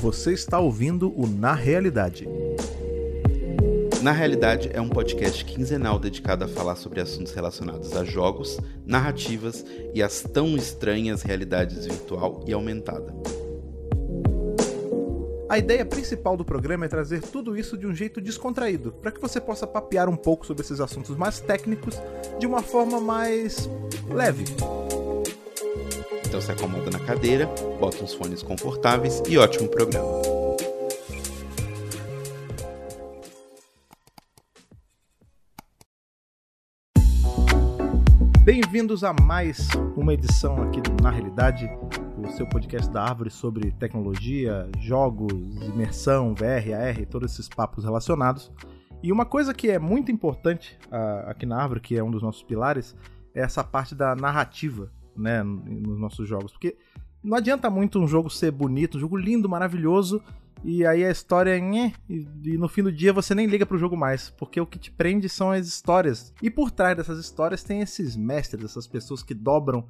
Você 0.00 0.32
está 0.32 0.58
ouvindo 0.58 1.12
o 1.14 1.26
Na 1.26 1.52
Realidade. 1.52 2.26
Na 4.00 4.12
Realidade 4.12 4.70
é 4.72 4.80
um 4.80 4.88
podcast 4.88 5.44
quinzenal 5.44 5.98
dedicado 5.98 6.42
a 6.42 6.48
falar 6.48 6.76
sobre 6.76 7.02
assuntos 7.02 7.34
relacionados 7.34 7.94
a 7.94 8.02
jogos, 8.02 8.58
narrativas 8.86 9.62
e 9.92 10.02
as 10.02 10.22
tão 10.22 10.56
estranhas 10.56 11.20
realidades 11.20 11.84
virtual 11.84 12.42
e 12.46 12.52
aumentada. 12.54 13.14
A 15.50 15.58
ideia 15.58 15.84
principal 15.84 16.34
do 16.34 16.46
programa 16.46 16.86
é 16.86 16.88
trazer 16.88 17.20
tudo 17.20 17.54
isso 17.54 17.76
de 17.76 17.86
um 17.86 17.94
jeito 17.94 18.22
descontraído, 18.22 18.92
para 18.92 19.12
que 19.12 19.20
você 19.20 19.38
possa 19.38 19.66
papear 19.66 20.08
um 20.08 20.16
pouco 20.16 20.46
sobre 20.46 20.62
esses 20.62 20.80
assuntos 20.80 21.14
mais 21.14 21.40
técnicos 21.40 22.00
de 22.38 22.46
uma 22.46 22.62
forma 22.62 23.02
mais 23.02 23.68
leve. 24.08 24.44
Então 26.30 26.40
se 26.40 26.52
acomoda 26.52 26.88
na 26.92 27.00
cadeira, 27.00 27.46
bota 27.80 28.04
uns 28.04 28.14
fones 28.14 28.40
confortáveis 28.40 29.20
e 29.28 29.36
ótimo 29.36 29.68
programa. 29.68 30.06
Bem-vindos 38.44 39.02
a 39.02 39.12
mais 39.12 39.66
uma 39.96 40.14
edição 40.14 40.62
aqui 40.62 40.80
do 40.80 41.02
Na 41.02 41.10
Realidade, 41.10 41.68
o 42.16 42.28
seu 42.30 42.46
podcast 42.48 42.88
da 42.92 43.02
Árvore 43.02 43.30
sobre 43.30 43.72
tecnologia, 43.72 44.70
jogos, 44.78 45.32
imersão, 45.74 46.32
VR, 46.32 46.74
AR, 46.80 47.06
todos 47.06 47.32
esses 47.32 47.48
papos 47.48 47.82
relacionados. 47.82 48.52
E 49.02 49.10
uma 49.10 49.26
coisa 49.26 49.52
que 49.52 49.68
é 49.68 49.80
muito 49.80 50.12
importante 50.12 50.78
uh, 50.92 51.28
aqui 51.28 51.44
na 51.44 51.60
Árvore, 51.60 51.80
que 51.80 51.96
é 51.96 52.04
um 52.04 52.10
dos 52.12 52.22
nossos 52.22 52.44
pilares, 52.44 52.94
é 53.34 53.40
essa 53.40 53.64
parte 53.64 53.96
da 53.96 54.14
narrativa, 54.14 54.92
né, 55.20 55.42
nos 55.42 55.98
nossos 55.98 56.28
jogos. 56.28 56.52
Porque 56.52 56.76
não 57.22 57.36
adianta 57.36 57.68
muito 57.68 57.98
um 57.98 58.08
jogo 58.08 58.30
ser 58.30 58.50
bonito, 58.50 58.96
um 58.96 59.00
jogo 59.00 59.16
lindo, 59.16 59.48
maravilhoso, 59.48 60.22
e 60.62 60.84
aí 60.84 61.04
a 61.04 61.10
história 61.10 61.56
é 61.56 61.92
e, 62.08 62.58
no 62.58 62.68
fim 62.68 62.82
do 62.82 62.92
dia 62.92 63.12
você 63.12 63.34
nem 63.34 63.46
liga 63.46 63.64
pro 63.64 63.78
jogo 63.78 63.96
mais, 63.96 64.30
porque 64.30 64.60
o 64.60 64.66
que 64.66 64.78
te 64.78 64.90
prende 64.90 65.28
são 65.28 65.50
as 65.50 65.66
histórias. 65.66 66.34
E 66.42 66.50
por 66.50 66.70
trás 66.70 66.96
dessas 66.96 67.18
histórias 67.18 67.62
tem 67.62 67.80
esses 67.80 68.16
mestres, 68.16 68.64
essas 68.64 68.86
pessoas 68.86 69.22
que 69.22 69.34
dobram 69.34 69.86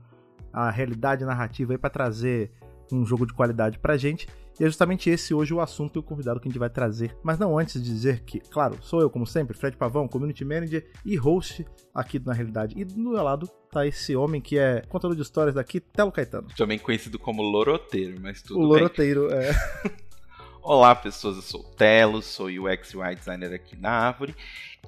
a 0.52 0.70
realidade 0.70 1.24
narrativa 1.24 1.72
aí 1.72 1.78
para 1.78 1.90
trazer 1.90 2.52
um 2.92 3.04
jogo 3.04 3.26
de 3.26 3.32
qualidade 3.32 3.78
pra 3.78 3.96
gente. 3.96 4.28
E 4.60 4.64
é 4.64 4.66
justamente 4.66 5.08
esse 5.08 5.32
hoje 5.32 5.54
o 5.54 5.60
assunto 5.62 5.96
e 5.96 6.00
o 6.00 6.02
convidado 6.02 6.38
que 6.38 6.46
a 6.46 6.50
gente 6.50 6.58
vai 6.58 6.68
trazer. 6.68 7.16
Mas 7.22 7.38
não 7.38 7.58
antes 7.58 7.82
de 7.82 7.90
dizer 7.90 8.20
que, 8.20 8.40
claro, 8.40 8.76
sou 8.82 9.00
eu, 9.00 9.08
como 9.08 9.26
sempre, 9.26 9.56
Fred 9.56 9.74
Pavão, 9.74 10.06
Community 10.06 10.44
Manager 10.44 10.86
e 11.02 11.16
host 11.16 11.66
aqui 11.94 12.18
Na 12.18 12.34
Realidade. 12.34 12.78
E 12.78 12.84
do 12.84 13.00
meu 13.00 13.22
lado 13.22 13.48
tá 13.72 13.86
esse 13.86 14.14
homem 14.14 14.38
que 14.38 14.58
é 14.58 14.82
contador 14.82 15.16
de 15.16 15.22
histórias 15.22 15.54
daqui, 15.54 15.80
Telo 15.80 16.12
Caetano. 16.12 16.48
Também 16.54 16.78
conhecido 16.78 17.18
como 17.18 17.40
Loroteiro, 17.40 18.20
mas 18.20 18.42
tudo 18.42 18.58
o 18.58 18.62
bem. 18.64 18.68
Loroteiro, 18.68 19.32
é. 19.32 19.50
Olá, 20.60 20.94
pessoas, 20.94 21.36
eu 21.36 21.42
sou 21.42 21.62
o 21.62 21.64
Telo, 21.64 22.20
sou 22.20 22.48
UX 22.48 22.94
UI 22.94 23.14
designer 23.14 23.54
aqui 23.54 23.76
na 23.76 23.92
Árvore. 23.92 24.36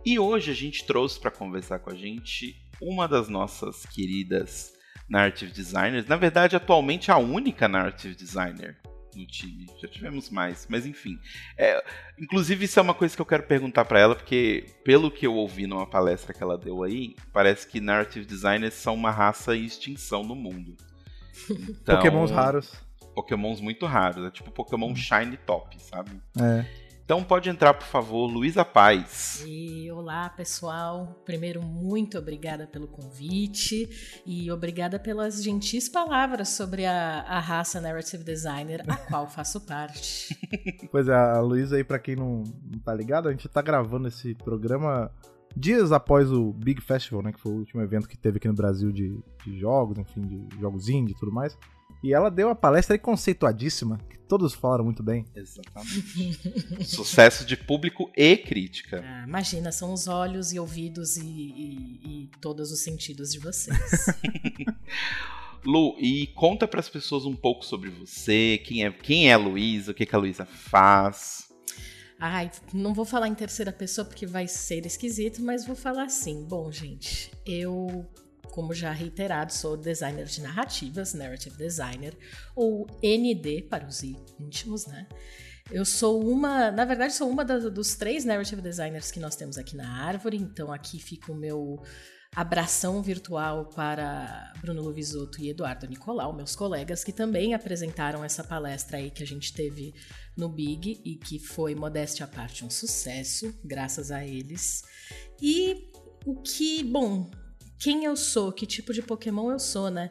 E 0.05 0.19
hoje 0.19 0.51
a 0.51 0.55
gente 0.55 0.85
trouxe 0.85 1.19
para 1.19 1.31
conversar 1.31 1.79
com 1.79 1.89
a 1.89 1.95
gente 1.95 2.63
uma 2.79 3.09
das 3.09 3.27
nossas 3.31 3.87
queridas 3.87 4.75
narrative 5.09 5.51
designers, 5.51 6.07
na 6.07 6.17
verdade, 6.17 6.57
atualmente 6.57 7.11
a 7.11 7.17
única 7.17 7.67
narrative 7.67 8.15
designer 8.15 8.77
no 9.17 9.27
time. 9.27 9.67
Já 9.81 9.89
tivemos 9.89 10.31
mais, 10.31 10.67
mas 10.69 10.87
enfim. 10.87 11.19
É, 11.57 11.83
inclusive, 12.19 12.65
isso 12.65 12.79
é 12.79 12.83
uma 12.83 12.95
coisa 12.95 13.15
que 13.15 13.23
eu 13.23 13.27
quero 13.27 13.43
perguntar 13.43 13.85
para 13.85 14.01
ela, 14.01 14.15
porque 14.15 14.67
pelo 14.85 15.11
que 15.11 15.27
eu 15.27 15.35
ouvi 15.35 15.67
numa 15.67 15.87
palestra 15.87 16.33
que 16.33 16.43
ela 16.43 16.59
deu 16.59 16.83
aí, 16.83 17.15
parece 17.33 17.67
que 17.67 17.81
narrative 17.81 18.25
designers 18.25 18.75
são 18.75 18.95
uma 18.95 19.11
raça 19.11 19.57
em 19.57 19.65
extinção 19.65 20.23
no 20.23 20.35
mundo. 20.35 20.77
Então, 21.49 21.97
Pokémons 21.97 22.31
raros. 22.31 22.73
Pokémons 23.15 23.61
muito 23.61 23.85
raros, 23.85 24.25
é 24.25 24.31
tipo 24.31 24.51
Pokémon 24.51 24.91
hum. 24.91 24.97
Shiny 24.97 25.37
Top, 25.39 25.77
sabe? 25.83 26.11
É. 26.41 26.65
Então 27.05 27.23
pode 27.25 27.51
entrar, 27.51 27.75
por 27.75 27.87
favor, 27.87 28.27
Luísa 28.27 28.65
Paz. 28.65 29.43
E, 29.47 29.91
olá, 29.91 30.29
pessoal. 30.31 31.21
Primeiro, 31.25 31.61
muito 31.61 32.17
obrigada 32.17 32.67
pelo 32.67 32.87
convite 32.87 34.23
e 34.25 34.51
obrigada 34.51 34.99
pelas 34.99 35.43
gentis 35.43 35.89
palavras 35.89 36.51
sobre 36.51 36.87
a, 36.87 37.21
a 37.23 37.41
raça 37.41 37.81
Narrative 37.81 38.23
Designer, 38.23 38.83
a 38.87 38.97
qual 39.09 39.29
faço 39.29 39.61
parte. 39.61 40.35
Pois 40.91 41.09
é, 41.09 41.15
a 41.15 41.41
Luísa 41.41 41.77
aí, 41.77 41.85
para 41.85 41.99
quem 41.99 42.15
não, 42.15 42.45
não 42.71 42.79
tá 42.79 42.95
ligado, 42.95 43.29
a 43.29 43.33
gente 43.33 43.49
tá 43.49 43.61
gravando 43.61 44.07
esse 44.09 44.35
programa 44.37 45.11
dias 45.57 45.93
após 45.93 46.31
o 46.31 46.53
Big 46.53 46.81
Festival, 46.81 47.23
né, 47.23 47.33
que 47.33 47.41
foi 47.41 47.53
o 47.53 47.57
último 47.57 47.83
evento 47.83 48.09
que 48.09 48.17
teve 48.17 48.39
aqui 48.39 48.49
no 48.49 48.55
Brasil 48.55 48.91
de, 48.91 49.19
de 49.45 49.59
jogos, 49.59 49.99
enfim, 49.99 50.23
de 50.23 50.61
jogos 50.61 50.89
indie 50.89 51.13
e 51.13 51.19
tudo 51.19 51.33
mais. 51.33 51.59
E 52.03 52.13
ela 52.13 52.31
deu 52.31 52.49
uma 52.49 52.55
palestra 52.55 52.95
aí 52.95 52.99
conceituadíssima, 52.99 53.99
que 54.11 54.19
todos 54.19 54.53
falaram 54.55 54.85
muito 54.85 55.03
bem. 55.03 55.25
Exatamente. 55.35 56.85
Sucesso 56.85 57.45
de 57.45 57.57
público 57.57 58.11
e 58.17 58.37
crítica. 58.37 59.05
Ah, 59.05 59.25
imagina, 59.27 59.71
são 59.71 59.93
os 59.93 60.09
olhos 60.09 60.53
e 60.53 60.59
ouvidos 60.59 61.17
e, 61.17 61.23
e, 61.23 62.01
e 62.05 62.31
todos 62.41 62.73
os 62.73 62.81
sentidos 62.81 63.33
de 63.33 63.39
vocês. 63.39 64.07
Lu, 65.65 65.95
e 65.99 66.27
conta 66.29 66.67
para 66.67 66.81
as 66.81 66.89
pessoas 66.89 67.25
um 67.25 67.37
pouco 67.37 67.65
sobre 67.65 67.89
você, 67.89 68.61
quem 68.65 68.85
é, 68.85 68.91
quem 68.91 69.31
é 69.31 69.35
a 69.35 69.39
Luísa, 69.39 69.93
o 69.93 69.95
que, 69.95 70.05
que 70.05 70.15
a 70.15 70.19
Luísa 70.19 70.45
faz. 70.45 71.53
Ai, 72.19 72.51
não 72.73 72.93
vou 72.95 73.05
falar 73.05 73.29
em 73.29 73.35
terceira 73.35 73.73
pessoa 73.73 74.05
porque 74.05 74.27
vai 74.27 74.49
ser 74.49 74.87
esquisito, 74.87 75.43
mas 75.43 75.65
vou 75.65 75.77
falar 75.77 76.05
assim. 76.05 76.45
Bom, 76.45 76.71
gente, 76.71 77.31
eu 77.47 78.07
como 78.51 78.75
já 78.75 78.93
reiterado, 78.93 79.53
sou 79.53 79.77
designer 79.77 80.27
de 80.27 80.41
narrativas, 80.41 81.15
narrative 81.15 81.57
designer, 81.57 82.17
ou 82.55 82.87
ND 83.03 83.63
para 83.63 83.87
os 83.87 84.03
íntimos, 84.03 84.87
né? 84.87 85.07
Eu 85.71 85.85
sou 85.85 86.23
uma, 86.27 86.71
na 86.71 86.85
verdade, 86.85 87.15
sou 87.15 87.31
uma 87.31 87.45
dos 87.45 87.95
três 87.95 88.25
narrative 88.25 88.61
designers 88.61 89.11
que 89.11 89.21
nós 89.21 89.37
temos 89.37 89.57
aqui 89.57 89.77
na 89.77 90.05
Árvore, 90.05 90.37
então 90.37 90.73
aqui 90.73 90.99
fica 90.99 91.33
o 91.33 91.35
meu 91.35 91.81
abração 92.35 93.03
virtual 93.03 93.67
para 93.67 94.53
Bruno 94.61 94.83
Luvisotto 94.83 95.41
e 95.41 95.51
Eduardo 95.51 95.87
Nicolau, 95.87 96.33
meus 96.33 96.57
colegas, 96.57 97.05
que 97.05 97.13
também 97.13 97.53
apresentaram 97.53 98.25
essa 98.25 98.43
palestra 98.43 98.97
aí 98.97 99.11
que 99.11 99.23
a 99.23 99.27
gente 99.27 99.53
teve 99.53 99.95
no 100.37 100.49
Big 100.49 101.01
e 101.05 101.17
que 101.17 101.39
foi, 101.39 101.75
modéstia 101.75 102.25
à 102.25 102.29
parte, 102.29 102.65
um 102.65 102.71
sucesso, 102.71 103.55
graças 103.63 104.11
a 104.11 104.25
eles. 104.25 104.83
E 105.41 105.91
o 106.25 106.41
que, 106.41 106.83
bom, 106.83 107.31
quem 107.83 108.05
eu 108.05 108.17
sou, 108.17 108.53
que 108.53 108.65
tipo 108.65 108.95
de 108.95 109.03
Pokémon 109.03 109.51
eu 109.51 109.59
sou, 109.59 109.91
né? 109.91 110.09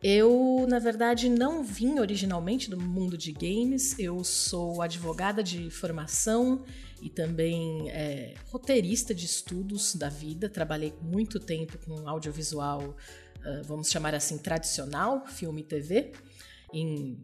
Eu, 0.00 0.64
na 0.68 0.78
verdade, 0.78 1.28
não 1.28 1.64
vim 1.64 1.98
originalmente 1.98 2.70
do 2.70 2.80
mundo 2.80 3.18
de 3.18 3.32
games. 3.32 3.98
Eu 3.98 4.22
sou 4.22 4.80
advogada 4.80 5.42
de 5.42 5.68
formação 5.68 6.64
e 7.02 7.10
também 7.10 7.90
é, 7.90 8.34
roteirista 8.46 9.12
de 9.12 9.26
estudos 9.26 9.96
da 9.96 10.08
vida. 10.08 10.48
Trabalhei 10.48 10.94
muito 11.02 11.40
tempo 11.40 11.76
com 11.84 12.08
audiovisual, 12.08 12.82
uh, 12.84 13.64
vamos 13.64 13.90
chamar 13.90 14.14
assim, 14.14 14.38
tradicional, 14.38 15.26
filme 15.26 15.62
e 15.62 15.64
TV, 15.64 16.12
em 16.72 17.20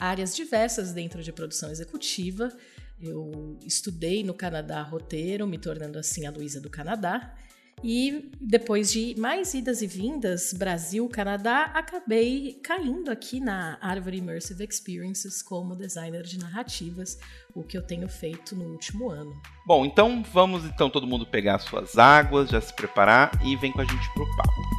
áreas 0.00 0.34
diversas 0.34 0.92
dentro 0.92 1.22
de 1.22 1.32
produção 1.32 1.70
executiva. 1.70 2.52
Eu 3.00 3.56
estudei 3.64 4.24
no 4.24 4.34
Canadá 4.34 4.82
roteiro, 4.82 5.46
me 5.46 5.58
tornando 5.58 5.96
assim 5.96 6.26
a 6.26 6.32
Luísa 6.32 6.60
do 6.60 6.68
Canadá. 6.68 7.36
E 7.82 8.30
depois 8.40 8.90
de 8.90 9.14
mais 9.18 9.54
idas 9.54 9.82
e 9.82 9.86
vindas, 9.86 10.52
Brasil, 10.52 11.08
Canadá, 11.08 11.70
acabei 11.74 12.58
caindo 12.62 13.10
aqui 13.10 13.38
na 13.38 13.78
Árvore 13.80 14.18
Immersive 14.18 14.64
Experiences 14.64 15.42
como 15.42 15.76
designer 15.76 16.22
de 16.22 16.38
narrativas, 16.38 17.18
o 17.54 17.62
que 17.62 17.78
eu 17.78 17.82
tenho 17.82 18.08
feito 18.08 18.56
no 18.56 18.64
último 18.64 19.10
ano. 19.10 19.40
Bom, 19.66 19.84
então 19.84 20.22
vamos 20.32 20.64
então 20.64 20.90
todo 20.90 21.06
mundo 21.06 21.24
pegar 21.26 21.58
suas 21.60 21.96
águas, 21.96 22.50
já 22.50 22.60
se 22.60 22.74
preparar 22.74 23.30
e 23.44 23.56
vem 23.56 23.72
com 23.72 23.80
a 23.80 23.84
gente 23.84 24.12
pro 24.12 24.26
papo. 24.36 24.78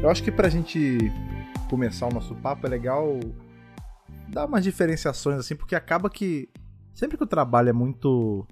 Eu 0.00 0.10
acho 0.10 0.22
que 0.22 0.30
pra 0.30 0.50
gente 0.50 1.10
começar 1.68 2.06
o 2.06 2.12
nosso 2.12 2.34
papo, 2.36 2.66
é 2.66 2.70
legal 2.70 3.18
dar 4.28 4.46
umas 4.46 4.64
diferenciações, 4.64 5.38
assim, 5.38 5.54
porque 5.54 5.74
acaba 5.74 6.08
que 6.10 6.48
sempre 6.92 7.16
que 7.16 7.24
o 7.24 7.26
trabalho 7.26 7.68
é 7.68 7.72
muito 7.72 8.46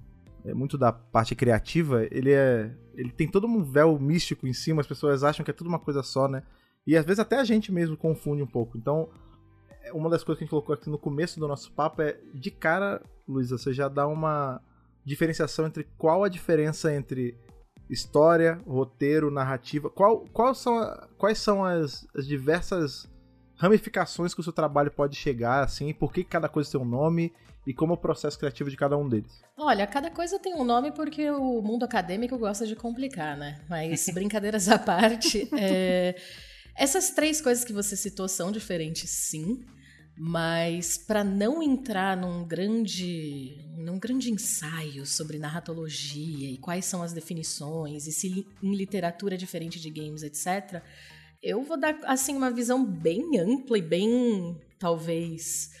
é 0.45 0.53
muito 0.53 0.77
da 0.77 0.91
parte 0.91 1.35
criativa, 1.35 2.05
ele 2.11 2.31
é 2.31 2.71
ele 2.95 3.11
tem 3.11 3.27
todo 3.27 3.47
um 3.47 3.63
véu 3.63 3.97
místico 3.99 4.45
em 4.47 4.53
cima, 4.53 4.81
as 4.81 4.87
pessoas 4.87 5.23
acham 5.23 5.43
que 5.43 5.51
é 5.51 5.53
tudo 5.53 5.67
uma 5.67 5.79
coisa 5.79 6.03
só, 6.03 6.27
né? 6.27 6.43
E 6.85 6.95
às 6.95 7.05
vezes 7.05 7.19
até 7.19 7.39
a 7.39 7.43
gente 7.43 7.71
mesmo 7.71 7.97
confunde 7.97 8.43
um 8.43 8.47
pouco. 8.47 8.77
Então, 8.77 9.09
é, 9.81 9.91
uma 9.93 10.09
das 10.09 10.23
coisas 10.23 10.37
que 10.37 10.43
a 10.43 10.45
gente 10.45 10.51
colocou 10.51 10.75
aqui 10.75 10.89
no 10.89 10.97
começo 10.97 11.39
do 11.39 11.47
nosso 11.47 11.71
papo 11.71 12.01
é 12.01 12.19
de 12.33 12.51
cara, 12.51 13.01
Luísa, 13.27 13.57
você 13.57 13.73
já 13.73 13.87
dá 13.87 14.05
uma 14.05 14.61
diferenciação 15.05 15.65
entre 15.65 15.85
qual 15.97 16.23
a 16.23 16.29
diferença 16.29 16.93
entre 16.93 17.37
história, 17.93 18.59
roteiro, 18.67 19.29
narrativa. 19.29 19.89
Qual, 19.89 20.25
qual 20.33 20.55
são, 20.55 20.81
quais 21.17 21.37
são 21.37 21.63
as, 21.63 22.05
as, 22.15 22.25
diversas 22.25 23.07
ramificações 23.55 24.33
que 24.33 24.39
o 24.39 24.43
seu 24.43 24.51
trabalho 24.51 24.91
pode 24.91 25.15
chegar, 25.15 25.63
assim, 25.63 25.93
por 25.93 26.11
que 26.11 26.23
cada 26.23 26.49
coisa 26.49 26.71
tem 26.71 26.81
um 26.81 26.85
nome 26.85 27.31
e 27.65 27.73
como 27.73 27.93
é 27.93 27.95
o 27.95 27.97
processo 27.97 28.37
criativo 28.37 28.69
de 28.69 28.75
cada 28.75 28.97
um 28.97 29.07
deles? 29.07 29.41
Olha, 29.57 29.87
cada 29.87 30.09
coisa 30.09 30.39
tem 30.39 30.53
um 30.55 30.63
nome 30.63 30.91
porque 30.91 31.29
o 31.29 31.61
mundo 31.61 31.83
acadêmico 31.83 32.37
gosta 32.37 32.65
de 32.65 32.75
complicar, 32.75 33.37
né? 33.37 33.61
Mas 33.69 34.05
brincadeiras 34.13 34.67
à 34.67 34.77
parte, 34.77 35.47
é... 35.53 36.15
essas 36.75 37.11
três 37.11 37.39
coisas 37.39 37.63
que 37.63 37.71
você 37.71 37.95
citou 37.95 38.27
são 38.27 38.51
diferentes, 38.51 39.09
sim. 39.09 39.63
Mas 40.15 40.97
para 40.97 41.23
não 41.23 41.61
entrar 41.61 42.15
num 42.15 42.45
grande, 42.45 43.57
num 43.77 43.97
grande 43.97 44.31
ensaio 44.31 45.05
sobre 45.05 45.39
narratologia 45.39 46.51
e 46.51 46.57
quais 46.57 46.85
são 46.85 47.01
as 47.01 47.13
definições 47.13 48.05
e 48.05 48.11
se 48.11 48.47
em 48.61 48.75
literatura 48.75 49.33
é 49.33 49.37
diferente 49.37 49.79
de 49.79 49.89
games, 49.89 50.21
etc., 50.21 50.83
eu 51.41 51.61
vou 51.63 51.77
dar 51.77 51.99
assim 52.05 52.35
uma 52.35 52.51
visão 52.51 52.85
bem 52.85 53.37
ampla 53.39 53.77
e 53.77 53.81
bem 53.81 54.61
talvez 54.79 55.71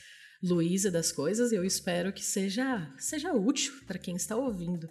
Luísa 0.43 0.91
das 0.91 1.11
coisas 1.11 1.53
e 1.53 1.55
eu 1.55 1.63
espero 1.63 2.11
que 2.11 2.23
seja 2.23 2.91
seja 2.97 3.31
útil 3.31 3.73
para 3.87 3.99
quem 3.99 4.15
está 4.15 4.35
ouvindo. 4.35 4.89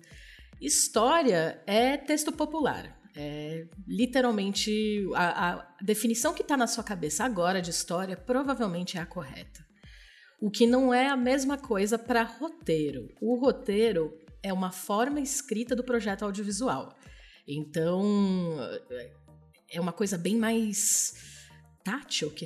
História 0.58 1.60
é 1.66 1.96
texto 1.98 2.32
popular. 2.32 3.01
É, 3.14 3.66
literalmente, 3.86 5.06
a, 5.14 5.50
a 5.50 5.74
definição 5.82 6.32
que 6.32 6.42
está 6.42 6.56
na 6.56 6.66
sua 6.66 6.82
cabeça 6.82 7.24
agora 7.24 7.60
de 7.60 7.70
história 7.70 8.16
provavelmente 8.16 8.96
é 8.96 9.00
a 9.00 9.06
correta. 9.06 9.64
O 10.40 10.50
que 10.50 10.66
não 10.66 10.92
é 10.92 11.08
a 11.08 11.16
mesma 11.16 11.56
coisa 11.56 11.98
para 11.98 12.22
roteiro. 12.22 13.08
O 13.20 13.36
roteiro 13.36 14.12
é 14.42 14.52
uma 14.52 14.72
forma 14.72 15.20
escrita 15.20 15.76
do 15.76 15.84
projeto 15.84 16.24
audiovisual. 16.24 16.96
Então, 17.46 18.58
é 19.70 19.80
uma 19.80 19.92
coisa 19.92 20.18
bem 20.18 20.36
mais 20.36 21.14
tátil, 21.84 22.30
que 22.30 22.44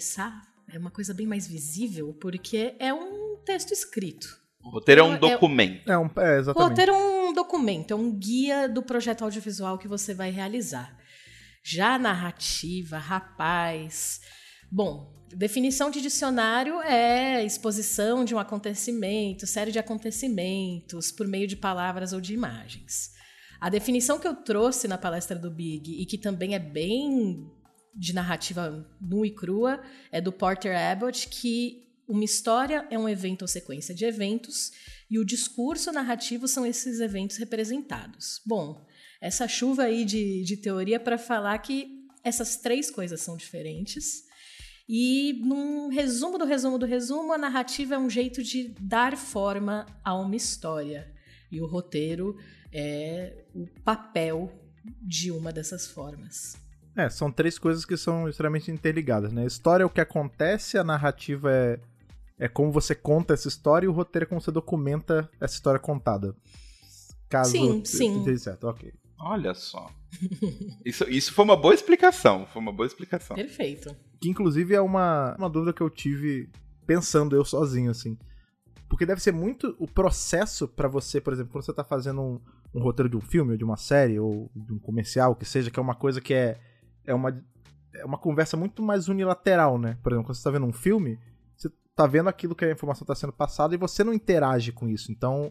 É 0.73 0.79
uma 0.79 0.91
coisa 0.91 1.15
bem 1.15 1.27
mais 1.27 1.47
visível, 1.47 2.13
porque 2.21 2.75
é 2.79 2.93
um 2.93 3.37
texto 3.45 3.73
escrito. 3.73 4.27
O 4.63 4.71
roteiro 4.71 5.01
é 5.01 5.05
um 5.05 5.15
então, 5.15 5.29
é 5.29 5.33
documento. 5.33 5.91
É, 5.91 5.97
um, 5.97 6.11
é 6.17 6.39
exatamente. 6.39 6.57
O 6.57 6.69
roteiro 6.69 6.93
é 6.93 6.97
um 6.97 7.16
documento, 7.37 7.93
é 7.93 7.95
um 7.95 8.11
guia 8.11 8.69
do 8.69 8.83
projeto 8.83 9.23
audiovisual 9.23 9.79
que 9.79 9.87
você 9.87 10.13
vai 10.13 10.31
realizar. 10.31 10.99
Já 11.63 11.99
narrativa, 11.99 12.99
rapaz. 12.99 14.21
Bom, 14.71 15.15
definição 15.29 15.91
de 15.91 16.01
dicionário 16.01 16.81
é 16.81 17.45
exposição 17.45 18.25
de 18.25 18.35
um 18.35 18.39
acontecimento, 18.39 19.47
série 19.47 19.71
de 19.71 19.79
acontecimentos, 19.79 21.13
por 21.13 21.29
meio 21.29 21.47
de 21.47 21.57
palavras 21.57 22.13
ou 22.13 22.21
de 22.21 22.35
imagens. 22.35 23.15
A 23.61 23.69
definição 23.69 24.19
que 24.19 24.27
eu 24.27 24.35
trouxe 24.35 24.89
na 24.89 24.99
palestra 24.99 25.39
do 25.39 25.51
Big 25.51 26.01
e 26.01 26.07
que 26.07 26.19
também 26.19 26.55
é 26.55 26.59
bem 26.59 27.51
de 27.95 28.15
narrativa 28.15 28.87
nua 29.01 29.27
e 29.27 29.31
crua 29.31 29.83
é 30.13 30.21
do 30.21 30.33
Porter 30.33 30.77
Abbott, 30.77 31.29
que 31.29 31.87
uma 32.09 32.25
história 32.25 32.87
é 32.91 32.99
um 32.99 33.09
evento 33.09 33.43
ou 33.43 33.49
sequência 33.49 33.95
de 33.95 34.05
eventos, 34.05 34.71
e 35.11 35.19
o 35.19 35.25
discurso 35.25 35.93
narrativo 35.93 36.49
são 36.49 36.67
esses 36.67 37.01
eventos 37.01 37.37
representados. 37.37 38.41
Bom, 38.45 38.85
essa 39.21 39.47
chuva 39.47 39.85
aí 39.85 40.05
de, 40.05 40.43
de 40.43 40.57
teoria 40.57 40.99
para 40.99 41.17
falar 41.17 41.59
que 41.59 42.07
essas 42.23 42.57
três 42.57 42.91
coisas 42.91 43.21
são 43.21 43.37
diferentes. 43.37 44.25
E, 44.89 45.41
num 45.45 45.89
resumo 45.89 46.39
do 46.39 46.45
resumo 46.45 46.79
do 46.79 46.87
resumo, 46.87 47.33
a 47.33 47.39
narrativa 47.39 47.95
é 47.95 47.99
um 47.99 48.11
jeito 48.11 48.43
de 48.43 48.75
dar 48.81 49.17
forma 49.17 49.87
a 50.05 50.15
uma 50.15 50.37
história. 50.37 51.13
E 51.51 51.61
o 51.61 51.67
roteiro 51.67 52.37
é 52.73 53.45
o 53.55 53.67
papel 53.85 54.53
de 55.03 55.31
uma 55.31 55.53
dessas 55.53 55.87
formas. 55.87 56.57
É, 56.97 57.11
são 57.11 57.31
três 57.31 57.59
coisas 57.59 57.85
que 57.85 57.97
são 57.97 58.29
extremamente 58.29 58.71
interligadas, 58.71 59.33
né? 59.33 59.43
A 59.43 59.47
história 59.47 59.83
é 59.83 59.87
o 59.87 59.91
que 59.91 60.01
acontece, 60.01 60.79
a 60.79 60.85
narrativa 60.85 61.53
é 61.53 61.79
é 62.39 62.49
como 62.49 62.71
você 62.71 62.95
conta 62.95 63.35
essa 63.35 63.49
história 63.49 63.87
e 63.87 63.89
o 63.89 63.93
roteiro 63.93 64.25
é 64.25 64.29
como 64.29 64.41
você 64.41 64.51
documenta 64.51 65.31
essa 65.41 65.55
história 65.55 65.81
contada. 65.81 66.35
Caso 67.29 67.51
sim, 67.51 67.85
sim. 67.85 68.19
esteja 68.19 68.39
certo, 68.39 68.69
ok. 68.69 68.93
Olha 69.19 69.55
só. 69.55 69.91
Isso, 70.85 71.05
isso 71.11 71.35
foi 71.35 71.45
uma 71.45 71.57
boa 71.57 71.75
explicação. 71.75 72.47
Foi 72.47 72.63
uma 72.63 72.73
boa 72.73 72.87
explicação. 72.87 73.37
Perfeito. 73.37 73.95
Que 74.21 74.31
inclusive 74.31 74.75
é 74.75 74.81
uma, 74.81 75.35
uma 75.37 75.51
dúvida 75.51 75.73
que 75.73 75.83
eu 75.83 75.91
tive 75.91 76.49
pensando 76.87 77.35
eu 77.37 77.45
sozinho, 77.45 77.91
assim. 77.91 78.17
Porque 78.89 79.05
deve 79.05 79.21
ser 79.21 79.33
muito 79.33 79.75
o 79.79 79.87
processo 79.87 80.69
para 80.69 80.89
você, 80.89 81.21
por 81.21 81.33
exemplo, 81.33 81.53
quando 81.53 81.65
você 81.65 81.73
tá 81.73 81.83
fazendo 81.83 82.21
um, 82.21 82.41
um, 82.75 82.81
roteiro 82.81 83.11
de 83.11 83.17
um 83.17 83.21
filme, 83.21 83.53
ou 83.53 83.59
de 83.59 83.65
uma 83.65 83.77
série, 83.77 84.19
ou 84.19 84.51
de 84.55 84.73
um 84.73 84.79
comercial, 84.79 85.35
que 85.35 85.45
seja, 85.45 85.71
que 85.71 85.79
é 85.79 85.83
uma 85.83 85.95
coisa 85.95 86.21
que 86.21 86.33
é, 86.33 86.59
é, 87.05 87.13
uma, 87.13 87.37
é 87.95 88.05
uma 88.05 88.17
conversa 88.17 88.57
muito 88.57 88.83
mais 88.83 89.09
unilateral, 89.09 89.77
né? 89.77 89.99
Por 90.03 90.13
exemplo, 90.13 90.29
quando 90.29 90.37
você 90.37 90.45
tá 90.45 90.51
vendo 90.51 90.67
um 90.67 90.73
filme, 90.73 91.19
tá 91.97 92.07
vendo 92.07 92.29
aquilo 92.29 92.55
que 92.55 92.65
a 92.65 92.71
informação 92.71 93.05
está 93.05 93.15
sendo 93.15 93.33
passada 93.33 93.75
e 93.75 93.79
você 93.79 94.05
não 94.05 94.13
interage 94.13 94.71
com 94.71 94.87
isso. 94.87 95.11
Então, 95.11 95.51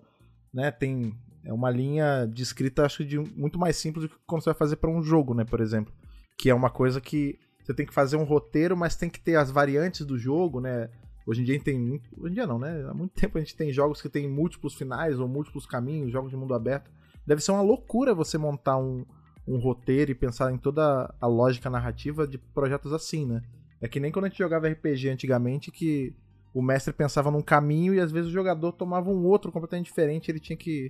né, 0.54 0.72
tem 0.72 1.14
é 1.44 1.54
uma 1.54 1.70
linha 1.70 2.26
de 2.26 2.42
escrita, 2.42 2.86
acho 2.86 3.06
de 3.06 3.20
muito 3.20 3.60
mais 3.60 3.76
simples 3.78 4.04
do 4.04 4.10
que 4.10 4.16
quando 4.26 4.44
você 4.44 4.50
vai 4.50 4.58
fazer 4.58 4.78
para 4.78 4.90
um 4.90 5.02
jogo, 5.02 5.34
né, 5.34 5.44
por 5.44 5.60
exemplo. 5.60 5.94
Que 6.38 6.50
é 6.50 6.56
uma 6.56 6.70
coisa 6.70 7.00
que 7.00 7.38
você 7.64 7.74
tem 7.74 7.86
que 7.86 7.94
fazer 7.94 8.16
um 8.18 8.24
roteiro, 8.24 8.76
mas 8.76 8.96
tem 8.96 9.10
que 9.10 9.20
ter 9.20 9.36
as 9.36 9.52
variantes 9.52 10.06
do 10.06 10.18
jogo, 10.18 10.60
né? 10.60 10.90
Hoje 11.26 11.42
em 11.42 11.44
dia 11.44 11.60
tem 11.60 11.80
muito. 11.80 12.10
Hoje 12.20 12.32
em 12.32 12.36
dia 12.36 12.48
não, 12.48 12.60
né? 12.60 12.86
Há 12.90 12.94
muito 12.94 13.14
tempo 13.20 13.38
a 13.38 13.42
gente 13.42 13.56
tem 13.56 13.72
jogos 13.72 14.02
que 14.02 14.10
tem 14.10 14.30
múltiplos 14.30 14.74
finais 14.76 15.20
ou 15.20 15.28
múltiplos 15.28 15.66
caminhos, 15.66 16.12
jogos 16.12 16.32
de 16.32 16.38
mundo 16.38 16.54
aberto. 16.54 16.92
Deve 17.26 17.42
ser 17.42 17.52
uma 17.52 17.62
loucura 17.62 18.14
você 18.14 18.38
montar 18.38 18.78
um, 18.78 19.06
um 19.48 19.58
roteiro 19.58 20.12
e 20.12 20.16
pensar 20.16 20.52
em 20.52 20.58
toda 20.58 21.14
a 21.20 21.28
lógica 21.28 21.70
narrativa 21.70 22.28
de 22.28 22.38
projetos 22.38 22.92
assim, 22.92 23.26
né? 23.26 23.42
É 23.82 23.88
que 23.88 24.00
nem 24.00 24.12
quando 24.12 24.26
a 24.26 24.30
gente 24.30 24.38
jogava 24.38 24.68
RPG 24.68 25.10
antigamente 25.10 25.72
que 25.72 26.16
o 26.56 26.62
mestre 26.62 26.94
pensava 26.94 27.30
num 27.30 27.42
caminho 27.42 27.94
e 27.94 28.00
às 28.00 28.14
vezes 28.14 28.30
o 28.30 28.34
jogador 28.34 28.72
tomava 28.72 29.10
um 29.10 29.26
outro 29.26 29.52
completamente 29.52 29.88
diferente, 29.88 30.32
ele 30.32 30.40
tinha 30.40 30.56
que, 30.56 30.90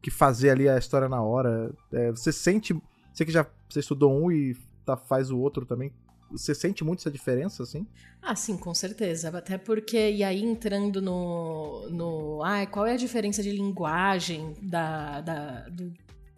que 0.00 0.08
fazer 0.08 0.50
ali 0.50 0.68
a 0.68 0.78
história 0.78 1.08
na 1.08 1.20
hora. 1.20 1.74
É, 1.92 2.12
você 2.12 2.32
sente. 2.32 2.80
Você 3.12 3.24
que 3.24 3.32
já 3.32 3.44
você 3.68 3.80
estudou 3.80 4.16
um 4.16 4.30
e 4.30 4.56
tá, 4.86 4.96
faz 4.96 5.32
o 5.32 5.38
outro 5.38 5.66
também. 5.66 5.92
Você 6.30 6.54
sente 6.54 6.84
muito 6.84 7.00
essa 7.00 7.10
diferença, 7.10 7.64
assim? 7.64 7.84
Ah, 8.22 8.36
sim, 8.36 8.56
com 8.56 8.72
certeza. 8.72 9.36
Até 9.36 9.58
porque, 9.58 10.12
e 10.12 10.22
aí 10.22 10.44
entrando 10.44 11.02
no. 11.02 11.88
no 11.90 12.44
ah, 12.44 12.64
qual 12.64 12.86
é 12.86 12.92
a 12.92 12.96
diferença 12.96 13.42
de 13.42 13.50
linguagem 13.50 14.54
da, 14.62 15.20
da, 15.20 15.68
do, 15.70 15.92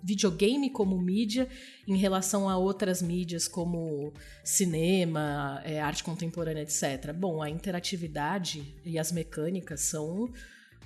videogame 0.06 0.70
como 0.70 0.96
mídia 0.96 1.48
em 1.86 1.96
relação 1.96 2.48
a 2.48 2.56
outras 2.56 3.02
mídias 3.02 3.48
como 3.48 4.12
cinema, 4.44 5.60
é, 5.64 5.80
arte 5.80 6.04
contemporânea, 6.04 6.62
etc. 6.62 7.12
Bom, 7.12 7.42
a 7.42 7.50
interatividade 7.50 8.62
e 8.84 9.00
as 9.00 9.10
mecânicas 9.10 9.80
são 9.80 10.32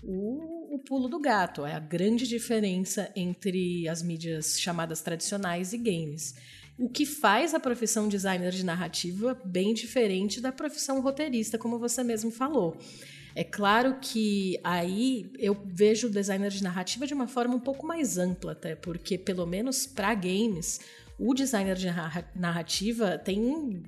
o, 0.03 0.75
o, 0.75 0.79
pulo 0.79 1.07
do 1.07 1.21
gato, 1.21 1.67
é 1.67 1.75
a 1.75 1.79
grande 1.79 2.27
diferença 2.27 3.13
entre 3.15 3.87
as 3.87 4.03
mídias 4.03 4.59
chamadas 4.59 5.03
tradicionais 5.03 5.75
e 5.75 5.79
games. 5.79 6.35
O 6.79 6.89
que 6.89 7.05
faz 7.05 7.53
a 7.53 7.61
profissão 7.61 8.09
designer 8.09 8.53
de 8.53 8.65
narrativa 8.65 9.39
bem 9.45 9.75
diferente 9.75 10.41
da 10.41 10.51
profissão 10.51 11.03
roteirista, 11.03 11.59
como 11.59 11.79
você 11.79 12.03
mesmo 12.03 12.31
falou. 12.31 12.79
É 13.35 13.45
claro 13.45 13.99
que 14.01 14.59
aí 14.65 15.31
eu 15.39 15.57
vejo 15.65 16.09
o 16.09 16.11
designer 16.11 16.51
de 16.51 16.63
narrativa 16.63 17.07
de 17.07 17.15
uma 17.15 17.29
forma 17.29 17.55
um 17.55 17.61
pouco 17.61 17.87
mais 17.87 18.19
ampla, 18.19 18.53
até, 18.53 18.75
porque 18.75 19.17
pelo 19.17 19.47
menos 19.47 19.87
para 19.87 20.15
games, 20.15 20.81
o 21.19 21.35
designer 21.35 21.77
de 21.77 21.87
narrativa 22.35 23.19
tem 23.19 23.83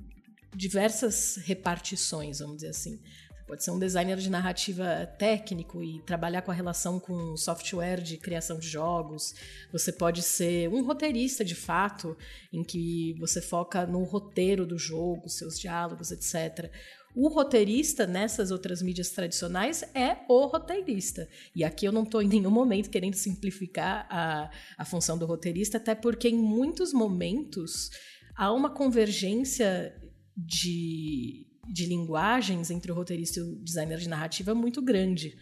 diversas 0.54 1.36
repartições, 1.36 2.38
vamos 2.38 2.56
dizer 2.56 2.68
assim. 2.68 3.00
Você 3.42 3.44
pode 3.46 3.64
ser 3.64 3.70
um 3.70 3.78
designer 3.78 4.16
de 4.16 4.30
narrativa 4.30 5.06
técnico 5.18 5.82
e 5.82 6.00
trabalhar 6.02 6.42
com 6.42 6.50
a 6.50 6.54
relação 6.54 7.00
com 7.00 7.36
software 7.36 8.00
de 8.00 8.16
criação 8.16 8.58
de 8.58 8.68
jogos. 8.68 9.34
Você 9.72 9.92
pode 9.92 10.22
ser 10.22 10.68
um 10.68 10.84
roteirista 10.84 11.44
de 11.44 11.54
fato, 11.54 12.16
em 12.52 12.62
que 12.62 13.14
você 13.18 13.42
foca 13.42 13.86
no 13.86 14.04
roteiro 14.04 14.64
do 14.64 14.78
jogo, 14.78 15.28
seus 15.28 15.58
diálogos, 15.58 16.12
etc. 16.12 16.70
O 17.14 17.28
roteirista 17.28 18.06
nessas 18.06 18.50
outras 18.50 18.80
mídias 18.80 19.10
tradicionais 19.10 19.82
é 19.94 20.18
o 20.28 20.46
roteirista. 20.46 21.28
E 21.54 21.62
aqui 21.62 21.86
eu 21.86 21.92
não 21.92 22.04
estou 22.04 22.22
em 22.22 22.28
nenhum 22.28 22.50
momento 22.50 22.88
querendo 22.88 23.14
simplificar 23.14 24.06
a, 24.10 24.50
a 24.78 24.84
função 24.84 25.18
do 25.18 25.26
roteirista, 25.26 25.76
até 25.76 25.94
porque 25.94 26.28
em 26.28 26.38
muitos 26.38 26.92
momentos 26.92 27.90
há 28.34 28.50
uma 28.52 28.70
convergência 28.70 29.94
de, 30.36 31.46
de 31.68 31.86
linguagens 31.86 32.70
entre 32.70 32.90
o 32.90 32.94
roteirista 32.94 33.40
e 33.40 33.42
o 33.42 33.56
designer 33.56 33.98
de 33.98 34.08
narrativa 34.08 34.54
muito 34.54 34.80
grande. 34.80 35.36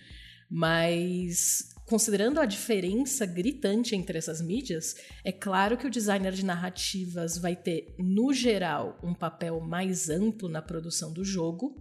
Mas 0.51 1.69
considerando 1.91 2.39
a 2.39 2.47
diferença 2.47 3.27
gritante 3.27 3.97
entre 3.97 4.17
essas 4.17 4.41
mídias, 4.41 4.95
é 5.25 5.33
claro 5.33 5.77
que 5.77 5.89
o 5.89 5.91
designer 5.91 6.33
de 6.33 6.45
narrativas 6.45 7.37
vai 7.37 7.57
ter, 7.57 7.97
no 7.99 8.33
geral, 8.33 8.97
um 9.03 9.13
papel 9.13 9.61
mais 9.61 10.09
amplo 10.09 10.49
na 10.49 10.63
produção 10.63 11.13
do 11.13 11.25
jogo, 11.25 11.75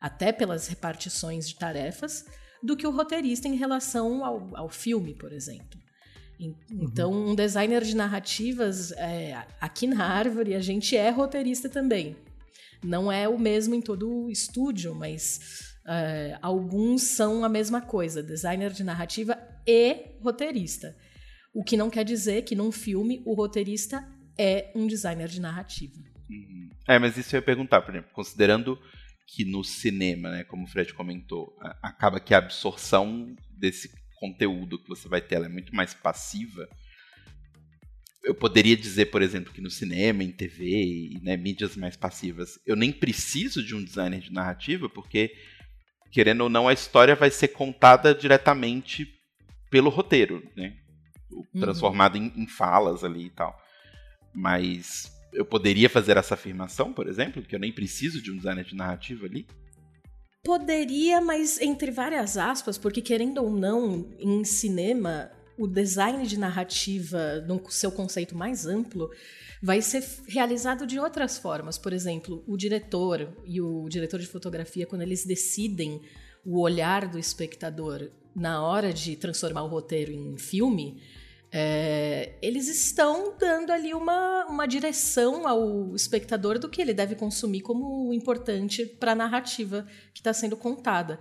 até 0.00 0.32
pelas 0.32 0.66
repartições 0.66 1.48
de 1.48 1.54
tarefas, 1.54 2.24
do 2.60 2.76
que 2.76 2.86
o 2.88 2.90
roteirista 2.90 3.46
em 3.46 3.54
relação 3.54 4.24
ao, 4.24 4.50
ao 4.56 4.68
filme, 4.68 5.14
por 5.14 5.32
exemplo. 5.32 5.80
Uhum. 6.40 6.54
Então, 6.72 7.12
um 7.12 7.34
designer 7.36 7.84
de 7.84 7.94
narrativas, 7.94 8.90
é, 8.92 9.46
aqui 9.60 9.86
na 9.86 10.04
Árvore, 10.04 10.56
a 10.56 10.60
gente 10.60 10.96
é 10.96 11.08
roteirista 11.08 11.68
também. 11.68 12.16
Não 12.82 13.12
é 13.12 13.28
o 13.28 13.38
mesmo 13.38 13.76
em 13.76 13.80
todo 13.80 14.10
o 14.10 14.28
estúdio, 14.28 14.92
mas 14.92 15.70
É, 15.84 16.38
alguns 16.40 17.02
são 17.02 17.44
a 17.44 17.48
mesma 17.48 17.80
coisa, 17.80 18.22
designer 18.22 18.72
de 18.72 18.84
narrativa 18.84 19.36
e 19.66 20.16
roteirista. 20.20 20.96
O 21.54 21.62
que 21.62 21.76
não 21.76 21.90
quer 21.90 22.04
dizer 22.04 22.42
que 22.42 22.54
num 22.54 22.72
filme 22.72 23.22
o 23.26 23.34
roteirista 23.34 24.02
é 24.38 24.72
um 24.74 24.86
designer 24.86 25.28
de 25.28 25.40
narrativa. 25.40 25.98
Uhum. 26.30 26.70
É, 26.88 26.98
mas 26.98 27.16
isso 27.16 27.34
eu 27.34 27.38
ia 27.38 27.44
perguntar, 27.44 27.82
por 27.82 27.94
exemplo, 27.94 28.10
considerando 28.12 28.78
que 29.26 29.44
no 29.44 29.62
cinema, 29.62 30.30
né, 30.30 30.44
como 30.44 30.64
o 30.64 30.66
Fred 30.66 30.92
comentou, 30.94 31.56
acaba 31.82 32.20
que 32.20 32.34
a 32.34 32.38
absorção 32.38 33.34
desse 33.50 33.90
conteúdo 34.18 34.78
que 34.78 34.88
você 34.88 35.08
vai 35.08 35.20
ter 35.20 35.42
é 35.42 35.48
muito 35.48 35.74
mais 35.74 35.94
passiva. 35.94 36.68
Eu 38.22 38.34
poderia 38.34 38.76
dizer, 38.76 39.06
por 39.06 39.20
exemplo, 39.20 39.52
que 39.52 39.60
no 39.60 39.70
cinema, 39.70 40.22
em 40.22 40.30
TV 40.30 40.64
e 40.64 41.20
né, 41.22 41.36
mídias 41.36 41.76
mais 41.76 41.96
passivas, 41.96 42.58
eu 42.64 42.76
nem 42.76 42.92
preciso 42.92 43.64
de 43.64 43.74
um 43.74 43.82
designer 43.82 44.20
de 44.20 44.32
narrativa, 44.32 44.88
porque, 44.88 45.32
querendo 46.12 46.42
ou 46.42 46.48
não, 46.48 46.68
a 46.68 46.72
história 46.72 47.16
vai 47.16 47.30
ser 47.30 47.48
contada 47.48 48.14
diretamente 48.14 49.21
pelo 49.72 49.88
roteiro, 49.88 50.46
né? 50.54 50.76
Uhum. 51.30 51.60
Transformado 51.62 52.16
uhum. 52.16 52.30
em, 52.36 52.42
em 52.42 52.46
falas 52.46 53.02
ali 53.02 53.24
e 53.24 53.30
tal. 53.30 53.58
Mas 54.34 55.10
eu 55.32 55.46
poderia 55.46 55.88
fazer 55.88 56.18
essa 56.18 56.34
afirmação, 56.34 56.92
por 56.92 57.08
exemplo, 57.08 57.42
que 57.42 57.56
eu 57.56 57.58
nem 57.58 57.72
preciso 57.72 58.20
de 58.20 58.30
um 58.30 58.36
designer 58.36 58.66
de 58.66 58.76
narrativa 58.76 59.24
ali? 59.24 59.46
Poderia, 60.44 61.22
mas 61.22 61.58
entre 61.58 61.90
várias 61.90 62.36
aspas, 62.36 62.76
porque 62.76 63.00
querendo 63.00 63.38
ou 63.38 63.50
não, 63.50 64.10
em 64.18 64.44
cinema, 64.44 65.30
o 65.56 65.66
design 65.66 66.26
de 66.26 66.38
narrativa, 66.38 67.40
no 67.48 67.62
seu 67.70 67.90
conceito 67.90 68.36
mais 68.36 68.66
amplo, 68.66 69.08
vai 69.62 69.80
ser 69.80 70.04
realizado 70.28 70.86
de 70.86 70.98
outras 70.98 71.38
formas. 71.38 71.78
Por 71.78 71.94
exemplo, 71.94 72.44
o 72.46 72.58
diretor 72.58 73.34
e 73.46 73.58
o 73.58 73.88
diretor 73.88 74.20
de 74.20 74.26
fotografia, 74.26 74.86
quando 74.86 75.02
eles 75.02 75.24
decidem 75.24 76.02
o 76.44 76.60
olhar 76.60 77.08
do 77.08 77.18
espectador 77.18 78.10
na 78.34 78.62
hora 78.62 78.92
de 78.92 79.16
transformar 79.16 79.62
o 79.62 79.68
roteiro 79.68 80.12
em 80.12 80.36
filme, 80.36 81.00
é, 81.54 82.38
eles 82.40 82.66
estão 82.66 83.36
dando 83.38 83.70
ali 83.70 83.92
uma, 83.92 84.46
uma 84.46 84.66
direção 84.66 85.46
ao 85.46 85.94
espectador 85.94 86.58
do 86.58 86.66
que 86.68 86.80
ele 86.80 86.94
deve 86.94 87.14
consumir 87.14 87.60
como 87.60 88.10
importante 88.14 88.86
para 88.86 89.12
a 89.12 89.14
narrativa 89.14 89.86
que 90.14 90.20
está 90.20 90.32
sendo 90.32 90.56
contada. 90.56 91.18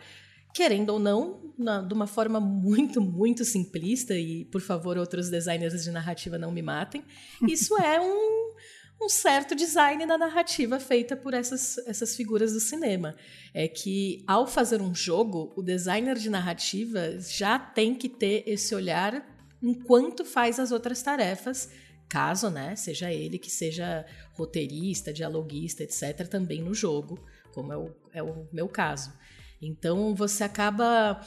Querendo 0.53 0.89
ou 0.91 0.99
não, 0.99 1.53
na, 1.57 1.81
de 1.81 1.93
uma 1.93 2.07
forma 2.07 2.39
muito, 2.39 3.01
muito 3.01 3.43
simplista, 3.43 4.13
e 4.15 4.45
por 4.45 4.61
favor, 4.61 4.97
outros 4.97 5.29
designers 5.29 5.83
de 5.83 5.91
narrativa 5.91 6.37
não 6.37 6.51
me 6.51 6.61
matem, 6.61 7.03
isso 7.47 7.77
é 7.77 7.99
um, 7.99 8.53
um 9.01 9.09
certo 9.09 9.55
design 9.55 10.05
na 10.05 10.17
narrativa 10.17 10.79
feita 10.79 11.15
por 11.15 11.33
essas, 11.33 11.77
essas 11.87 12.15
figuras 12.15 12.53
do 12.53 12.59
cinema. 12.59 13.15
É 13.53 13.67
que, 13.67 14.23
ao 14.27 14.45
fazer 14.45 14.81
um 14.81 14.93
jogo, 14.93 15.51
o 15.55 15.63
designer 15.63 16.17
de 16.17 16.29
narrativa 16.29 17.19
já 17.19 17.57
tem 17.57 17.95
que 17.95 18.07
ter 18.07 18.43
esse 18.45 18.75
olhar 18.75 19.27
enquanto 19.61 20.23
faz 20.23 20.59
as 20.59 20.71
outras 20.71 21.01
tarefas, 21.01 21.69
caso, 22.07 22.49
né, 22.49 22.75
seja 22.75 23.11
ele 23.11 23.37
que 23.37 23.49
seja 23.49 24.05
roteirista, 24.33 25.13
dialoguista, 25.13 25.83
etc, 25.83 26.27
também 26.27 26.61
no 26.61 26.73
jogo, 26.73 27.19
como 27.53 27.71
é 27.71 27.77
o, 27.77 27.95
é 28.13 28.23
o 28.23 28.47
meu 28.51 28.67
caso. 28.67 29.13
Então 29.61 30.13
você 30.15 30.43
acaba 30.43 31.21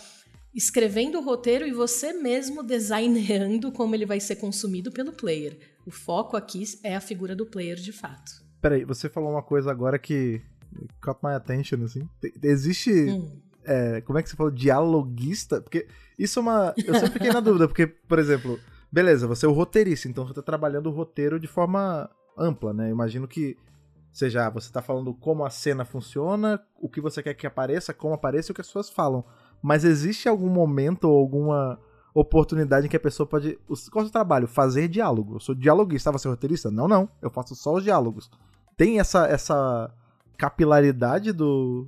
escrevendo 0.54 1.18
o 1.18 1.24
roteiro 1.24 1.66
e 1.66 1.72
você 1.72 2.12
mesmo 2.12 2.62
designando 2.62 3.72
como 3.72 3.94
ele 3.94 4.06
vai 4.06 4.20
ser 4.20 4.36
consumido 4.36 4.92
pelo 4.92 5.12
player. 5.12 5.73
O 5.86 5.90
foco 5.90 6.36
aqui 6.36 6.64
é 6.82 6.96
a 6.96 7.00
figura 7.00 7.34
do 7.36 7.46
player 7.46 7.76
de 7.76 7.92
fato. 7.92 8.44
Peraí, 8.60 8.84
você 8.84 9.08
falou 9.08 9.30
uma 9.30 9.42
coisa 9.42 9.70
agora 9.70 9.98
que 9.98 10.40
caught 11.00 11.20
my 11.22 11.32
attention, 11.32 11.84
assim. 11.84 12.08
Existe 12.42 12.90
hum. 13.10 13.40
É, 13.64 14.02
como 14.02 14.18
é 14.18 14.22
que 14.22 14.28
você 14.28 14.36
falou? 14.36 14.52
Dialoguista? 14.52 15.60
Porque 15.60 15.86
isso 16.18 16.38
é 16.38 16.42
uma. 16.42 16.74
Eu 16.76 16.94
sempre 16.94 17.12
fiquei 17.12 17.32
na 17.32 17.40
dúvida, 17.40 17.66
porque, 17.66 17.86
por 17.86 18.18
exemplo, 18.18 18.60
beleza, 18.92 19.26
você 19.26 19.46
é 19.46 19.48
o 19.48 19.52
roteirista, 19.52 20.06
então 20.06 20.26
você 20.26 20.34
tá 20.34 20.42
trabalhando 20.42 20.88
o 20.88 20.92
roteiro 20.92 21.40
de 21.40 21.46
forma 21.46 22.08
ampla, 22.36 22.72
né? 22.72 22.88
Eu 22.88 22.92
imagino 22.92 23.26
que 23.26 23.56
seja, 24.12 24.48
você 24.50 24.70
tá 24.70 24.80
falando 24.80 25.12
como 25.12 25.44
a 25.44 25.50
cena 25.50 25.84
funciona, 25.84 26.60
o 26.80 26.88
que 26.88 27.00
você 27.00 27.22
quer 27.22 27.34
que 27.34 27.46
apareça, 27.46 27.92
como 27.92 28.14
apareça 28.14 28.50
e 28.50 28.52
o 28.52 28.54
que 28.54 28.60
as 28.60 28.66
pessoas 28.66 28.90
falam. 28.90 29.24
Mas 29.60 29.84
existe 29.84 30.28
algum 30.28 30.48
momento 30.48 31.04
ou 31.04 31.18
alguma 31.18 31.80
oportunidade 32.14 32.86
em 32.86 32.88
que 32.88 32.96
a 32.96 33.00
pessoa 33.00 33.26
pode. 33.26 33.58
Qual 33.90 34.04
é 34.04 34.08
o 34.08 34.10
trabalho? 34.10 34.46
Fazer 34.46 34.86
diálogo. 34.86 35.36
Eu 35.36 35.40
sou 35.40 35.54
dialoguista, 35.54 36.12
você 36.12 36.28
é 36.28 36.30
roteirista? 36.30 36.70
Não, 36.70 36.86
não. 36.86 37.08
Eu 37.20 37.30
faço 37.30 37.56
só 37.56 37.74
os 37.74 37.82
diálogos. 37.82 38.30
Tem 38.76 39.00
essa, 39.00 39.26
essa 39.26 39.92
capilaridade 40.38 41.32
do, 41.32 41.86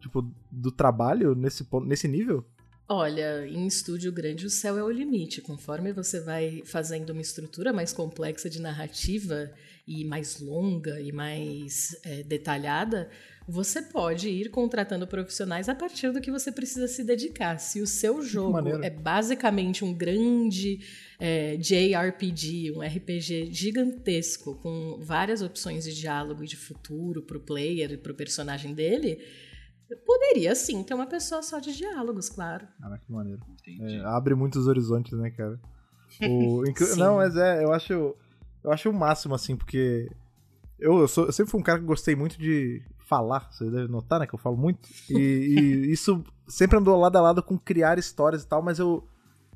tipo, 0.00 0.22
do 0.50 0.70
trabalho 0.70 1.34
nesse, 1.34 1.66
nesse 1.84 2.06
nível? 2.06 2.44
Olha, 2.88 3.44
em 3.48 3.66
estúdio 3.66 4.12
grande 4.12 4.46
o 4.46 4.50
céu 4.50 4.78
é 4.78 4.84
o 4.84 4.90
limite. 4.90 5.42
Conforme 5.42 5.92
você 5.92 6.20
vai 6.20 6.62
fazendo 6.64 7.10
uma 7.10 7.20
estrutura 7.20 7.72
mais 7.72 7.92
complexa 7.92 8.48
de 8.48 8.60
narrativa 8.60 9.50
e 9.86 10.04
mais 10.04 10.40
longa 10.40 11.00
e 11.00 11.10
mais 11.10 11.96
é, 12.04 12.22
detalhada, 12.22 13.10
você 13.48 13.80
pode 13.80 14.28
ir 14.28 14.50
contratando 14.50 15.06
profissionais 15.06 15.68
a 15.68 15.74
partir 15.74 16.12
do 16.12 16.20
que 16.20 16.30
você 16.30 16.50
precisa 16.50 16.88
se 16.88 17.04
dedicar. 17.04 17.58
Se 17.58 17.80
o 17.80 17.86
seu 17.86 18.22
jogo 18.22 18.82
é 18.82 18.90
basicamente 18.90 19.84
um 19.84 19.94
grande 19.94 20.80
é, 21.18 21.56
JRPG, 21.56 22.72
um 22.76 22.80
RPG 22.80 23.52
gigantesco, 23.52 24.56
com 24.56 24.98
várias 25.00 25.42
opções 25.42 25.84
de 25.84 25.94
diálogo 25.94 26.42
e 26.42 26.46
de 26.46 26.56
futuro 26.56 27.22
para 27.22 27.36
o 27.36 27.40
player 27.40 27.92
e 27.92 27.96
para 27.96 28.12
o 28.12 28.14
personagem 28.14 28.74
dele 28.74 29.20
Poderia 30.04 30.54
sim 30.54 30.82
ter 30.82 30.94
uma 30.94 31.06
pessoa 31.06 31.42
só 31.42 31.60
de 31.60 31.76
diálogos, 31.76 32.28
claro. 32.28 32.66
Ah, 32.82 32.98
que 32.98 33.12
maneiro. 33.12 33.40
É, 33.80 34.00
abre 34.00 34.34
muitos 34.34 34.66
horizontes, 34.66 35.12
né, 35.12 35.30
cara? 35.30 35.60
O, 36.28 36.64
não, 36.98 37.16
mas 37.16 37.36
é, 37.36 37.62
eu 37.62 37.72
acho. 37.72 38.16
Eu 38.64 38.72
acho 38.72 38.90
o 38.90 38.92
máximo, 38.92 39.34
assim, 39.34 39.56
porque. 39.56 40.10
Eu, 40.78 40.98
eu, 40.98 41.08
sou, 41.08 41.26
eu 41.26 41.32
sempre 41.32 41.52
fui 41.52 41.60
um 41.60 41.62
cara 41.62 41.78
que 41.78 41.84
gostei 41.84 42.16
muito 42.16 42.36
de 42.36 42.82
falar, 43.06 43.48
você 43.50 43.70
deve 43.70 43.88
notar, 43.88 44.20
né? 44.20 44.26
Que 44.26 44.34
eu 44.34 44.38
falo 44.38 44.56
muito. 44.56 44.88
E, 45.08 45.16
e 45.16 45.90
isso 45.92 46.22
sempre 46.46 46.76
andou 46.76 46.98
lado 46.98 47.16
a 47.16 47.20
lado 47.20 47.42
com 47.42 47.58
criar 47.58 47.98
histórias 47.98 48.42
e 48.42 48.46
tal, 48.46 48.62
mas 48.62 48.78
eu. 48.78 49.08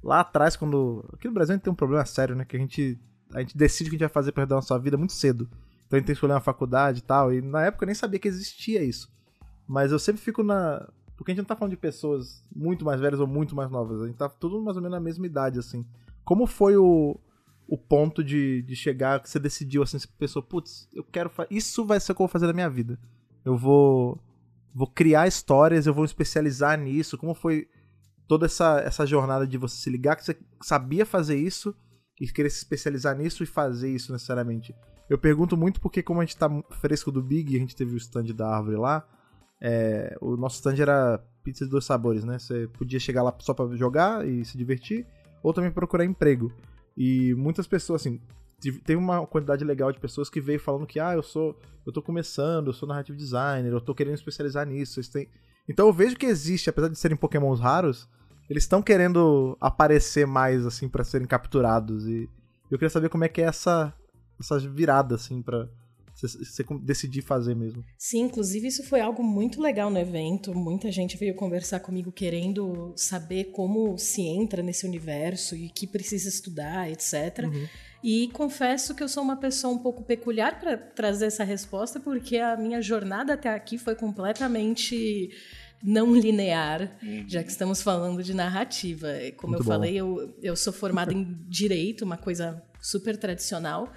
Lá 0.02 0.20
atrás, 0.20 0.56
quando. 0.56 1.04
Aqui 1.12 1.28
no 1.28 1.34
Brasil 1.34 1.52
a 1.52 1.56
gente 1.56 1.64
tem 1.64 1.72
um 1.72 1.76
problema 1.76 2.06
sério, 2.06 2.34
né? 2.34 2.44
Que 2.44 2.56
a 2.56 2.60
gente. 2.60 2.98
A 3.34 3.40
gente 3.40 3.56
decide 3.56 3.88
o 3.88 3.90
que 3.90 3.96
a 3.96 3.98
gente 3.98 4.08
vai 4.08 4.12
fazer 4.12 4.32
pra 4.32 4.44
dar 4.44 4.56
a 4.56 4.58
nossa 4.58 4.78
vida 4.78 4.96
muito 4.96 5.12
cedo. 5.12 5.48
Então 5.86 5.96
a 5.96 6.00
gente 6.00 6.06
tem 6.06 6.14
que 6.14 6.18
escolher 6.18 6.32
uma 6.32 6.40
faculdade 6.40 7.00
e 7.00 7.02
tal. 7.02 7.32
E 7.32 7.42
na 7.42 7.66
época 7.66 7.84
eu 7.84 7.86
nem 7.86 7.94
sabia 7.94 8.18
que 8.18 8.26
existia 8.26 8.82
isso. 8.82 9.12
Mas 9.68 9.92
eu 9.92 9.98
sempre 9.98 10.22
fico 10.22 10.42
na. 10.42 10.88
Porque 11.16 11.32
a 11.32 11.34
gente 11.34 11.42
não 11.42 11.48
tá 11.48 11.54
falando 11.54 11.72
de 11.72 11.76
pessoas 11.76 12.42
muito 12.54 12.84
mais 12.84 12.98
velhas 12.98 13.20
ou 13.20 13.26
muito 13.26 13.54
mais 13.54 13.70
novas. 13.70 14.00
A 14.00 14.06
gente 14.06 14.16
tá 14.16 14.28
tudo 14.28 14.60
mais 14.62 14.76
ou 14.76 14.82
menos 14.82 14.96
na 14.96 15.04
mesma 15.04 15.26
idade, 15.26 15.58
assim. 15.58 15.84
Como 16.24 16.46
foi 16.46 16.76
o, 16.76 17.20
o 17.68 17.76
ponto 17.76 18.24
de, 18.24 18.62
de 18.62 18.74
chegar 18.74 19.20
que 19.20 19.28
você 19.28 19.38
decidiu, 19.38 19.82
assim, 19.82 19.98
você 19.98 20.08
pensou, 20.18 20.42
putz, 20.42 20.88
eu 20.94 21.04
quero. 21.04 21.30
Isso 21.50 21.84
vai 21.84 22.00
ser 22.00 22.12
o 22.12 22.14
que 22.14 22.22
eu 22.22 22.26
vou 22.26 22.32
fazer 22.32 22.46
na 22.46 22.52
minha 22.52 22.70
vida. 22.70 22.98
Eu 23.44 23.56
vou. 23.56 24.18
Vou 24.72 24.86
criar 24.86 25.26
histórias, 25.26 25.86
eu 25.86 25.92
vou 25.92 26.02
me 26.02 26.06
especializar 26.06 26.78
nisso. 26.78 27.18
Como 27.18 27.34
foi 27.34 27.66
toda 28.28 28.46
essa, 28.46 28.80
essa 28.80 29.04
jornada 29.04 29.44
de 29.44 29.58
você 29.58 29.76
se 29.76 29.90
ligar 29.90 30.14
que 30.14 30.24
você 30.24 30.38
sabia 30.62 31.04
fazer 31.04 31.36
isso 31.36 31.74
e 32.20 32.28
querer 32.28 32.50
se 32.50 32.58
especializar 32.58 33.16
nisso 33.16 33.42
e 33.42 33.46
fazer 33.46 33.90
isso 33.90 34.12
necessariamente? 34.12 34.72
Eu 35.08 35.18
pergunto 35.18 35.56
muito 35.56 35.80
porque, 35.80 36.04
como 36.04 36.20
a 36.20 36.24
gente 36.24 36.36
tá 36.36 36.48
fresco 36.80 37.10
do 37.10 37.20
Big, 37.20 37.56
a 37.56 37.58
gente 37.58 37.74
teve 37.74 37.94
o 37.94 37.96
stand 37.96 38.26
da 38.26 38.48
árvore 38.48 38.76
lá. 38.76 39.04
É, 39.60 40.16
o 40.20 40.36
nosso 40.36 40.56
stand 40.56 40.80
era 40.80 41.18
pizza 41.42 41.64
de 41.64 41.70
dois 41.70 41.84
sabores, 41.84 42.22
né? 42.22 42.38
Você 42.38 42.68
podia 42.68 43.00
chegar 43.00 43.24
lá 43.24 43.34
só 43.40 43.52
para 43.52 43.74
jogar 43.76 44.26
e 44.26 44.44
se 44.44 44.56
divertir, 44.56 45.04
ou 45.42 45.52
também 45.52 45.72
procurar 45.72 46.04
emprego. 46.04 46.52
E 46.96 47.34
muitas 47.34 47.66
pessoas, 47.66 48.02
assim, 48.02 48.20
teve 48.60 48.96
uma 48.96 49.26
quantidade 49.26 49.64
legal 49.64 49.90
de 49.90 49.98
pessoas 49.98 50.28
que 50.28 50.40
veio 50.40 50.60
falando 50.60 50.86
que, 50.86 51.00
ah, 51.00 51.14
eu 51.14 51.22
sou, 51.22 51.58
eu 51.86 51.92
tô 51.92 52.02
começando, 52.02 52.68
eu 52.68 52.72
sou 52.72 52.88
narrative 52.88 53.16
designer, 53.16 53.72
eu 53.72 53.80
tô 53.80 53.94
querendo 53.94 54.14
especializar 54.14 54.66
nisso. 54.66 55.00
Têm... 55.10 55.28
Então 55.68 55.86
eu 55.86 55.92
vejo 55.92 56.16
que 56.16 56.26
existe, 56.26 56.68
apesar 56.68 56.88
de 56.88 56.98
serem 56.98 57.16
pokémons 57.16 57.60
raros, 57.60 58.08
eles 58.48 58.64
estão 58.64 58.82
querendo 58.82 59.56
aparecer 59.60 60.26
mais, 60.26 60.66
assim, 60.66 60.88
para 60.88 61.04
serem 61.04 61.26
capturados. 61.26 62.06
E 62.06 62.28
eu 62.70 62.78
queria 62.78 62.90
saber 62.90 63.08
como 63.08 63.24
é 63.24 63.28
que 63.28 63.40
é 63.40 63.44
essa, 63.44 63.94
essa 64.38 64.58
virada, 64.58 65.14
assim, 65.14 65.40
pra 65.40 65.68
você 66.14 66.64
decidir 66.82 67.22
fazer 67.22 67.54
mesmo. 67.54 67.84
Sim, 67.96 68.22
inclusive 68.22 68.66
isso 68.66 68.82
foi 68.82 69.00
algo 69.00 69.22
muito 69.22 69.60
legal 69.60 69.90
no 69.90 69.98
evento. 69.98 70.54
Muita 70.54 70.90
gente 70.90 71.16
veio 71.16 71.34
conversar 71.34 71.80
comigo 71.80 72.12
querendo 72.12 72.92
saber 72.96 73.52
como 73.52 73.96
se 73.96 74.22
entra 74.22 74.62
nesse 74.62 74.86
universo 74.86 75.54
e 75.56 75.70
que 75.70 75.86
precisa 75.86 76.28
estudar, 76.28 76.90
etc. 76.90 77.44
Uhum. 77.44 77.68
E 78.02 78.28
confesso 78.28 78.94
que 78.94 79.02
eu 79.02 79.08
sou 79.08 79.22
uma 79.22 79.36
pessoa 79.36 79.74
um 79.74 79.78
pouco 79.78 80.02
peculiar 80.02 80.58
para 80.58 80.76
trazer 80.76 81.26
essa 81.26 81.44
resposta, 81.44 82.00
porque 82.00 82.38
a 82.38 82.56
minha 82.56 82.80
jornada 82.80 83.34
até 83.34 83.50
aqui 83.50 83.76
foi 83.76 83.94
completamente 83.94 85.30
não 85.82 86.14
linear, 86.14 86.96
uhum. 87.02 87.24
já 87.28 87.42
que 87.42 87.50
estamos 87.50 87.82
falando 87.82 88.22
de 88.22 88.34
narrativa. 88.34 89.08
Como 89.36 89.52
Muito 89.52 89.62
eu 89.62 89.64
bom. 89.64 89.72
falei, 89.72 89.94
eu, 89.96 90.34
eu 90.42 90.56
sou 90.56 90.72
formada 90.72 91.12
em 91.12 91.38
direito, 91.48 92.04
uma 92.04 92.16
coisa 92.16 92.62
super 92.80 93.16
tradicional. 93.16 93.92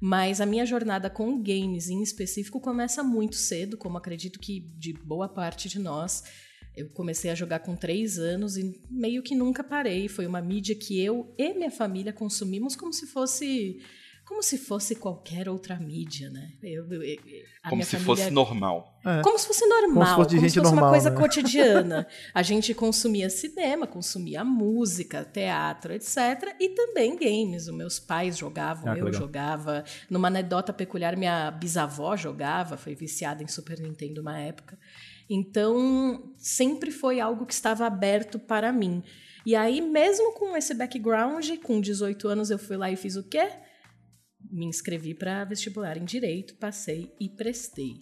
Mas 0.00 0.40
a 0.40 0.46
minha 0.46 0.66
jornada 0.66 1.08
com 1.08 1.40
games 1.40 1.88
em 1.88 2.02
específico 2.02 2.60
começa 2.60 3.02
muito 3.02 3.36
cedo, 3.36 3.76
como 3.76 3.96
acredito 3.96 4.38
que 4.38 4.60
de 4.60 4.92
boa 4.92 5.28
parte 5.28 5.68
de 5.68 5.78
nós. 5.78 6.24
Eu 6.76 6.88
comecei 6.90 7.30
a 7.30 7.34
jogar 7.34 7.60
com 7.60 7.76
três 7.76 8.18
anos 8.18 8.56
e 8.56 8.80
meio 8.90 9.22
que 9.22 9.34
nunca 9.34 9.62
parei. 9.62 10.08
Foi 10.08 10.26
uma 10.26 10.40
mídia 10.40 10.74
que 10.74 11.00
eu 11.00 11.32
e 11.38 11.54
minha 11.54 11.70
família 11.70 12.12
consumimos 12.12 12.74
como 12.74 12.92
se 12.92 13.06
fosse 13.06 13.80
como 14.24 14.42
se 14.42 14.56
fosse 14.56 14.94
qualquer 14.94 15.50
outra 15.50 15.78
mídia, 15.78 16.30
né? 16.30 16.52
Eu, 16.62 16.90
eu, 16.90 17.18
como 17.68 17.84
se 17.84 17.90
família... 17.90 18.06
fosse 18.06 18.30
normal. 18.30 18.98
É. 19.04 19.20
Como 19.20 19.38
se 19.38 19.46
fosse 19.46 19.66
normal, 19.66 19.90
como 19.92 20.04
se 20.06 20.14
fosse, 20.14 20.36
como 20.36 20.48
se 20.48 20.54
fosse 20.54 20.72
normal, 20.72 20.84
uma 20.84 20.90
coisa 20.90 21.10
né? 21.10 21.16
cotidiana. 21.16 22.06
A 22.32 22.42
gente 22.42 22.72
consumia 22.72 23.28
cinema, 23.28 23.86
consumia 23.86 24.42
música, 24.42 25.24
teatro, 25.24 25.92
etc. 25.92 26.56
E 26.58 26.70
também 26.70 27.16
games. 27.18 27.68
Os 27.68 27.74
meus 27.74 28.00
pais 28.00 28.38
jogavam, 28.38 28.90
ah, 28.90 28.96
eu 28.96 29.04
legal. 29.04 29.20
jogava. 29.20 29.84
Numa 30.08 30.28
anedota 30.28 30.72
peculiar, 30.72 31.16
minha 31.18 31.50
bisavó 31.50 32.16
jogava, 32.16 32.78
foi 32.78 32.94
viciada 32.94 33.42
em 33.42 33.46
Super 33.46 33.78
Nintendo 33.78 34.22
uma 34.22 34.38
época. 34.38 34.78
Então, 35.28 36.34
sempre 36.36 36.90
foi 36.90 37.20
algo 37.20 37.46
que 37.46 37.54
estava 37.54 37.86
aberto 37.86 38.38
para 38.38 38.72
mim. 38.72 39.02
E 39.46 39.54
aí, 39.54 39.80
mesmo 39.80 40.32
com 40.32 40.56
esse 40.56 40.74
background, 40.74 41.48
com 41.62 41.80
18 41.80 42.28
anos 42.28 42.50
eu 42.50 42.58
fui 42.58 42.76
lá 42.76 42.90
e 42.90 42.96
fiz 42.96 43.16
o 43.16 43.28
quê? 43.28 43.48
me 44.54 44.66
inscrevi 44.66 45.14
para 45.14 45.44
vestibular 45.44 45.96
em 45.96 46.04
direito, 46.04 46.54
passei 46.56 47.12
e 47.20 47.28
prestei. 47.28 47.98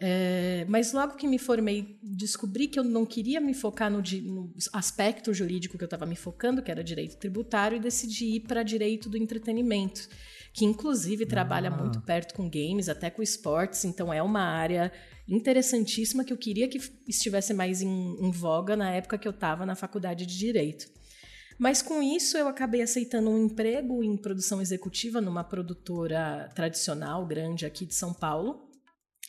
É, 0.00 0.64
mas 0.68 0.92
logo 0.92 1.16
que 1.16 1.28
me 1.28 1.38
formei, 1.38 1.98
descobri 2.02 2.66
que 2.66 2.78
eu 2.78 2.84
não 2.84 3.06
queria 3.06 3.40
me 3.40 3.54
focar 3.54 3.90
no, 3.90 4.00
no 4.00 4.52
aspecto 4.72 5.32
jurídico 5.32 5.78
que 5.78 5.84
eu 5.84 5.86
estava 5.86 6.06
me 6.06 6.16
focando, 6.16 6.62
que 6.62 6.70
era 6.70 6.82
direito 6.82 7.18
tributário, 7.18 7.76
e 7.76 7.80
decidi 7.80 8.36
ir 8.36 8.40
para 8.40 8.62
direito 8.62 9.08
do 9.08 9.16
entretenimento, 9.16 10.08
que 10.52 10.64
inclusive 10.64 11.24
trabalha 11.26 11.68
ah. 11.68 11.76
muito 11.76 12.00
perto 12.00 12.34
com 12.34 12.48
games, 12.48 12.88
até 12.88 13.10
com 13.10 13.22
esportes, 13.22 13.84
então 13.84 14.12
é 14.12 14.22
uma 14.22 14.42
área 14.42 14.92
interessantíssima 15.28 16.24
que 16.24 16.32
eu 16.32 16.36
queria 16.36 16.68
que 16.68 16.78
estivesse 17.08 17.54
mais 17.54 17.80
em, 17.80 18.16
em 18.20 18.30
voga 18.30 18.76
na 18.76 18.90
época 18.90 19.16
que 19.16 19.26
eu 19.26 19.32
estava 19.32 19.64
na 19.64 19.74
faculdade 19.74 20.26
de 20.26 20.36
direito. 20.36 20.86
Mas 21.58 21.80
com 21.80 22.02
isso 22.02 22.36
eu 22.36 22.48
acabei 22.48 22.82
aceitando 22.82 23.30
um 23.30 23.44
emprego 23.44 24.02
em 24.02 24.16
produção 24.16 24.60
executiva 24.60 25.20
numa 25.20 25.44
produtora 25.44 26.50
tradicional 26.54 27.24
grande 27.26 27.64
aqui 27.64 27.86
de 27.86 27.94
São 27.94 28.12
Paulo. 28.12 28.68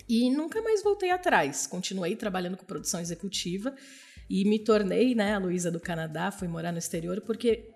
E 0.09 0.29
nunca 0.31 0.61
mais 0.61 0.83
voltei 0.83 1.11
atrás. 1.11 1.67
Continuei 1.67 2.15
trabalhando 2.15 2.57
com 2.57 2.65
produção 2.65 2.99
executiva 2.99 3.75
e 4.29 4.43
me 4.45 4.57
tornei, 4.57 5.13
né, 5.13 5.35
a 5.35 5.37
Luísa 5.37 5.69
do 5.69 5.79
Canadá, 5.79 6.31
fui 6.31 6.47
morar 6.47 6.71
no 6.71 6.79
exterior 6.79 7.21
porque 7.21 7.69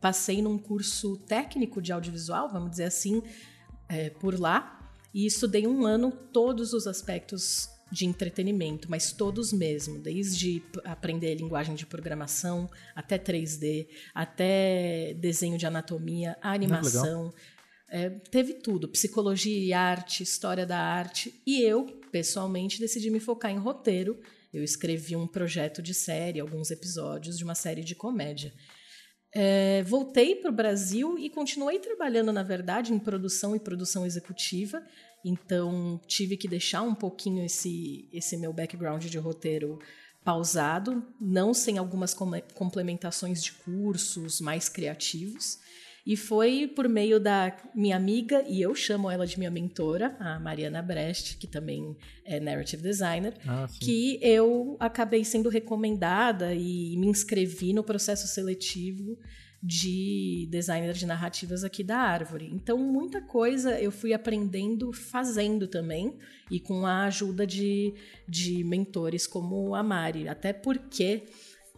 passei 0.00 0.42
num 0.42 0.58
curso 0.58 1.16
técnico 1.16 1.82
de 1.82 1.92
audiovisual, 1.92 2.48
vamos 2.48 2.70
dizer 2.70 2.84
assim, 2.84 3.22
é, 3.88 4.10
por 4.10 4.38
lá, 4.38 4.92
e 5.12 5.26
estudei 5.26 5.66
um 5.66 5.84
ano 5.84 6.10
todos 6.10 6.72
os 6.72 6.86
aspectos 6.86 7.68
de 7.90 8.04
entretenimento, 8.04 8.90
mas 8.90 9.12
todos 9.12 9.52
mesmo, 9.52 9.98
desde 9.98 10.62
aprender 10.84 11.34
linguagem 11.34 11.74
de 11.74 11.86
programação, 11.86 12.68
até 12.94 13.18
3D, 13.18 13.88
até 14.14 15.14
desenho 15.14 15.56
de 15.56 15.66
anatomia, 15.66 16.36
animação. 16.42 17.32
É, 17.90 18.10
teve 18.10 18.54
tudo, 18.54 18.88
psicologia 18.88 19.58
e 19.58 19.72
arte, 19.72 20.22
história 20.22 20.66
da 20.66 20.78
arte. 20.78 21.40
E 21.46 21.62
eu, 21.62 21.86
pessoalmente, 22.12 22.78
decidi 22.78 23.10
me 23.10 23.20
focar 23.20 23.50
em 23.50 23.58
roteiro. 23.58 24.20
Eu 24.52 24.62
escrevi 24.62 25.16
um 25.16 25.26
projeto 25.26 25.80
de 25.80 25.94
série, 25.94 26.40
alguns 26.40 26.70
episódios 26.70 27.38
de 27.38 27.44
uma 27.44 27.54
série 27.54 27.82
de 27.82 27.94
comédia. 27.94 28.52
É, 29.34 29.82
voltei 29.82 30.36
para 30.36 30.50
o 30.50 30.54
Brasil 30.54 31.18
e 31.18 31.28
continuei 31.28 31.78
trabalhando, 31.78 32.32
na 32.32 32.42
verdade, 32.42 32.92
em 32.92 32.98
produção 32.98 33.54
e 33.54 33.60
produção 33.60 34.06
executiva, 34.06 34.82
então, 35.24 36.00
tive 36.06 36.36
que 36.36 36.48
deixar 36.48 36.82
um 36.82 36.94
pouquinho 36.94 37.44
esse, 37.44 38.08
esse 38.12 38.36
meu 38.36 38.52
background 38.52 39.04
de 39.04 39.18
roteiro 39.18 39.78
pausado, 40.24 41.04
não 41.20 41.54
sem 41.54 41.78
algumas 41.78 42.14
complementações 42.54 43.42
de 43.42 43.52
cursos 43.52 44.40
mais 44.40 44.68
criativos. 44.68 45.58
E 46.08 46.16
foi 46.16 46.66
por 46.66 46.88
meio 46.88 47.20
da 47.20 47.54
minha 47.74 47.94
amiga, 47.94 48.42
e 48.48 48.62
eu 48.62 48.74
chamo 48.74 49.10
ela 49.10 49.26
de 49.26 49.38
minha 49.38 49.50
mentora, 49.50 50.16
a 50.18 50.40
Mariana 50.40 50.80
Brecht, 50.80 51.36
que 51.36 51.46
também 51.46 51.94
é 52.24 52.40
narrative 52.40 52.82
designer, 52.82 53.34
ah, 53.46 53.66
que 53.78 54.18
eu 54.22 54.74
acabei 54.80 55.22
sendo 55.22 55.50
recomendada 55.50 56.54
e 56.54 56.96
me 56.96 57.08
inscrevi 57.08 57.74
no 57.74 57.84
processo 57.84 58.26
seletivo 58.26 59.18
de 59.62 60.48
designer 60.50 60.94
de 60.94 61.04
narrativas 61.04 61.62
aqui 61.62 61.84
da 61.84 61.98
Árvore. 61.98 62.48
Então, 62.54 62.78
muita 62.78 63.20
coisa 63.20 63.78
eu 63.78 63.92
fui 63.92 64.14
aprendendo 64.14 64.94
fazendo 64.94 65.68
também 65.68 66.16
e 66.50 66.58
com 66.58 66.86
a 66.86 67.04
ajuda 67.04 67.46
de, 67.46 67.92
de 68.26 68.64
mentores 68.64 69.26
como 69.26 69.74
a 69.74 69.82
Mari. 69.82 70.26
Até 70.26 70.54
porque 70.54 71.24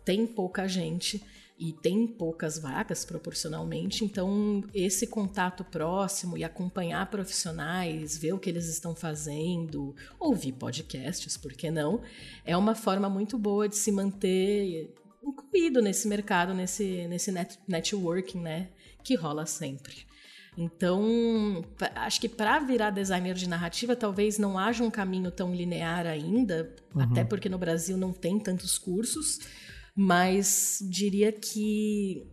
tem 0.04 0.24
pouca 0.24 0.68
gente 0.68 1.20
e 1.60 1.74
tem 1.74 2.06
poucas 2.06 2.58
vagas 2.58 3.04
proporcionalmente, 3.04 4.02
então 4.02 4.64
esse 4.72 5.06
contato 5.06 5.62
próximo 5.62 6.38
e 6.38 6.42
acompanhar 6.42 7.04
profissionais, 7.10 8.16
ver 8.16 8.32
o 8.32 8.38
que 8.38 8.48
eles 8.48 8.66
estão 8.66 8.94
fazendo, 8.94 9.94
ouvir 10.18 10.52
podcasts, 10.52 11.36
por 11.36 11.52
que 11.52 11.70
não? 11.70 12.00
É 12.46 12.56
uma 12.56 12.74
forma 12.74 13.10
muito 13.10 13.36
boa 13.36 13.68
de 13.68 13.76
se 13.76 13.92
manter 13.92 14.90
incluído 15.22 15.82
nesse 15.82 16.08
mercado, 16.08 16.54
nesse, 16.54 17.06
nesse 17.08 17.30
net, 17.30 17.58
networking, 17.68 18.40
né? 18.40 18.68
Que 19.04 19.14
rola 19.14 19.44
sempre. 19.44 20.08
Então, 20.56 21.62
acho 21.94 22.20
que 22.20 22.28
para 22.28 22.58
virar 22.58 22.90
designer 22.90 23.34
de 23.34 23.48
narrativa, 23.48 23.94
talvez 23.94 24.38
não 24.38 24.58
haja 24.58 24.82
um 24.82 24.90
caminho 24.90 25.30
tão 25.30 25.54
linear 25.54 26.06
ainda, 26.06 26.74
uhum. 26.94 27.02
até 27.02 27.22
porque 27.22 27.50
no 27.50 27.58
Brasil 27.58 27.98
não 27.98 28.12
tem 28.12 28.38
tantos 28.38 28.78
cursos, 28.78 29.40
mas 29.94 30.78
diria 30.82 31.32
que 31.32 32.26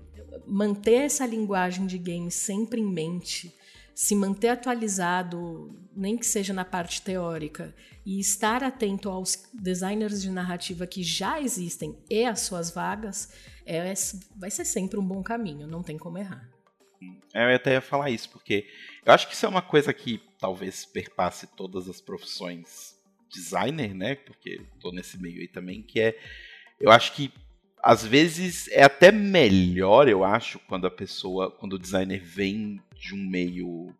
manter 0.46 1.06
essa 1.06 1.26
linguagem 1.26 1.86
de 1.86 1.98
game 1.98 2.32
sempre 2.32 2.82
em 2.82 2.86
mente, 2.86 3.54
se 3.93 4.15
manter 4.15 4.50
atualizado, 4.50 5.76
nem 5.96 6.17
que 6.17 6.26
seja 6.26 6.54
na 6.54 6.63
parte 6.63 7.02
teórica, 7.02 7.74
e 8.06 8.20
estar 8.20 8.63
atento 8.63 9.10
aos 9.10 9.50
designers 9.54 10.22
de 10.22 10.30
narrativa 10.30 10.86
que 10.86 11.02
já 11.04 11.41
existem 11.41 11.98
e 12.10 12.24
às 12.24 12.41
suas 12.41 12.70
vagas 12.70 13.34
é, 13.65 13.93
vai 14.36 14.52
ser 14.52 14.65
sempre 14.65 15.00
um 15.00 15.06
bom 15.06 15.22
caminho, 15.24 15.67
não 15.67 15.84
tem 15.84 15.98
como 15.98 16.17
errar. 16.17 16.50
É, 17.34 17.52
eu 17.52 17.56
até 17.56 17.74
ia 17.74 17.82
falar 17.82 18.10
isso, 18.10 18.30
porque 18.30 18.67
eu 19.06 19.13
acho 19.13 19.28
que 19.28 19.34
isso 19.34 19.46
é 19.46 19.50
uma 19.50 19.62
coisa 19.62 19.93
que 19.93 20.22
talvez 20.39 20.86
perpasse 20.86 21.48
todas 21.48 21.89
as 21.89 22.00
profissões 22.00 22.96
designer, 23.30 23.93
né? 23.93 24.15
Porque 24.15 24.62
tô 24.80 24.91
nesse 24.91 25.22
meio 25.22 25.41
aí 25.41 25.48
também, 25.48 25.82
que 25.82 26.00
é. 26.00 26.17
Eu 26.80 26.91
acho 26.91 27.13
que 27.13 27.32
às 27.88 28.06
vezes 28.06 28.67
é 28.73 28.84
até 28.84 29.13
melhor, 29.13 30.10
eu 30.10 30.21
acho, 30.21 30.60
quando 30.67 30.86
a 30.86 30.91
pessoa, 30.91 31.50
quando 31.50 31.78
o 31.78 31.80
designer 31.80 32.21
vem 32.21 32.82
de 32.93 33.15
um 33.15 33.30
meio 33.30 33.95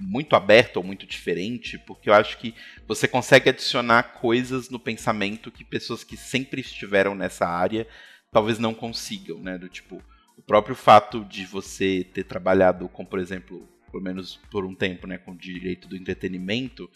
muito 0.00 0.34
aberto 0.34 0.78
ou 0.78 0.82
muito 0.82 1.06
diferente, 1.06 1.78
porque 1.80 2.08
eu 2.08 2.14
acho 2.14 2.38
que 2.38 2.54
você 2.86 3.06
consegue 3.06 3.50
adicionar 3.50 4.14
coisas 4.14 4.70
no 4.70 4.80
pensamento 4.80 5.50
que 5.50 5.62
pessoas 5.62 6.02
que 6.02 6.16
sempre 6.16 6.62
estiveram 6.62 7.14
nessa 7.14 7.46
área 7.46 7.86
talvez 8.32 8.58
não 8.58 8.72
consigam, 8.72 9.38
né? 9.40 9.58
Do 9.58 9.68
tipo, 9.68 10.02
o 10.34 10.40
próprio 10.40 10.74
fato 10.74 11.22
de 11.22 11.44
você 11.44 12.02
ter 12.14 12.24
trabalhado 12.24 12.88
com, 12.88 13.04
por 13.04 13.18
exemplo, 13.18 13.68
pelo 13.90 14.02
menos 14.02 14.40
por 14.50 14.64
um 14.64 14.74
tempo, 14.74 15.06
né, 15.06 15.18
com 15.18 15.36
direito 15.36 15.86
do 15.86 15.96
entretenimento, 15.96 16.90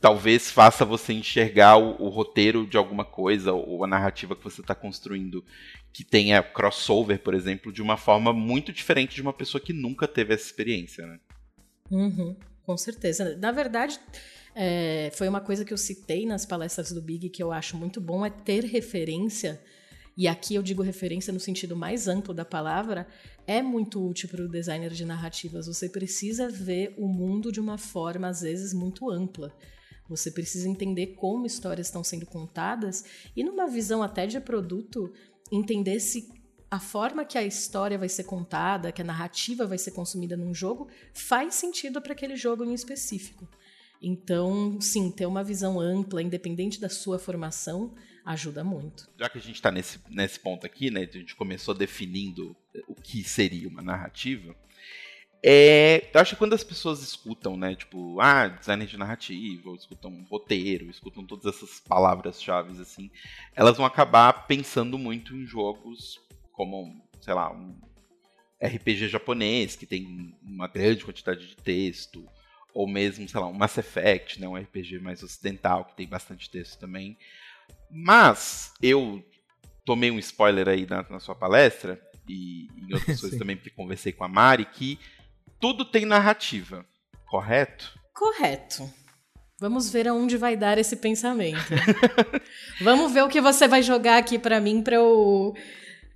talvez 0.00 0.50
faça 0.50 0.84
você 0.84 1.12
enxergar 1.12 1.76
o, 1.76 2.02
o 2.02 2.08
roteiro 2.08 2.66
de 2.66 2.76
alguma 2.76 3.04
coisa 3.04 3.52
ou 3.52 3.84
a 3.84 3.86
narrativa 3.86 4.34
que 4.34 4.42
você 4.42 4.60
está 4.60 4.74
construindo 4.74 5.44
que 5.92 6.04
tenha 6.04 6.42
crossover, 6.42 7.18
por 7.18 7.34
exemplo, 7.34 7.72
de 7.72 7.82
uma 7.82 7.96
forma 7.96 8.32
muito 8.32 8.72
diferente 8.72 9.14
de 9.14 9.22
uma 9.22 9.32
pessoa 9.32 9.60
que 9.60 9.72
nunca 9.72 10.08
teve 10.08 10.32
essa 10.32 10.44
experiência, 10.44 11.06
né? 11.06 11.20
Uhum, 11.90 12.36
com 12.64 12.76
certeza. 12.76 13.36
Na 13.36 13.50
verdade, 13.50 13.98
é, 14.54 15.10
foi 15.14 15.28
uma 15.28 15.40
coisa 15.40 15.64
que 15.64 15.72
eu 15.72 15.78
citei 15.78 16.24
nas 16.24 16.46
palestras 16.46 16.92
do 16.92 17.02
Big 17.02 17.28
que 17.28 17.42
eu 17.42 17.52
acho 17.52 17.76
muito 17.76 18.00
bom, 18.00 18.24
é 18.24 18.30
ter 18.30 18.64
referência, 18.64 19.60
e 20.16 20.28
aqui 20.28 20.54
eu 20.54 20.62
digo 20.62 20.82
referência 20.82 21.32
no 21.32 21.40
sentido 21.40 21.76
mais 21.76 22.06
amplo 22.06 22.32
da 22.32 22.44
palavra, 22.44 23.06
é 23.46 23.60
muito 23.60 24.06
útil 24.06 24.28
para 24.28 24.44
o 24.44 24.48
designer 24.48 24.92
de 24.92 25.04
narrativas. 25.04 25.66
Você 25.66 25.88
precisa 25.88 26.48
ver 26.48 26.94
o 26.96 27.08
mundo 27.08 27.50
de 27.50 27.58
uma 27.58 27.78
forma, 27.78 28.28
às 28.28 28.42
vezes, 28.42 28.72
muito 28.72 29.10
ampla. 29.10 29.52
Você 30.10 30.28
precisa 30.32 30.68
entender 30.68 31.14
como 31.14 31.46
histórias 31.46 31.86
estão 31.86 32.02
sendo 32.02 32.26
contadas 32.26 33.04
e, 33.34 33.44
numa 33.44 33.68
visão 33.68 34.02
até 34.02 34.26
de 34.26 34.40
produto, 34.40 35.12
entender 35.52 36.00
se 36.00 36.28
a 36.68 36.80
forma 36.80 37.24
que 37.24 37.38
a 37.38 37.44
história 37.44 37.96
vai 37.96 38.08
ser 38.08 38.24
contada, 38.24 38.90
que 38.90 39.00
a 39.00 39.04
narrativa 39.04 39.66
vai 39.66 39.78
ser 39.78 39.92
consumida 39.92 40.36
num 40.36 40.52
jogo, 40.52 40.88
faz 41.14 41.54
sentido 41.54 42.02
para 42.02 42.12
aquele 42.12 42.34
jogo 42.34 42.64
em 42.64 42.74
específico. 42.74 43.48
Então, 44.02 44.80
sim, 44.80 45.12
ter 45.12 45.26
uma 45.26 45.44
visão 45.44 45.78
ampla, 45.78 46.22
independente 46.22 46.80
da 46.80 46.88
sua 46.88 47.18
formação, 47.18 47.94
ajuda 48.24 48.64
muito. 48.64 49.08
Já 49.16 49.28
que 49.28 49.38
a 49.38 49.40
gente 49.40 49.56
está 49.56 49.70
nesse, 49.70 50.00
nesse 50.08 50.40
ponto 50.40 50.66
aqui, 50.66 50.90
né, 50.90 51.08
a 51.08 51.16
gente 51.18 51.36
começou 51.36 51.74
definindo 51.74 52.56
o 52.88 52.94
que 52.94 53.22
seria 53.22 53.68
uma 53.68 53.82
narrativa, 53.82 54.56
É, 55.42 56.10
eu 56.12 56.20
acho 56.20 56.34
que 56.34 56.38
quando 56.38 56.52
as 56.52 56.62
pessoas 56.62 57.02
escutam, 57.02 57.56
né, 57.56 57.74
tipo, 57.74 58.20
ah, 58.20 58.46
designer 58.48 58.86
de 58.86 58.98
narrativa, 58.98 59.70
ou 59.70 59.74
escutam 59.74 60.26
roteiro, 60.30 60.90
escutam 60.90 61.24
todas 61.24 61.54
essas 61.54 61.80
palavras-chave 61.80 62.78
assim, 62.80 63.10
elas 63.54 63.76
vão 63.76 63.86
acabar 63.86 64.46
pensando 64.46 64.98
muito 64.98 65.34
em 65.34 65.46
jogos 65.46 66.20
como, 66.52 67.02
sei 67.22 67.32
lá, 67.32 67.50
um 67.50 67.74
RPG 68.62 69.08
japonês, 69.08 69.76
que 69.76 69.86
tem 69.86 70.36
uma 70.42 70.68
grande 70.68 71.04
quantidade 71.04 71.46
de 71.46 71.56
texto, 71.56 72.26
ou 72.74 72.86
mesmo, 72.86 73.26
sei 73.26 73.40
lá, 73.40 73.46
um 73.46 73.54
Mass 73.54 73.78
Effect, 73.78 74.38
né, 74.38 74.46
um 74.46 74.56
RPG 74.56 74.98
mais 74.98 75.22
ocidental, 75.22 75.86
que 75.86 75.96
tem 75.96 76.06
bastante 76.06 76.50
texto 76.50 76.78
também. 76.78 77.16
Mas 77.90 78.74
eu 78.82 79.24
tomei 79.86 80.10
um 80.10 80.18
spoiler 80.18 80.68
aí 80.68 80.86
na, 80.86 81.02
na 81.08 81.18
sua 81.18 81.34
palestra, 81.34 81.98
e 82.28 82.68
em 82.76 82.92
outras 82.92 83.18
coisas 83.22 83.38
também, 83.38 83.56
porque 83.56 83.70
conversei 83.70 84.12
com 84.12 84.22
a 84.22 84.28
Mari, 84.28 84.66
que 84.66 84.98
tudo 85.60 85.84
tem 85.84 86.04
narrativa, 86.04 86.84
correto? 87.28 87.98
Correto. 88.14 88.88
Vamos 89.58 89.90
ver 89.90 90.08
aonde 90.08 90.36
vai 90.38 90.56
dar 90.56 90.78
esse 90.78 90.96
pensamento. 90.96 91.60
Vamos 92.80 93.12
ver 93.12 93.22
o 93.24 93.28
que 93.28 93.40
você 93.40 93.68
vai 93.68 93.82
jogar 93.82 94.16
aqui 94.18 94.38
para 94.38 94.60
mim 94.60 94.82
para 94.82 94.96
eu 94.96 95.54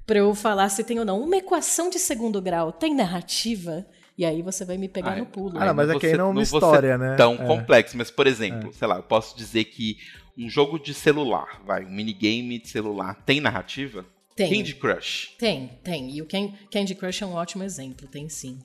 para 0.06 0.18
eu 0.18 0.34
falar 0.34 0.68
se 0.68 0.82
tem 0.84 0.98
ou 0.98 1.04
não. 1.04 1.20
Uma 1.22 1.36
equação 1.36 1.88
de 1.90 1.98
segundo 1.98 2.40
grau 2.40 2.72
tem 2.72 2.94
narrativa? 2.94 3.86
E 4.16 4.24
aí 4.24 4.42
você 4.42 4.64
vai 4.64 4.78
me 4.78 4.88
pegar 4.88 5.12
Ai, 5.12 5.20
no 5.20 5.26
pulo. 5.26 5.58
Ah, 5.58 5.66
não, 5.66 5.74
mas 5.74 5.90
aqui 5.90 6.12
não 6.12 6.26
é 6.26 6.28
uma 6.28 6.34
não 6.34 6.42
história, 6.42 6.96
né? 6.96 7.16
Tão 7.16 7.34
É. 7.34 7.46
complexo, 7.46 7.96
mas 7.96 8.10
por 8.10 8.26
exemplo, 8.26 8.72
sei 8.72 8.86
lá, 8.86 8.96
eu 8.96 9.02
posso 9.02 9.36
dizer 9.36 9.64
que 9.64 9.96
um 10.38 10.48
jogo 10.48 10.78
de 10.78 10.94
celular, 10.94 11.60
vai, 11.66 11.84
um 11.84 11.90
minigame 11.90 12.58
de 12.58 12.68
celular, 12.68 13.14
tem 13.26 13.40
narrativa? 13.40 14.04
Tem. 14.36 14.50
Candy 14.50 14.74
Crush. 14.74 15.34
Tem, 15.38 15.68
tem. 15.82 16.10
E 16.10 16.22
o 16.22 16.26
Can- 16.26 16.52
Candy 16.70 16.94
Crush 16.94 17.22
é 17.22 17.26
um 17.26 17.34
ótimo 17.34 17.62
exemplo, 17.62 18.06
tem 18.08 18.28
sim. 18.28 18.58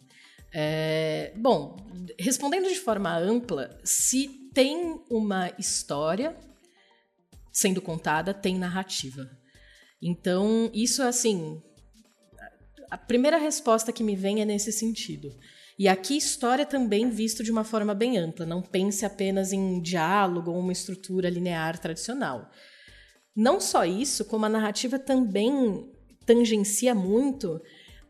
É, 0.51 1.33
bom, 1.35 1.77
respondendo 2.17 2.67
de 2.67 2.79
forma 2.79 3.15
ampla, 3.15 3.79
se 3.83 4.27
tem 4.53 4.99
uma 5.09 5.51
história 5.57 6.35
sendo 7.51 7.81
contada, 7.81 8.33
tem 8.33 8.57
narrativa. 8.57 9.29
Então, 10.01 10.71
isso 10.73 11.03
assim. 11.03 11.61
A 12.89 12.97
primeira 12.97 13.37
resposta 13.37 13.91
que 13.91 14.03
me 14.03 14.15
vem 14.15 14.41
é 14.41 14.45
nesse 14.45 14.71
sentido. 14.71 15.29
E 15.77 15.87
aqui, 15.87 16.17
história 16.17 16.65
também 16.65 17.09
visto 17.09 17.43
de 17.43 17.51
uma 17.51 17.63
forma 17.63 17.93
bem 17.93 18.17
ampla. 18.17 18.45
Não 18.45 18.61
pense 18.61 19.05
apenas 19.05 19.53
em 19.53 19.81
diálogo 19.81 20.51
ou 20.51 20.59
uma 20.59 20.71
estrutura 20.71 21.29
linear 21.29 21.77
tradicional. 21.79 22.49
Não 23.35 23.61
só 23.61 23.85
isso, 23.85 24.25
como 24.25 24.45
a 24.45 24.49
narrativa 24.49 24.97
também 24.97 25.89
tangencia 26.25 26.93
muito, 26.93 27.61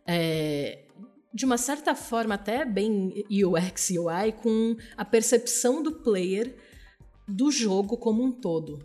é, 0.07 0.85
de 1.33 1.45
uma 1.45 1.57
certa 1.57 1.95
forma 1.95 2.35
até 2.35 2.65
bem 2.65 3.23
UX 3.29 3.91
UI, 3.91 4.31
com 4.41 4.75
a 4.97 5.05
percepção 5.05 5.83
do 5.83 6.01
player 6.01 6.55
do 7.27 7.51
jogo 7.51 7.97
como 7.97 8.23
um 8.23 8.31
todo. 8.31 8.79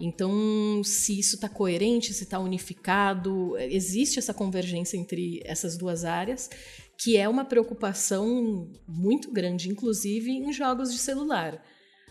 Então, 0.00 0.82
se 0.82 1.18
isso 1.20 1.36
está 1.36 1.48
coerente, 1.48 2.12
se 2.12 2.24
está 2.24 2.38
unificado, 2.38 3.56
existe 3.58 4.18
essa 4.18 4.34
convergência 4.34 4.96
entre 4.96 5.40
essas 5.44 5.76
duas 5.76 6.04
áreas, 6.04 6.50
que 6.98 7.16
é 7.16 7.28
uma 7.28 7.44
preocupação 7.44 8.68
muito 8.88 9.30
grande, 9.30 9.68
inclusive 9.68 10.30
em 10.30 10.52
jogos 10.52 10.92
de 10.92 10.98
celular. 10.98 11.62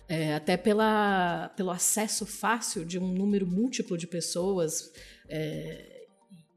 É, 0.07 0.35
até 0.35 0.57
pela, 0.57 1.49
pelo 1.55 1.69
acesso 1.69 2.25
fácil 2.25 2.85
de 2.85 2.99
um 2.99 3.07
número 3.13 3.47
múltiplo 3.47 3.97
de 3.97 4.07
pessoas, 4.07 4.91
é, 5.29 6.05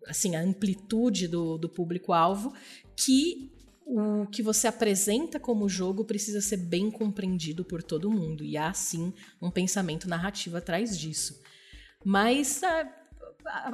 assim, 0.06 0.36
a 0.36 0.40
amplitude 0.40 1.28
do, 1.28 1.56
do 1.58 1.68
público-alvo, 1.68 2.52
que 2.96 3.50
o 3.86 4.26
que 4.26 4.42
você 4.42 4.66
apresenta 4.66 5.38
como 5.38 5.68
jogo 5.68 6.04
precisa 6.04 6.40
ser 6.40 6.56
bem 6.56 6.90
compreendido 6.90 7.64
por 7.64 7.82
todo 7.82 8.10
mundo. 8.10 8.42
E 8.42 8.56
há, 8.56 8.72
sim, 8.72 9.12
um 9.40 9.50
pensamento 9.50 10.08
narrativo 10.08 10.56
atrás 10.56 10.98
disso. 10.98 11.40
Mas 12.02 12.62
a, 12.62 12.90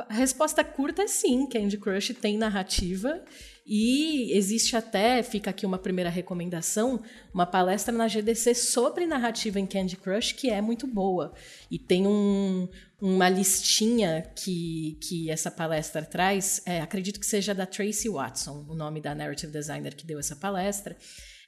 a 0.08 0.14
resposta 0.14 0.64
curta 0.64 1.02
é 1.02 1.06
sim, 1.06 1.46
Candy 1.46 1.78
Crush 1.78 2.14
tem 2.14 2.36
narrativa 2.36 3.22
e 3.66 4.32
existe 4.36 4.74
até, 4.74 5.22
fica 5.22 5.50
aqui 5.50 5.64
uma 5.64 5.78
primeira 5.78 6.10
recomendação, 6.10 7.00
uma 7.32 7.46
palestra 7.46 7.94
na 7.94 8.08
GDC 8.08 8.54
sobre 8.54 9.06
narrativa 9.06 9.60
em 9.60 9.66
Candy 9.66 9.96
Crush 9.96 10.32
que 10.32 10.50
é 10.50 10.60
muito 10.60 10.86
boa. 10.86 11.32
E 11.70 11.78
tem 11.78 12.06
um, 12.06 12.68
uma 13.00 13.28
listinha 13.28 14.30
que, 14.36 14.98
que 15.00 15.30
essa 15.30 15.50
palestra 15.50 16.04
traz, 16.04 16.60
é, 16.66 16.80
acredito 16.80 17.18
que 17.18 17.26
seja 17.26 17.54
da 17.54 17.64
Tracy 17.64 18.08
Watson, 18.08 18.66
o 18.68 18.74
nome 18.74 19.00
da 19.00 19.14
narrative 19.14 19.50
designer 19.50 19.94
que 19.94 20.06
deu 20.06 20.18
essa 20.18 20.36
palestra. 20.36 20.96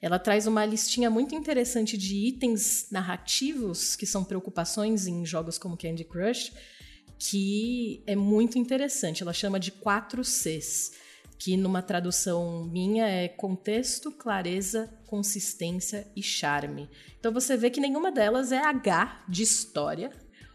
Ela 0.01 0.17
traz 0.17 0.47
uma 0.47 0.65
listinha 0.65 1.09
muito 1.09 1.35
interessante 1.35 1.95
de 1.95 2.15
itens 2.27 2.87
narrativos 2.91 3.95
que 3.95 4.05
são 4.05 4.23
preocupações 4.23 5.05
em 5.05 5.25
jogos 5.25 5.57
como 5.57 5.77
Candy 5.77 6.03
Crush, 6.03 6.51
que 7.19 8.03
é 8.07 8.15
muito 8.15 8.57
interessante. 8.57 9.21
Ela 9.21 9.31
chama 9.31 9.59
de 9.59 9.71
4 9.71 10.23
Cs, 10.23 10.91
que 11.37 11.55
numa 11.55 11.81
tradução 11.81 12.65
minha 12.65 13.07
é 13.07 13.27
contexto, 13.27 14.11
clareza, 14.11 14.89
consistência 15.05 16.07
e 16.15 16.23
charme. 16.23 16.89
Então 17.19 17.31
você 17.31 17.55
vê 17.55 17.69
que 17.69 17.79
nenhuma 17.79 18.11
delas 18.11 18.51
é 18.51 18.57
H 18.57 19.23
de 19.29 19.43
história, 19.43 20.11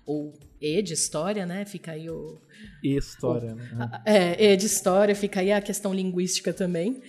ou 0.09 0.33
E 0.61 0.83
de 0.83 0.95
história, 0.95 1.45
né? 1.47 1.65
Fica 1.65 1.93
aí 1.93 2.09
o. 2.11 2.41
E 2.83 2.97
história, 2.97 3.55
né? 3.55 4.03
É, 4.05 4.53
E 4.53 4.57
de 4.57 4.67
história, 4.67 5.15
fica 5.15 5.41
aí 5.41 5.53
a 5.53 5.61
questão 5.61 5.93
linguística 5.95 6.53
também. 6.53 7.01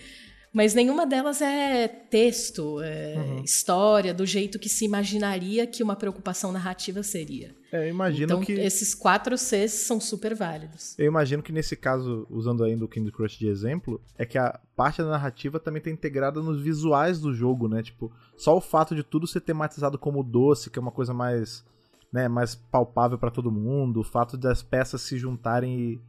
Mas 0.51 0.73
nenhuma 0.73 1.05
delas 1.05 1.41
é 1.43 1.87
texto, 1.87 2.81
é 2.81 3.41
história, 3.43 4.11
do 4.15 4.25
jeito 4.25 4.57
que 4.57 4.67
se 4.67 4.83
imaginaria 4.83 5.67
que 5.67 5.83
uma 5.83 5.95
preocupação 5.95 6.51
narrativa 6.51 7.03
seria. 7.03 7.55
É, 7.71 7.85
eu 7.85 7.89
imagino 7.89 8.25
Então, 8.25 8.41
que. 8.41 8.53
esses 8.53 8.95
quatro 8.95 9.37
Cs 9.37 9.71
são 9.71 10.01
super 10.01 10.33
válidos. 10.33 10.97
Eu 10.97 11.05
imagino 11.05 11.43
que 11.43 11.51
nesse 11.51 11.75
caso, 11.75 12.25
usando 12.31 12.63
ainda 12.63 12.83
o 12.83 12.87
Candy 12.87 13.11
Crush 13.11 13.37
de 13.37 13.47
exemplo, 13.47 14.01
é 14.17 14.25
que 14.25 14.39
a 14.39 14.59
parte 14.75 15.03
da 15.03 15.09
narrativa 15.09 15.59
também 15.59 15.83
tá 15.83 15.91
integrada 15.91 16.41
nos 16.41 16.59
visuais 16.59 17.19
do 17.19 17.31
jogo, 17.31 17.67
né? 17.67 17.83
Tipo, 17.83 18.11
só 18.35 18.57
o 18.57 18.61
fato 18.61 18.95
de 18.95 19.03
tudo 19.03 19.27
ser 19.27 19.41
tematizado 19.41 19.99
como 19.99 20.23
doce, 20.23 20.71
que 20.71 20.79
é 20.79 20.81
uma 20.81 20.91
coisa 20.91 21.13
mais, 21.13 21.63
né, 22.11 22.27
mais 22.27 22.55
palpável 22.55 23.17
pra 23.17 23.31
todo 23.31 23.51
mundo, 23.51 23.99
o 23.99 24.03
fato 24.03 24.37
das 24.37 24.63
peças 24.63 25.01
se 25.01 25.17
juntarem 25.17 25.79
e 25.79 26.01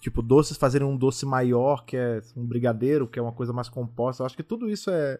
tipo, 0.00 0.22
doces 0.22 0.56
fazerem 0.56 0.86
um 0.86 0.96
doce 0.96 1.26
maior, 1.26 1.84
que 1.84 1.96
é 1.96 2.20
um 2.36 2.44
brigadeiro, 2.44 3.06
que 3.08 3.18
é 3.18 3.22
uma 3.22 3.32
coisa 3.32 3.52
mais 3.52 3.68
composta. 3.68 4.22
Eu 4.22 4.26
acho 4.26 4.36
que 4.36 4.42
tudo 4.42 4.68
isso 4.70 4.90
é 4.90 5.18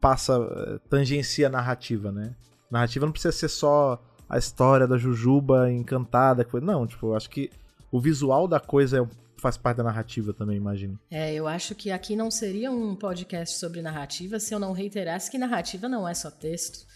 passa 0.00 0.34
eh, 0.36 0.78
tangencia 0.90 1.46
a 1.46 1.50
narrativa, 1.50 2.12
né? 2.12 2.34
Narrativa 2.70 3.06
não 3.06 3.12
precisa 3.12 3.32
ser 3.32 3.48
só 3.48 4.02
a 4.28 4.36
história 4.36 4.86
da 4.86 4.98
Jujuba 4.98 5.70
encantada, 5.70 6.46
não, 6.60 6.86
tipo, 6.86 7.08
eu 7.08 7.14
acho 7.14 7.30
que 7.30 7.50
o 7.90 8.00
visual 8.00 8.48
da 8.48 8.58
coisa 8.58 9.00
é- 9.00 9.08
faz 9.38 9.56
parte 9.56 9.76
da 9.78 9.84
narrativa 9.84 10.32
também, 10.32 10.56
imagino. 10.56 10.98
É, 11.10 11.32
eu 11.34 11.46
acho 11.46 11.74
que 11.74 11.90
aqui 11.90 12.16
não 12.16 12.30
seria 12.30 12.70
um 12.70 12.96
podcast 12.96 13.58
sobre 13.58 13.80
narrativa 13.80 14.40
se 14.40 14.54
eu 14.54 14.58
não 14.58 14.72
reiterasse 14.72 15.30
que 15.30 15.38
narrativa 15.38 15.88
não 15.88 16.08
é 16.08 16.14
só 16.14 16.30
texto, 16.30 16.86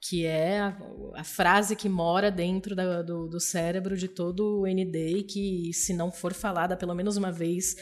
que 0.00 0.24
é 0.26 0.60
a, 0.60 0.76
a 1.14 1.24
frase 1.24 1.74
que 1.74 1.88
mora 1.88 2.30
dentro 2.30 2.74
da- 2.76 3.02
do, 3.02 3.26
do 3.28 3.40
cérebro 3.40 3.96
de 3.96 4.08
todo 4.08 4.60
o 4.60 4.66
ND 4.66 5.18
e 5.18 5.22
que, 5.22 5.70
se 5.72 5.92
não 5.94 6.12
for 6.12 6.32
falada 6.32 6.76
pelo 6.76 6.94
menos 6.94 7.16
uma 7.16 7.32
vez 7.32 7.76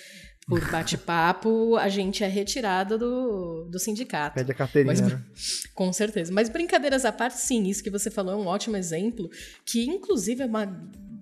por 0.46 0.60
bate-papo, 0.70 1.76
a 1.76 1.88
gente 1.88 2.22
é 2.22 2.26
retirado 2.28 2.98
do, 2.98 3.64
do 3.70 3.78
sindicato. 3.78 4.34
Pede 4.34 4.52
a 4.52 4.54
carteirinha, 4.54 4.94
Mas- 4.94 5.00
né? 5.12 5.22
Com 5.74 5.92
certeza. 5.92 6.32
Mas 6.32 6.48
brincadeiras 6.48 7.04
à 7.04 7.10
parte, 7.12 7.38
sim, 7.40 7.64
isso 7.64 7.82
que 7.82 7.90
você 7.90 8.10
falou 8.10 8.32
é 8.34 8.36
um 8.36 8.46
ótimo 8.46 8.76
exemplo, 8.76 9.28
que 9.64 9.84
inclusive 9.84 10.42
é 10.42 10.46
uma 10.46 10.66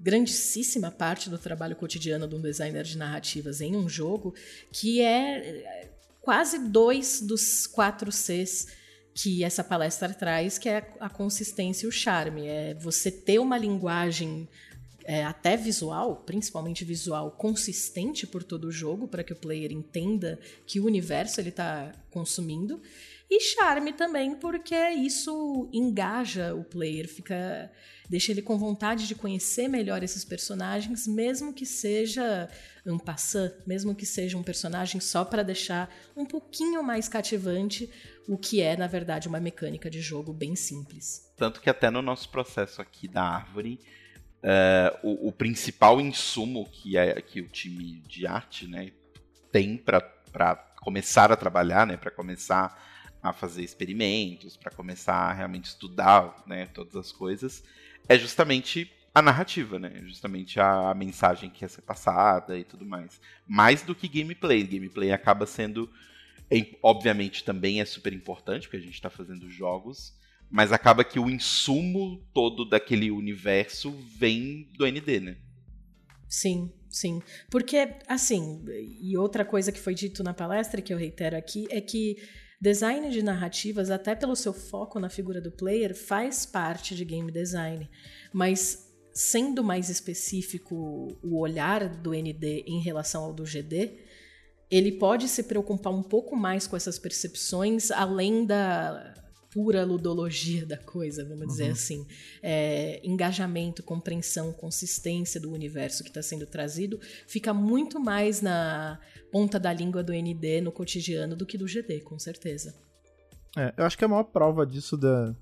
grandíssima 0.03 0.91
parte 0.91 1.31
do 1.31 1.39
trabalho 1.39 1.77
cotidiano 1.77 2.27
de 2.27 2.35
um 2.35 2.41
designer 2.41 2.83
de 2.85 2.99
narrativas 2.99 3.61
em 3.61 3.77
um 3.77 3.89
jogo, 3.89 4.35
que 4.73 5.01
é 5.01 5.39
é, 5.39 5.91
quase 6.21 6.59
dois 6.69 7.21
dos 7.21 7.67
quatro 7.67 8.11
Cs 8.11 8.67
que 9.15 9.45
essa 9.45 9.63
palestra 9.63 10.13
traz, 10.13 10.59
que 10.59 10.69
é 10.69 10.95
a 10.99 11.09
consistência 11.09 11.87
e 11.87 11.89
o 11.89 11.93
charme. 11.93 12.47
É 12.47 12.75
você 12.75 13.11
ter 13.11 13.39
uma 13.39 13.59
linguagem 13.59 14.49
é, 15.05 15.25
até 15.25 15.57
visual, 15.57 16.17
principalmente 16.25 16.85
visual, 16.85 17.31
consistente 17.33 18.27
por 18.27 18.43
todo 18.43 18.65
o 18.65 18.73
jogo, 18.73 19.09
para 19.09 19.25
que 19.25 19.33
o 19.33 19.37
player 19.37 19.73
entenda 19.73 20.39
que 20.67 20.81
o 20.81 20.87
universo 20.87 21.41
ele 21.41 21.51
está 21.51 21.93
consumindo. 22.11 22.81
E 23.35 23.41
charme 23.41 23.95
também, 23.95 24.35
porque 24.35 24.77
isso 24.91 25.67
engaja 25.73 26.55
o 26.55 26.63
player, 26.63 27.09
fica 27.09 27.73
deixa 28.07 28.31
ele 28.31 28.43
com 28.43 28.59
vontade 28.59 29.09
de 29.09 29.15
conhecer 29.15 29.69
melhor 29.69 30.03
esses 30.03 30.23
personagens, 30.23 31.07
mesmo 31.07 31.55
que 31.55 31.65
seja 31.65 32.47
um 32.85 32.99
passant, 32.99 33.55
mesmo 33.67 33.95
que 33.95 34.05
seja 34.05 34.37
um 34.37 34.43
personagem 34.43 35.01
só 35.01 35.25
para 35.25 35.43
deixar 35.43 35.91
um 36.15 36.27
pouquinho 36.27 36.83
mais 36.83 37.09
cativante 37.09 37.91
o 38.29 38.37
que 38.37 38.61
é, 38.61 38.77
na 38.77 38.87
verdade, 38.87 39.29
uma 39.29 39.41
mecânica 39.41 39.89
de 39.89 40.03
jogo 40.03 40.35
bem 40.35 40.55
simples. 40.55 41.33
Tanto 41.35 41.59
que 41.59 41.71
até 41.71 41.89
no 41.89 42.03
nosso 42.03 42.29
processo 42.29 42.83
aqui 42.83 43.09
da 43.09 43.23
árvore, 43.23 43.81
é, 44.43 44.95
o, 45.03 45.29
o 45.29 45.33
principal 45.33 45.99
insumo 45.99 46.69
que, 46.71 46.99
é, 46.99 47.19
que 47.23 47.41
o 47.41 47.49
time 47.49 48.03
de 48.07 48.27
arte 48.27 48.69
né, 48.69 48.93
tem 49.51 49.79
para 49.79 50.55
começar 50.83 51.33
a 51.33 51.37
trabalhar, 51.37 51.87
né, 51.87 51.97
para 51.97 52.11
começar 52.11 52.92
a 53.23 53.33
fazer 53.33 53.63
experimentos, 53.63 54.57
para 54.57 54.73
começar 54.73 55.15
a 55.15 55.33
realmente 55.33 55.67
estudar, 55.67 56.43
né, 56.47 56.67
todas 56.67 56.97
as 56.97 57.13
coisas, 57.13 57.63
é 58.09 58.19
justamente 58.19 58.91
a 59.15 59.21
narrativa, 59.21 59.79
né? 59.79 59.93
Justamente 60.05 60.59
a, 60.59 60.91
a 60.91 60.95
mensagem 60.95 61.51
que 61.51 61.61
quer 61.61 61.69
ser 61.69 61.83
passada 61.83 62.59
e 62.59 62.65
tudo 62.65 62.85
mais. 62.85 63.21
Mais 63.47 63.83
do 63.83 63.95
que 63.95 64.09
gameplay. 64.09 64.63
Gameplay 64.65 65.13
acaba 65.13 65.47
sendo, 65.47 65.91
obviamente, 66.83 67.45
também 67.45 67.81
é 67.81 67.85
super 67.85 68.13
importante 68.13 68.67
porque 68.67 68.79
a 68.79 68.81
gente 68.81 68.95
está 68.95 69.11
fazendo 69.11 69.51
jogos, 69.51 70.15
mas 70.51 70.73
acaba 70.73 71.05
que 71.05 71.19
o 71.19 71.29
insumo 71.29 72.27
todo 72.33 72.65
daquele 72.65 73.11
universo 73.11 73.91
vem 74.17 74.69
do 74.77 74.87
ND, 74.87 75.21
né? 75.21 75.37
Sim, 76.27 76.73
sim. 76.89 77.23
Porque, 77.51 77.97
assim, 78.09 78.65
e 79.01 79.17
outra 79.19 79.45
coisa 79.45 79.71
que 79.71 79.79
foi 79.79 79.95
dito 79.95 80.25
na 80.25 80.33
palestra 80.33 80.81
que 80.81 80.93
eu 80.93 80.97
reitero 80.97 81.37
aqui 81.37 81.67
é 81.71 81.83
que 81.83 82.17
design 82.63 83.11
de 83.11 83.25
narrativas, 83.25 83.91
até 83.91 84.15
pelo 84.15 84.37
seu 84.37 84.53
foco 84.53 85.01
na 85.01 85.09
figura 85.09 85.41
do 85.41 85.51
player, 85.51 85.97
faz 85.97 86.47
parte 86.47 86.95
de 86.95 87.05
game 87.05 87.33
design. 87.33 87.91
Mas, 88.33 88.89
sendo 89.13 89.65
mais 89.65 89.89
específico 89.89 91.09
o 91.21 91.41
olhar 91.41 91.89
do 91.89 92.13
ND 92.13 92.63
em 92.65 92.81
relação 92.81 93.25
ao 93.25 93.33
do 93.33 93.45
GD, 93.45 93.99
ele 94.71 94.93
pode 94.93 95.27
se 95.27 95.43
preocupar 95.43 95.93
um 95.93 96.05
pouco 96.05 96.37
mais 96.37 96.69
com 96.69 96.77
essas 96.77 97.01
percepções, 97.01 97.91
além 97.91 98.47
da 98.47 99.13
pura 99.53 99.85
ludologia 99.85 100.65
da 100.65 100.79
coisa, 100.79 101.23
vamos 101.25 101.43
uhum. 101.43 101.47
dizer 101.47 101.71
assim. 101.71 102.07
É, 102.43 103.01
engajamento, 103.05 103.83
compreensão, 103.83 104.53
consistência 104.53 105.39
do 105.39 105.53
universo 105.53 106.03
que 106.03 106.09
está 106.09 106.23
sendo 106.23 106.47
trazido 106.47 106.99
fica 107.27 107.53
muito 107.53 108.01
mais 108.01 108.41
na 108.41 108.99
ponta 109.31 109.61
da 109.61 109.73
língua 109.73 110.03
do 110.03 110.13
ND 110.13 110.63
no 110.63 110.73
cotidiano 110.73 111.37
do 111.37 111.45
que 111.45 111.59
do 111.59 111.67
GD, 111.67 112.01
com 112.01 112.19
certeza. 112.19 112.75
É, 113.57 113.75
eu 113.77 113.85
acho 113.85 113.99
que 113.99 114.05
a 114.05 114.09
maior 114.09 114.25
prova 114.25 114.67
disso 114.67 114.97
da. 114.97 115.35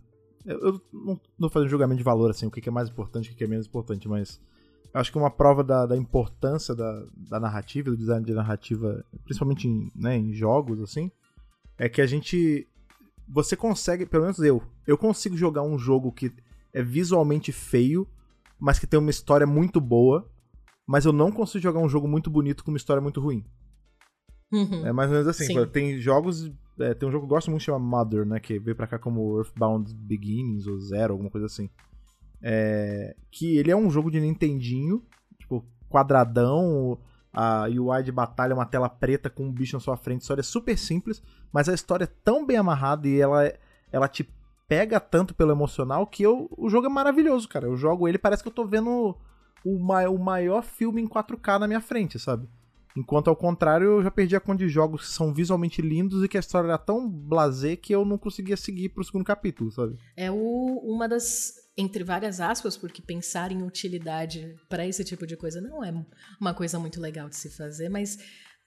Eu, 0.44 0.80
não 0.92 1.20
vou 1.38 1.50
fazer 1.50 1.66
um 1.66 1.68
julgamento 1.68 1.98
de 1.98 2.04
valor, 2.04 2.30
assim, 2.30 2.46
o 2.46 2.50
que 2.50 2.68
é 2.68 2.72
mais 2.72 2.88
importante 2.88 3.30
o 3.30 3.36
que 3.36 3.44
é 3.44 3.46
menos 3.46 3.66
importante, 3.66 4.08
mas 4.08 4.40
eu 4.92 5.00
acho 5.00 5.12
que 5.12 5.18
uma 5.18 5.30
prova 5.30 5.62
da, 5.62 5.86
da 5.86 5.96
importância 5.96 6.74
da, 6.74 7.04
da 7.14 7.38
narrativa, 7.38 7.90
do 7.90 7.96
design 7.96 8.24
de 8.24 8.32
narrativa, 8.32 9.04
principalmente 9.22 9.68
em, 9.68 9.92
né, 9.94 10.16
em 10.16 10.32
jogos, 10.32 10.80
assim, 10.80 11.12
é 11.78 11.88
que 11.88 12.00
a 12.00 12.06
gente 12.06 12.66
você 13.32 13.56
consegue, 13.56 14.04
pelo 14.04 14.24
menos 14.24 14.38
eu, 14.40 14.62
eu 14.86 14.98
consigo 14.98 15.36
jogar 15.36 15.62
um 15.62 15.78
jogo 15.78 16.12
que 16.12 16.32
é 16.72 16.82
visualmente 16.82 17.52
feio, 17.52 18.06
mas 18.58 18.78
que 18.78 18.86
tem 18.86 18.98
uma 18.98 19.10
história 19.10 19.46
muito 19.46 19.80
boa, 19.80 20.28
mas 20.86 21.04
eu 21.04 21.12
não 21.12 21.30
consigo 21.30 21.62
jogar 21.62 21.80
um 21.80 21.88
jogo 21.88 22.08
muito 22.08 22.28
bonito 22.28 22.64
com 22.64 22.70
uma 22.70 22.76
história 22.76 23.00
muito 23.00 23.20
ruim. 23.20 23.44
Uhum. 24.52 24.86
É 24.86 24.92
mais 24.92 25.08
ou 25.08 25.14
menos 25.14 25.28
assim. 25.28 25.46
Sim. 25.46 25.66
Tem 25.66 26.00
jogos. 26.00 26.50
É, 26.80 26.94
tem 26.94 27.08
um 27.08 27.12
jogo 27.12 27.26
que 27.26 27.32
eu 27.32 27.36
gosto 27.36 27.50
muito 27.50 27.60
que 27.60 27.66
chama 27.66 27.78
Mother, 27.78 28.26
né? 28.26 28.40
Que 28.40 28.58
veio 28.58 28.76
pra 28.76 28.86
cá 28.86 28.98
como 28.98 29.38
Earthbound 29.38 29.94
Beginnings 29.94 30.66
ou 30.66 30.78
Zero, 30.80 31.12
alguma 31.12 31.30
coisa 31.30 31.46
assim. 31.46 31.70
É, 32.42 33.14
que 33.30 33.56
ele 33.56 33.70
é 33.70 33.76
um 33.76 33.90
jogo 33.90 34.10
de 34.10 34.18
Nintendinho, 34.18 35.04
tipo, 35.38 35.64
quadradão, 35.88 36.98
a 37.32 37.64
UI 37.64 38.02
de 38.02 38.12
batalha 38.12 38.52
é 38.52 38.54
uma 38.54 38.66
tela 38.66 38.88
preta 38.88 39.30
com 39.30 39.44
um 39.44 39.52
bicho 39.52 39.76
na 39.76 39.80
sua 39.80 39.96
frente. 39.96 40.20
A 40.20 40.22
história 40.22 40.40
é 40.40 40.44
super 40.44 40.78
simples, 40.78 41.22
mas 41.52 41.68
a 41.68 41.74
história 41.74 42.04
é 42.04 42.12
tão 42.24 42.44
bem 42.44 42.56
amarrada 42.56 43.06
e 43.06 43.20
ela, 43.20 43.52
ela 43.92 44.08
te 44.08 44.28
pega 44.68 45.00
tanto 45.00 45.34
pelo 45.34 45.50
emocional 45.50 46.06
que 46.06 46.22
eu, 46.22 46.48
o 46.56 46.68
jogo 46.68 46.86
é 46.86 46.90
maravilhoso, 46.90 47.48
cara. 47.48 47.66
Eu 47.66 47.76
jogo 47.76 48.06
ele, 48.06 48.18
parece 48.18 48.42
que 48.42 48.48
eu 48.48 48.54
tô 48.54 48.64
vendo 48.64 49.16
o, 49.64 49.76
o 49.76 50.18
maior 50.18 50.62
filme 50.62 51.02
em 51.02 51.08
4K 51.08 51.58
na 51.58 51.66
minha 51.66 51.80
frente, 51.80 52.18
sabe? 52.18 52.48
Enquanto 52.96 53.28
ao 53.28 53.36
contrário, 53.36 53.86
eu 53.86 54.02
já 54.02 54.10
perdi 54.10 54.34
a 54.34 54.40
conta 54.40 54.64
de 54.64 54.68
jogos 54.68 55.02
que 55.02 55.12
são 55.12 55.32
visualmente 55.32 55.80
lindos 55.80 56.24
e 56.24 56.28
que 56.28 56.36
a 56.36 56.40
história 56.40 56.66
era 56.66 56.78
tão 56.78 57.08
blasé 57.08 57.76
que 57.76 57.94
eu 57.94 58.04
não 58.04 58.18
conseguia 58.18 58.56
seguir 58.56 58.88
pro 58.88 59.04
segundo 59.04 59.24
capítulo, 59.24 59.70
sabe? 59.70 59.96
É 60.16 60.30
o, 60.30 60.80
uma 60.84 61.08
das 61.08 61.54
entre 61.76 62.04
várias 62.04 62.40
aspas, 62.40 62.76
porque 62.76 63.00
pensar 63.00 63.52
em 63.52 63.62
utilidade 63.62 64.54
para 64.68 64.86
esse 64.86 65.02
tipo 65.04 65.26
de 65.26 65.36
coisa 65.36 65.60
não 65.60 65.82
é 65.82 65.92
uma 66.38 66.52
coisa 66.52 66.78
muito 66.78 67.00
legal 67.00 67.28
de 67.28 67.36
se 67.36 67.48
fazer, 67.48 67.88
mas 67.88 68.18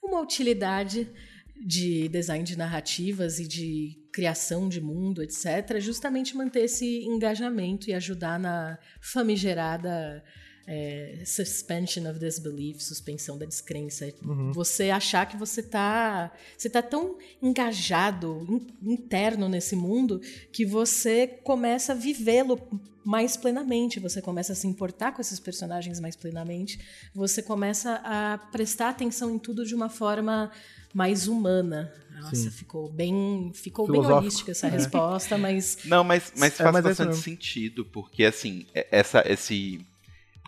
uma 0.02 0.20
utilidade 0.20 1.08
de 1.56 2.08
design 2.08 2.44
de 2.44 2.58
narrativas 2.58 3.38
e 3.38 3.46
de 3.46 3.96
criação 4.12 4.68
de 4.68 4.80
mundo, 4.80 5.22
etc., 5.22 5.78
justamente 5.78 6.36
manter 6.36 6.64
esse 6.64 7.04
engajamento 7.04 7.88
e 7.88 7.94
ajudar 7.94 8.38
na 8.38 8.78
famigerada 9.00 10.22
é, 10.66 11.22
suspension 11.24 12.08
of 12.10 12.18
disbelief, 12.18 12.80
suspensão 12.82 13.36
da 13.36 13.46
descrença. 13.46 14.12
Uhum. 14.22 14.52
Você 14.52 14.90
achar 14.90 15.26
que 15.26 15.36
você 15.36 15.62
tá, 15.62 16.32
você 16.56 16.70
tá 16.70 16.82
tão 16.82 17.18
engajado 17.42 18.46
in, 18.82 18.92
interno 18.92 19.48
nesse 19.48 19.76
mundo 19.76 20.20
que 20.52 20.64
você 20.64 21.26
começa 21.26 21.92
a 21.92 21.96
vivê-lo 21.96 22.58
mais 23.04 23.36
plenamente, 23.36 24.00
você 24.00 24.22
começa 24.22 24.54
a 24.54 24.56
se 24.56 24.66
importar 24.66 25.12
com 25.12 25.20
esses 25.20 25.38
personagens 25.38 26.00
mais 26.00 26.16
plenamente, 26.16 26.80
você 27.14 27.42
começa 27.42 28.00
a 28.02 28.38
prestar 28.50 28.88
atenção 28.88 29.34
em 29.34 29.38
tudo 29.38 29.66
de 29.66 29.74
uma 29.74 29.90
forma 29.90 30.50
mais 30.94 31.28
humana. 31.28 31.92
Nossa, 32.18 32.36
Sim. 32.36 32.50
ficou 32.50 32.90
bem, 32.90 33.50
ficou 33.52 33.86
bem 33.90 34.00
holística 34.00 34.52
essa 34.52 34.68
é. 34.68 34.70
resposta, 34.70 35.36
mas 35.36 35.78
não, 35.84 36.02
mas 36.02 36.32
mas 36.36 36.54
é, 36.54 36.56
faz 36.56 36.68
é, 36.68 36.72
mas 36.72 36.84
bastante 36.84 37.16
sentido 37.16 37.84
porque 37.84 38.24
assim 38.24 38.66
é, 38.72 38.86
essa 38.90 39.22
esse 39.26 39.84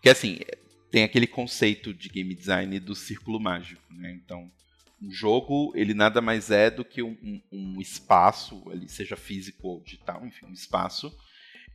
porque 0.06 0.10
assim, 0.10 0.38
tem 0.88 1.02
aquele 1.02 1.26
conceito 1.26 1.92
de 1.92 2.08
game 2.08 2.32
design 2.32 2.78
do 2.78 2.94
círculo 2.94 3.40
mágico, 3.40 3.82
né? 3.92 4.12
Então, 4.12 4.48
um 5.02 5.10
jogo, 5.10 5.72
ele 5.74 5.94
nada 5.94 6.20
mais 6.20 6.48
é 6.48 6.70
do 6.70 6.84
que 6.84 7.02
um, 7.02 7.18
um, 7.20 7.42
um 7.50 7.80
espaço, 7.80 8.62
ali, 8.70 8.88
seja 8.88 9.16
físico 9.16 9.66
ou 9.66 9.80
digital, 9.80 10.24
enfim, 10.24 10.46
um 10.46 10.52
espaço 10.52 11.12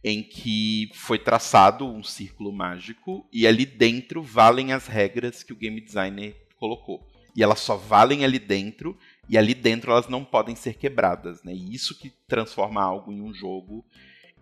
em 0.02 0.24
que 0.24 0.90
foi 0.94 1.20
traçado 1.20 1.86
um 1.86 2.02
círculo 2.02 2.54
mágico 2.54 3.28
e 3.34 3.46
ali 3.46 3.66
dentro 3.66 4.24
valem 4.24 4.72
as 4.72 4.88
regras 4.88 5.44
que 5.44 5.52
o 5.52 5.58
game 5.58 5.82
designer 5.82 6.34
colocou. 6.58 7.06
E 7.36 7.44
elas 7.44 7.60
só 7.60 7.76
valem 7.76 8.24
ali 8.24 8.40
dentro 8.40 8.98
e 9.28 9.38
ali 9.38 9.54
dentro 9.54 9.92
elas 9.92 10.08
não 10.08 10.24
podem 10.24 10.56
ser 10.56 10.76
quebradas, 10.76 11.44
né? 11.44 11.54
E 11.54 11.74
isso 11.76 12.00
que 12.00 12.10
transforma 12.30 12.82
algo 12.82 13.12
em 13.12 13.20
um 13.20 13.34
jogo 13.34 13.86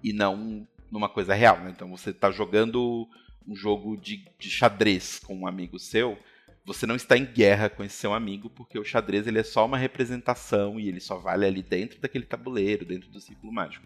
e 0.03 0.13
não 0.13 0.67
numa 0.91 1.09
coisa 1.09 1.33
real, 1.33 1.59
né? 1.61 1.71
Então 1.71 1.89
você 1.89 2.11
está 2.11 2.29
jogando 2.29 3.09
um 3.49 3.55
jogo 3.55 3.97
de, 3.97 4.25
de 4.37 4.49
xadrez 4.49 5.19
com 5.19 5.35
um 5.35 5.47
amigo 5.47 5.79
seu, 5.79 6.17
você 6.65 6.85
não 6.85 6.95
está 6.95 7.17
em 7.17 7.25
guerra 7.25 7.69
com 7.69 7.83
esse 7.83 7.95
seu 7.95 8.13
amigo, 8.13 8.49
porque 8.49 8.77
o 8.77 8.85
xadrez 8.85 9.25
ele 9.25 9.39
é 9.39 9.43
só 9.43 9.65
uma 9.65 9.77
representação 9.77 10.79
e 10.79 10.87
ele 10.87 10.99
só 10.99 11.17
vale 11.17 11.45
ali 11.45 11.63
dentro 11.63 11.99
daquele 11.99 12.25
tabuleiro, 12.25 12.85
dentro 12.85 13.09
do 13.09 13.19
círculo 13.19 13.51
mágico. 13.51 13.85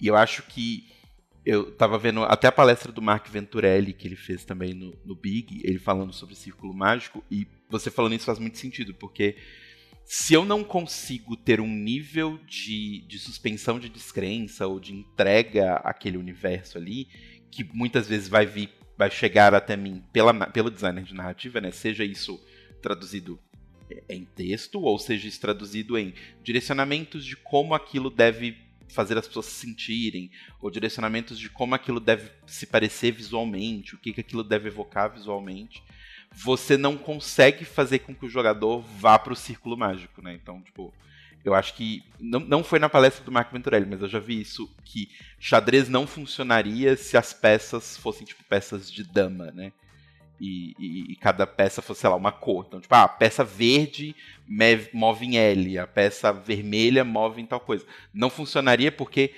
E 0.00 0.06
eu 0.06 0.16
acho 0.16 0.44
que 0.44 0.88
eu 1.44 1.70
estava 1.70 1.98
vendo 1.98 2.22
até 2.22 2.46
a 2.46 2.52
palestra 2.52 2.92
do 2.92 3.02
Mark 3.02 3.26
Venturelli, 3.28 3.92
que 3.92 4.06
ele 4.06 4.14
fez 4.14 4.44
também 4.44 4.72
no, 4.72 4.96
no 5.04 5.16
Big, 5.16 5.60
ele 5.64 5.80
falando 5.80 6.12
sobre 6.12 6.36
círculo 6.36 6.72
mágico, 6.72 7.24
e 7.28 7.48
você 7.68 7.90
falando 7.90 8.14
isso 8.14 8.26
faz 8.26 8.38
muito 8.38 8.58
sentido, 8.58 8.94
porque 8.94 9.36
se 10.04 10.34
eu 10.34 10.44
não 10.44 10.62
consigo 10.62 11.36
ter 11.36 11.60
um 11.60 11.66
nível 11.66 12.38
de, 12.46 13.00
de 13.08 13.18
suspensão 13.18 13.80
de 13.80 13.88
descrença 13.88 14.66
ou 14.66 14.78
de 14.78 14.92
entrega 14.92 15.76
àquele 15.76 16.16
universo 16.16 16.78
ali, 16.78 17.08
que 17.50 17.64
muitas 17.64 18.08
vezes 18.08 18.28
vai 18.28 18.46
vir 18.46 18.70
vai 18.96 19.10
chegar 19.10 19.54
até 19.54 19.76
mim 19.76 20.02
pela, 20.12 20.32
pelo 20.46 20.70
designer 20.70 21.04
de 21.04 21.14
narrativa, 21.14 21.60
né? 21.60 21.70
Seja 21.70 22.04
isso 22.04 22.40
traduzido 22.80 23.38
em 24.08 24.24
texto 24.24 24.80
ou 24.80 24.98
seja 24.98 25.28
isso 25.28 25.40
traduzido 25.40 25.98
em 25.98 26.14
direcionamentos 26.42 27.24
de 27.24 27.36
como 27.36 27.74
aquilo 27.74 28.10
deve 28.10 28.56
fazer 28.88 29.16
as 29.16 29.26
pessoas 29.26 29.46
se 29.46 29.66
sentirem, 29.66 30.30
ou 30.60 30.70
direcionamentos 30.70 31.38
de 31.38 31.48
como 31.48 31.74
aquilo 31.74 31.98
deve 31.98 32.30
se 32.46 32.66
parecer 32.66 33.12
visualmente, 33.12 33.94
o 33.94 33.98
que, 33.98 34.12
que 34.12 34.20
aquilo 34.20 34.44
deve 34.44 34.68
evocar 34.68 35.10
visualmente, 35.10 35.82
você 36.30 36.76
não 36.76 36.96
consegue 36.96 37.64
fazer 37.64 38.00
com 38.00 38.14
que 38.14 38.26
o 38.26 38.28
jogador 38.28 38.80
vá 38.80 39.18
para 39.18 39.32
o 39.32 39.36
círculo 39.36 39.76
mágico, 39.76 40.22
né? 40.22 40.34
Então, 40.34 40.60
tipo, 40.62 40.92
eu 41.44 41.54
acho 41.54 41.74
que. 41.74 42.04
Não, 42.20 42.40
não 42.40 42.64
foi 42.64 42.78
na 42.78 42.88
palestra 42.88 43.24
do 43.24 43.32
Marco 43.32 43.52
Venturelli, 43.52 43.86
mas 43.86 44.00
eu 44.00 44.08
já 44.08 44.18
vi 44.18 44.40
isso: 44.40 44.72
que 44.84 45.08
xadrez 45.38 45.88
não 45.88 46.06
funcionaria 46.06 46.96
se 46.96 47.16
as 47.16 47.32
peças 47.32 47.96
fossem, 47.96 48.26
tipo, 48.26 48.44
peças 48.44 48.90
de 48.90 49.02
dama, 49.02 49.50
né? 49.50 49.72
E, 50.40 50.74
e, 50.78 51.12
e, 51.12 51.16
cada 51.16 51.46
peça 51.46 51.80
fosse, 51.80 52.00
sei 52.00 52.10
lá, 52.10 52.16
uma 52.16 52.32
cor. 52.32 52.64
Então, 52.66 52.80
tipo, 52.80 52.94
ah, 52.94 53.04
a 53.04 53.08
peça 53.08 53.44
verde 53.44 54.14
move 54.92 55.24
em 55.24 55.36
L, 55.36 55.78
a 55.78 55.86
peça 55.86 56.32
vermelha 56.32 57.04
move 57.04 57.40
em 57.40 57.46
tal 57.46 57.60
coisa. 57.60 57.86
Não 58.12 58.28
funcionaria 58.28 58.90
porque 58.90 59.32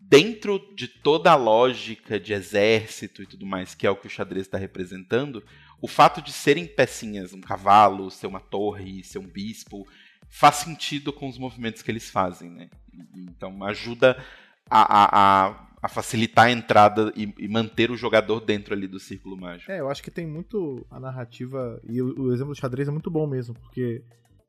dentro 0.00 0.60
de 0.74 0.86
toda 0.86 1.30
a 1.30 1.36
lógica 1.36 2.20
de 2.20 2.34
exército 2.34 3.22
e 3.22 3.26
tudo 3.26 3.46
mais, 3.46 3.74
que 3.74 3.86
é 3.86 3.90
o 3.90 3.96
que 3.96 4.06
o 4.06 4.10
xadrez 4.10 4.46
está 4.46 4.58
representando, 4.58 5.42
o 5.80 5.88
fato 5.88 6.20
de 6.20 6.32
serem 6.32 6.66
pecinhas, 6.66 7.32
um 7.32 7.40
cavalo, 7.40 8.10
ser 8.10 8.26
uma 8.26 8.40
torre, 8.40 9.02
ser 9.02 9.18
um 9.18 9.26
bispo, 9.26 9.86
faz 10.34 10.56
sentido 10.56 11.12
com 11.12 11.28
os 11.28 11.38
movimentos 11.38 11.80
que 11.80 11.90
eles 11.90 12.10
fazem, 12.10 12.50
né? 12.50 12.68
Então 13.14 13.62
ajuda 13.62 14.20
a, 14.68 15.04
a, 15.04 15.68
a 15.80 15.88
facilitar 15.88 16.46
a 16.46 16.50
entrada 16.50 17.12
e, 17.14 17.32
e, 17.38 17.46
manter 17.46 17.88
o 17.88 17.96
jogador 17.96 18.40
dentro 18.40 18.74
ali 18.74 18.88
do 18.88 18.98
círculo 18.98 19.36
mágico. 19.36 19.70
É, 19.70 19.78
eu 19.78 19.88
acho 19.88 20.02
que 20.02 20.10
tem 20.10 20.26
muito 20.26 20.84
a 20.90 20.98
narrativa 20.98 21.80
e 21.84 22.02
o, 22.02 22.22
o 22.22 22.32
exemplo 22.32 22.52
do 22.52 22.58
xadrez 22.58 22.88
é 22.88 22.90
muito 22.90 23.12
bom 23.12 23.28
mesmo, 23.28 23.54
porque 23.54 24.02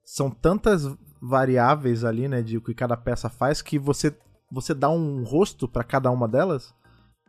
são 0.03 0.31
tantas 0.31 0.85
variáveis 1.21 2.03
ali, 2.03 2.27
né, 2.27 2.41
de 2.41 2.57
o 2.57 2.61
que 2.61 2.73
cada 2.73 2.97
peça 2.97 3.29
faz, 3.29 3.61
que 3.61 3.77
você, 3.77 4.15
você 4.51 4.73
dá 4.73 4.89
um 4.89 5.23
rosto 5.23 5.67
para 5.67 5.83
cada 5.83 6.09
uma 6.09 6.27
delas, 6.27 6.73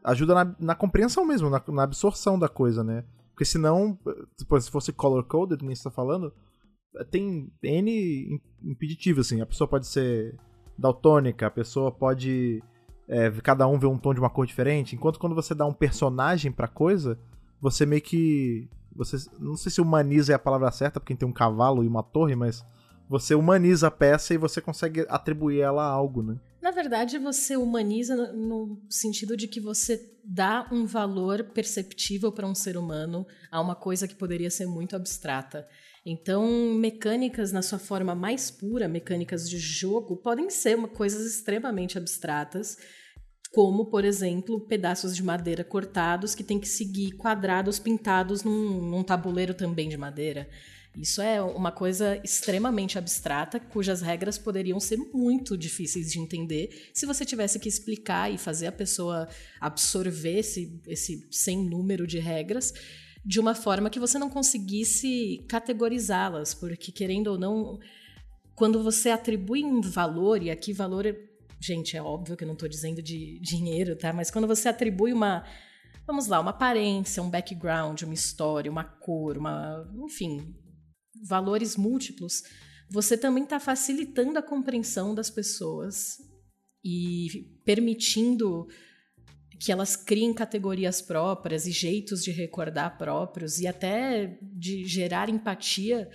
ajuda 0.03 0.35
na, 0.35 0.57
na 0.59 0.75
compreensão 0.75 1.27
mesmo, 1.27 1.51
na, 1.51 1.63
na, 1.69 1.83
absorção 1.83 2.39
da 2.39 2.49
coisa, 2.49 2.83
né? 2.83 3.05
Porque 3.33 3.45
senão, 3.45 3.99
tipo, 4.39 4.59
se 4.59 4.71
fosse 4.71 4.95
color-coded, 4.95 5.63
nem 5.63 5.73
está 5.73 5.91
falando, 5.91 6.33
tem 7.05 7.51
N 7.63 8.41
impeditivos, 8.63 9.27
assim. 9.27 9.41
A 9.41 9.47
pessoa 9.47 9.69
pode 9.69 9.87
ser 9.87 10.35
daltônica, 10.79 11.47
a 11.47 11.51
pessoa 11.51 11.91
pode... 11.91 12.63
É, 13.09 13.31
cada 13.43 13.67
um 13.69 13.79
vê 13.79 13.87
um 13.87 13.99
tom 13.99 14.13
de 14.13 14.19
uma 14.19 14.31
cor 14.31 14.47
diferente, 14.47 14.97
enquanto 14.97 15.21
quando 15.21 15.35
você 15.35 15.55
dá 15.55 15.65
um 15.65 15.73
personagem 15.73 16.51
pra 16.51 16.67
coisa, 16.67 17.17
você 17.61 17.87
meio 17.87 18.03
que 18.03 18.69
você 18.97 19.17
não 19.39 19.57
sei 19.57 19.71
se 19.71 19.81
humaniza 19.81 20.33
é 20.33 20.35
a 20.35 20.39
palavra 20.39 20.71
certa, 20.73 20.99
porque 20.99 21.15
tem 21.15 21.29
um 21.29 21.33
cavalo 21.33 21.85
e 21.85 21.87
uma 21.87 22.03
torre, 22.03 22.35
mas 22.35 22.65
você 23.09 23.35
humaniza 23.35 23.87
a 23.87 23.91
peça 23.91 24.35
e 24.35 24.39
você 24.39 24.61
consegue 24.61 25.07
atribuir 25.09 25.61
ela 25.61 25.85
a 25.85 25.89
algo, 25.89 26.23
né? 26.23 26.37
Na 26.61 26.73
verdade, 26.73 27.17
você 27.19 27.57
humaniza 27.57 28.33
no 28.33 28.83
sentido 28.91 29.37
de 29.37 29.47
que 29.47 29.61
você 29.61 30.01
dá 30.25 30.69
um 30.73 30.85
valor 30.85 31.45
perceptível 31.45 32.33
para 32.33 32.49
um 32.49 32.55
ser 32.57 32.77
humano 32.77 33.25
a 33.53 33.61
uma 33.61 33.77
coisa 33.77 34.09
que 34.09 34.17
poderia 34.17 34.51
ser 34.51 34.67
muito 34.67 34.97
abstrata. 34.97 35.69
Então, 36.09 36.47
mecânicas 36.75 37.51
na 37.51 37.63
sua 37.63 37.81
forma 37.81 38.15
mais 38.15 38.49
pura, 38.49 38.87
mecânicas 38.87 39.51
de 39.51 39.59
jogo, 39.59 40.17
podem 40.17 40.49
ser 40.49 40.77
uma, 40.77 40.87
coisas 40.87 41.27
extremamente 41.27 41.99
abstratas, 41.99 42.79
como, 43.53 43.87
por 43.87 44.05
exemplo, 44.05 44.61
pedaços 44.61 45.17
de 45.17 45.23
madeira 45.25 45.65
cortados 45.65 46.33
que 46.33 46.45
tem 46.45 46.61
que 46.61 46.69
seguir 46.69 47.17
quadrados 47.17 47.81
pintados 47.81 48.45
num, 48.45 48.81
num 48.89 49.03
tabuleiro 49.03 49.53
também 49.53 49.89
de 49.89 49.97
madeira. 49.97 50.49
Isso 50.97 51.21
é 51.21 51.43
uma 51.43 51.73
coisa 51.73 52.21
extremamente 52.23 52.97
abstrata, 52.97 53.59
cujas 53.59 54.01
regras 54.01 54.39
poderiam 54.39 54.79
ser 54.79 54.99
muito 55.13 55.59
difíceis 55.59 56.13
de 56.13 56.21
entender 56.21 56.89
se 56.95 57.05
você 57.05 57.25
tivesse 57.25 57.59
que 57.59 57.69
explicar 57.69 58.33
e 58.33 58.39
fazer 58.39 58.69
a 58.69 58.73
pessoa 58.73 59.29
absorver 59.61 60.39
esse, 60.39 60.81
esse 60.87 61.27
sem 61.33 61.69
número 61.69 62.07
de 62.07 62.21
regras 62.21 62.73
de 63.27 63.41
uma 63.41 63.55
forma 63.55 63.91
que 63.91 63.99
você 63.99 64.19
não 64.19 64.31
conseguisse 64.31 65.45
categorizá-las, 65.49 66.55
porque 66.55 66.93
querendo 66.93 67.27
ou 67.29 67.39
não, 67.39 67.79
quando 68.55 68.83
você 68.83 69.11
atribui 69.11 69.65
um 69.65 69.81
valor, 69.81 70.43
e 70.43 70.51
aqui 70.51 70.73
valor 70.73 71.05
Gente, 71.61 71.97
é 71.97 72.03
óbvio 72.03 72.37
que 72.37 72.45
eu 72.45 72.47
não 72.47 72.55
estou 72.55 72.69
dizendo 72.69 73.03
de 73.03 73.39
dinheiro, 73.41 73.97
tá? 73.97 74.13
Mas 74.13 74.31
quando 74.31 74.47
você 74.47 74.69
atribui 74.69 75.13
uma, 75.13 75.45
vamos 76.07 76.27
lá, 76.27 76.39
uma 76.41 76.51
aparência, 76.51 77.23
um 77.23 77.31
background, 77.31 78.03
uma 78.03 78.15
história, 78.15 78.71
uma 78.71 78.85
cor, 78.85 79.39
uma, 79.39 79.85
enfim, 80.05 80.55
valores 81.27 81.77
múltiplos, 81.77 82.43
você 82.91 83.17
também 83.17 83.45
está 83.45 83.59
facilitando 83.59 84.39
a 84.39 84.43
compreensão 84.43 85.15
das 85.15 85.31
pessoas 85.31 86.19
e 86.85 87.59
permitindo 87.65 88.69
que 89.59 89.73
elas 89.73 89.97
criem 89.97 90.35
categorias 90.35 91.01
próprias 91.01 91.67
e 91.67 91.73
jeitos 91.73 92.23
de 92.23 92.31
recordar 92.31 92.99
próprios 92.99 93.59
e 93.59 93.67
até 93.67 94.39
de 94.43 94.85
gerar 94.85 95.29
empatia 95.29 96.09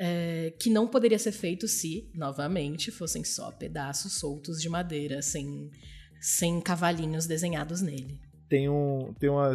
é, 0.00 0.54
que 0.60 0.70
não 0.70 0.86
poderia 0.86 1.18
ser 1.18 1.32
feito 1.32 1.66
se, 1.66 2.10
novamente, 2.14 2.90
fossem 2.90 3.24
só 3.24 3.50
pedaços 3.50 4.14
soltos 4.14 4.60
de 4.60 4.68
madeira, 4.68 5.20
sem, 5.20 5.70
sem 6.20 6.60
cavalinhos 6.60 7.26
desenhados 7.26 7.82
nele. 7.82 8.20
Tem 8.48 8.68
um. 8.68 9.12
Tem 9.18 9.28
uma. 9.28 9.54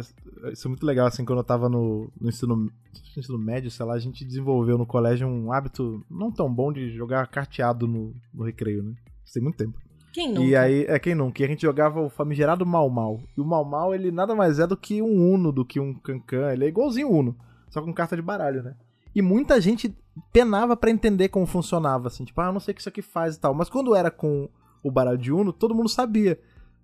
Isso 0.52 0.66
é 0.66 0.68
muito 0.68 0.86
legal, 0.86 1.06
assim, 1.06 1.24
quando 1.24 1.38
eu 1.40 1.44
tava 1.44 1.68
no, 1.68 2.12
no 2.20 2.28
ensino, 2.28 2.70
ensino 3.16 3.38
médio, 3.38 3.70
sei 3.70 3.84
lá, 3.84 3.94
a 3.94 3.98
gente 3.98 4.24
desenvolveu 4.24 4.78
no 4.78 4.86
colégio 4.86 5.26
um 5.26 5.50
hábito 5.50 6.04
não 6.08 6.30
tão 6.30 6.52
bom 6.52 6.72
de 6.72 6.94
jogar 6.94 7.26
carteado 7.26 7.88
no, 7.88 8.14
no 8.32 8.44
recreio, 8.44 8.84
né? 8.84 8.94
Tem 9.32 9.42
muito 9.42 9.56
tempo. 9.56 9.76
Quem 10.14 10.28
nunca? 10.28 10.46
E 10.46 10.54
aí, 10.54 10.84
é 10.84 10.96
quem 11.00 11.12
nunca? 11.12 11.42
E 11.42 11.44
a 11.44 11.48
gente 11.48 11.62
jogava 11.62 12.00
o 12.00 12.08
famigerado 12.08 12.64
Mal 12.64 12.88
Mal. 12.88 13.20
E 13.36 13.40
o 13.40 13.44
Mal 13.44 13.64
Mal, 13.64 13.92
ele 13.92 14.12
nada 14.12 14.32
mais 14.32 14.60
é 14.60 14.66
do 14.66 14.76
que 14.76 15.02
um 15.02 15.34
Uno, 15.34 15.50
do 15.50 15.64
que 15.64 15.80
um 15.80 15.92
Cancan. 15.92 16.52
Ele 16.52 16.66
é 16.66 16.68
igualzinho 16.68 17.10
Uno, 17.10 17.36
só 17.68 17.82
com 17.82 17.92
carta 17.92 18.14
de 18.14 18.22
baralho, 18.22 18.62
né? 18.62 18.76
E 19.12 19.20
muita 19.20 19.60
gente 19.60 19.92
penava 20.32 20.76
para 20.76 20.92
entender 20.92 21.30
como 21.30 21.46
funcionava, 21.46 22.06
assim, 22.06 22.24
tipo, 22.24 22.40
ah, 22.40 22.46
eu 22.46 22.52
não 22.52 22.60
sei 22.60 22.70
o 22.70 22.74
que 22.76 22.80
isso 22.80 22.88
aqui 22.88 23.02
faz 23.02 23.34
e 23.34 23.40
tal. 23.40 23.52
Mas 23.54 23.68
quando 23.68 23.92
era 23.92 24.08
com 24.08 24.48
o 24.84 24.90
baralho 24.90 25.18
de 25.18 25.32
Uno, 25.32 25.52
todo 25.52 25.74
mundo 25.74 25.88
sabia. 25.88 26.38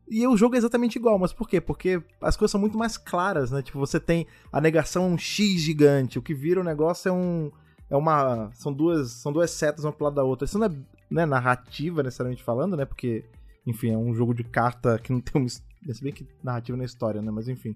E 0.08 0.26
o 0.26 0.36
jogo 0.36 0.56
é 0.56 0.58
exatamente 0.58 0.96
igual, 0.96 1.16
mas 1.16 1.32
por 1.32 1.48
quê? 1.48 1.60
Porque 1.60 2.02
as 2.20 2.36
coisas 2.36 2.50
são 2.50 2.60
muito 2.60 2.76
mais 2.76 2.96
claras, 2.96 3.52
né? 3.52 3.62
Tipo, 3.62 3.78
você 3.78 4.00
tem 4.00 4.26
a 4.50 4.60
negação 4.60 5.06
um 5.08 5.16
X 5.16 5.60
gigante, 5.60 6.18
o 6.18 6.22
que 6.22 6.34
vira 6.34 6.60
o 6.60 6.64
negócio 6.64 7.08
é 7.08 7.12
um 7.12 7.52
é 7.88 7.96
uma 7.96 8.50
são 8.54 8.72
duas 8.72 9.12
são 9.12 9.32
duas 9.32 9.52
setas 9.52 9.84
uma 9.84 9.92
pro 9.92 10.06
lado 10.06 10.14
da 10.14 10.24
outra. 10.24 10.46
Isso 10.46 10.58
não 10.58 10.66
é, 10.66 10.70
não 11.10 11.22
é 11.22 11.26
narrativa 11.26 12.02
necessariamente 12.02 12.42
falando, 12.42 12.76
né? 12.76 12.84
Porque 12.84 13.24
enfim, 13.66 13.92
é 13.92 13.96
um 13.96 14.14
jogo 14.14 14.34
de 14.34 14.44
carta 14.44 14.98
que 14.98 15.12
não 15.12 15.20
tem 15.20 15.40
um 15.40 15.46
se 15.48 16.02
bem 16.02 16.12
que 16.12 16.26
narrativa 16.42 16.76
na 16.76 16.84
história, 16.84 17.22
né? 17.22 17.30
Mas 17.30 17.48
enfim. 17.48 17.74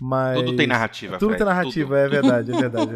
Mas... 0.00 0.38
Tudo 0.38 0.56
tem 0.56 0.66
narrativa, 0.66 1.18
Tudo 1.18 1.30
Fred, 1.30 1.38
tem 1.38 1.46
narrativa, 1.46 1.88
tudo. 1.88 1.96
é 1.96 2.08
verdade, 2.08 2.52
é 2.52 2.60
verdade. 2.60 2.92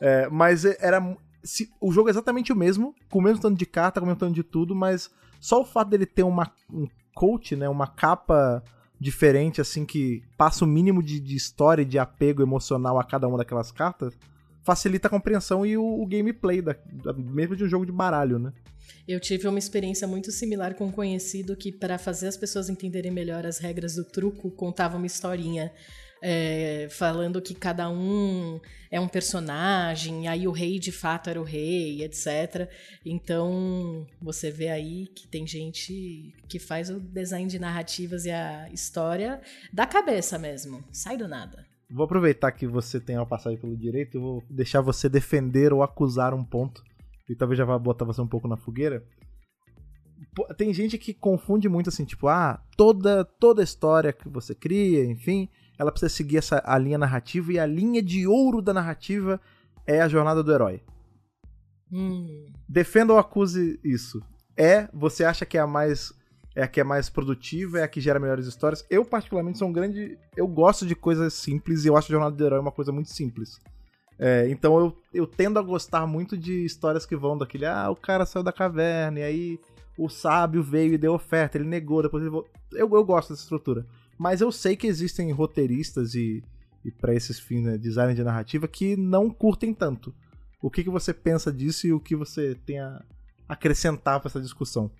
é, 0.00 0.28
mas 0.30 0.64
era. 0.64 1.16
Se, 1.42 1.70
o 1.80 1.90
jogo 1.90 2.08
é 2.08 2.10
exatamente 2.10 2.52
o 2.52 2.56
mesmo, 2.56 2.94
com 3.10 3.18
o 3.18 3.22
mesmo 3.22 3.40
tanto 3.40 3.56
de 3.56 3.64
carta, 3.64 3.98
com 3.98 4.04
o 4.04 4.08
mesmo 4.08 4.20
tanto 4.20 4.34
de 4.34 4.42
tudo, 4.42 4.74
mas 4.74 5.10
só 5.40 5.60
o 5.60 5.64
fato 5.64 5.88
dele 5.88 6.04
ter 6.04 6.22
uma, 6.22 6.50
um 6.70 6.86
coat, 7.14 7.56
né? 7.56 7.68
Uma 7.68 7.86
capa 7.86 8.62
diferente, 9.00 9.60
assim, 9.60 9.86
que 9.86 10.22
passa 10.36 10.64
o 10.64 10.68
mínimo 10.68 11.02
de, 11.02 11.18
de 11.18 11.34
história 11.34 11.82
e 11.82 11.86
de 11.86 11.98
apego 11.98 12.42
emocional 12.42 12.98
a 12.98 13.04
cada 13.04 13.26
uma 13.26 13.38
daquelas 13.38 13.72
cartas, 13.72 14.14
facilita 14.62 15.08
a 15.08 15.10
compreensão 15.10 15.64
e 15.64 15.78
o, 15.78 16.02
o 16.02 16.06
gameplay, 16.06 16.60
da, 16.60 16.76
da, 17.02 17.14
mesmo 17.14 17.56
de 17.56 17.64
um 17.64 17.68
jogo 17.68 17.86
de 17.86 17.92
baralho, 17.92 18.38
né? 18.38 18.52
Eu 19.06 19.18
tive 19.20 19.48
uma 19.48 19.58
experiência 19.58 20.06
muito 20.06 20.30
similar 20.30 20.74
com 20.74 20.86
um 20.86 20.92
conhecido 20.92 21.56
que, 21.56 21.72
para 21.72 21.98
fazer 21.98 22.28
as 22.28 22.36
pessoas 22.36 22.68
entenderem 22.68 23.10
melhor 23.10 23.46
as 23.46 23.58
regras 23.58 23.94
do 23.94 24.04
truco, 24.04 24.50
contava 24.50 24.96
uma 24.96 25.06
historinha 25.06 25.72
é, 26.22 26.88
falando 26.90 27.40
que 27.40 27.54
cada 27.54 27.88
um 27.88 28.60
é 28.90 29.00
um 29.00 29.08
personagem, 29.08 30.24
e 30.24 30.28
aí 30.28 30.46
o 30.46 30.52
rei 30.52 30.78
de 30.78 30.92
fato 30.92 31.30
era 31.30 31.40
o 31.40 31.44
rei, 31.44 32.02
etc. 32.02 32.68
Então 33.04 34.06
você 34.20 34.50
vê 34.50 34.68
aí 34.68 35.06
que 35.06 35.26
tem 35.26 35.46
gente 35.46 36.34
que 36.48 36.58
faz 36.58 36.90
o 36.90 37.00
design 37.00 37.48
de 37.48 37.58
narrativas 37.58 38.24
e 38.24 38.30
a 38.30 38.68
história 38.70 39.40
da 39.72 39.86
cabeça 39.86 40.38
mesmo, 40.38 40.84
sai 40.92 41.16
do 41.16 41.28
nada. 41.28 41.66
Vou 41.88 42.04
aproveitar 42.04 42.52
que 42.52 42.66
você 42.66 43.00
tem 43.00 43.16
uma 43.16 43.26
passagem 43.26 43.58
pelo 43.58 43.76
direito, 43.76 44.16
eu 44.16 44.20
vou 44.20 44.44
deixar 44.48 44.80
você 44.80 45.08
defender 45.08 45.72
ou 45.72 45.82
acusar 45.82 46.32
um 46.34 46.44
ponto, 46.44 46.84
e 47.30 47.34
talvez 47.36 47.56
já 47.56 47.64
vá 47.64 47.78
botar 47.78 48.04
você 48.04 48.20
um 48.20 48.26
pouco 48.26 48.46
na 48.46 48.56
fogueira 48.56 49.02
tem 50.56 50.72
gente 50.72 50.98
que 50.98 51.14
confunde 51.14 51.68
muito 51.68 51.88
assim, 51.88 52.04
tipo, 52.04 52.28
ah, 52.28 52.62
toda 52.76 53.24
toda 53.24 53.62
história 53.62 54.12
que 54.12 54.28
você 54.28 54.54
cria, 54.54 55.04
enfim, 55.04 55.48
ela 55.78 55.90
precisa 55.90 56.10
seguir 56.10 56.38
essa, 56.38 56.62
a 56.64 56.78
linha 56.78 56.98
narrativa 56.98 57.52
e 57.52 57.58
a 57.58 57.66
linha 57.66 58.02
de 58.02 58.26
ouro 58.26 58.60
da 58.60 58.72
narrativa 58.72 59.40
é 59.86 60.00
a 60.00 60.08
jornada 60.08 60.42
do 60.42 60.52
herói. 60.52 60.82
Hum. 61.92 62.52
Defenda 62.68 63.12
ou 63.12 63.18
acuse 63.18 63.80
isso. 63.82 64.22
É, 64.56 64.88
você 64.92 65.24
acha 65.24 65.44
que 65.44 65.58
é 65.58 65.60
a 65.60 65.66
mais 65.66 66.12
é 66.54 66.62
a 66.62 66.68
que 66.68 66.80
é 66.80 66.84
mais 66.84 67.08
produtiva, 67.08 67.78
é 67.78 67.82
a 67.84 67.88
que 67.88 68.00
gera 68.00 68.18
melhores 68.18 68.46
histórias. 68.46 68.84
Eu 68.90 69.04
particularmente 69.04 69.58
sou 69.58 69.68
um 69.68 69.72
grande, 69.72 70.18
eu 70.36 70.46
gosto 70.46 70.84
de 70.84 70.94
coisas 70.94 71.32
simples 71.32 71.84
e 71.84 71.88
eu 71.88 71.96
acho 71.96 72.08
a 72.08 72.14
jornada 72.14 72.36
do 72.36 72.44
herói 72.44 72.58
uma 72.58 72.72
coisa 72.72 72.92
muito 72.92 73.10
simples. 73.10 73.58
É, 74.22 74.46
então 74.50 74.78
eu, 74.78 74.96
eu 75.14 75.26
tendo 75.26 75.58
a 75.58 75.62
gostar 75.62 76.06
muito 76.06 76.36
de 76.36 76.62
histórias 76.62 77.06
que 77.06 77.16
vão 77.16 77.38
daquele, 77.38 77.64
ah, 77.64 77.88
o 77.88 77.96
cara 77.96 78.26
saiu 78.26 78.42
da 78.42 78.52
caverna 78.52 79.20
e 79.20 79.22
aí 79.22 79.60
o 79.96 80.10
sábio 80.10 80.62
veio 80.62 80.92
e 80.92 80.98
deu 80.98 81.14
oferta, 81.14 81.56
ele 81.56 81.66
negou, 81.66 82.02
depois 82.02 82.22
ele 82.22 82.30
voltou. 82.30 82.50
Eu, 82.72 82.88
eu 82.94 83.04
gosto 83.04 83.30
dessa 83.30 83.42
estrutura. 83.42 83.86
Mas 84.18 84.42
eu 84.42 84.52
sei 84.52 84.76
que 84.76 84.86
existem 84.86 85.32
roteiristas 85.32 86.14
e, 86.14 86.44
e 86.84 86.90
para 86.90 87.14
esses 87.14 87.40
fins, 87.40 87.62
né, 87.62 87.78
design 87.78 88.14
de 88.14 88.22
narrativa, 88.22 88.68
que 88.68 88.94
não 88.94 89.30
curtem 89.30 89.72
tanto. 89.72 90.14
O 90.60 90.70
que, 90.70 90.84
que 90.84 90.90
você 90.90 91.14
pensa 91.14 91.50
disso 91.50 91.86
e 91.86 91.92
o 91.92 91.98
que 91.98 92.14
você 92.14 92.54
tem 92.66 92.78
a 92.78 93.02
acrescentar 93.48 94.20
para 94.20 94.28
essa 94.28 94.40
discussão? 94.40 94.90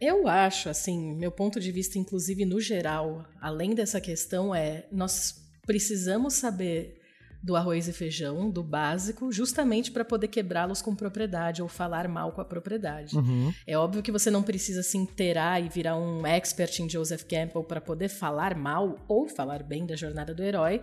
Eu 0.00 0.26
acho, 0.26 0.70
assim, 0.70 1.14
meu 1.14 1.30
ponto 1.30 1.60
de 1.60 1.70
vista, 1.70 1.98
inclusive 1.98 2.46
no 2.46 2.58
geral, 2.58 3.26
além 3.38 3.74
dessa 3.74 4.00
questão, 4.00 4.54
é 4.54 4.86
nós 4.90 5.46
precisamos 5.66 6.34
saber 6.34 6.99
do 7.42 7.56
arroz 7.56 7.88
e 7.88 7.92
feijão, 7.92 8.50
do 8.50 8.62
básico, 8.62 9.32
justamente 9.32 9.90
para 9.90 10.04
poder 10.04 10.28
quebrá-los 10.28 10.82
com 10.82 10.94
propriedade 10.94 11.62
ou 11.62 11.68
falar 11.68 12.06
mal 12.06 12.32
com 12.32 12.40
a 12.40 12.44
propriedade. 12.44 13.16
Uhum. 13.16 13.52
É 13.66 13.78
óbvio 13.78 14.02
que 14.02 14.12
você 14.12 14.30
não 14.30 14.42
precisa 14.42 14.82
se 14.82 14.98
inteirar 14.98 15.62
e 15.62 15.68
virar 15.68 15.96
um 15.96 16.26
expert 16.26 16.80
em 16.80 16.88
Joseph 16.88 17.24
Campbell 17.24 17.64
para 17.64 17.80
poder 17.80 18.08
falar 18.08 18.54
mal 18.54 18.98
ou 19.08 19.26
falar 19.26 19.62
bem 19.62 19.86
da 19.86 19.96
jornada 19.96 20.34
do 20.34 20.42
herói, 20.42 20.82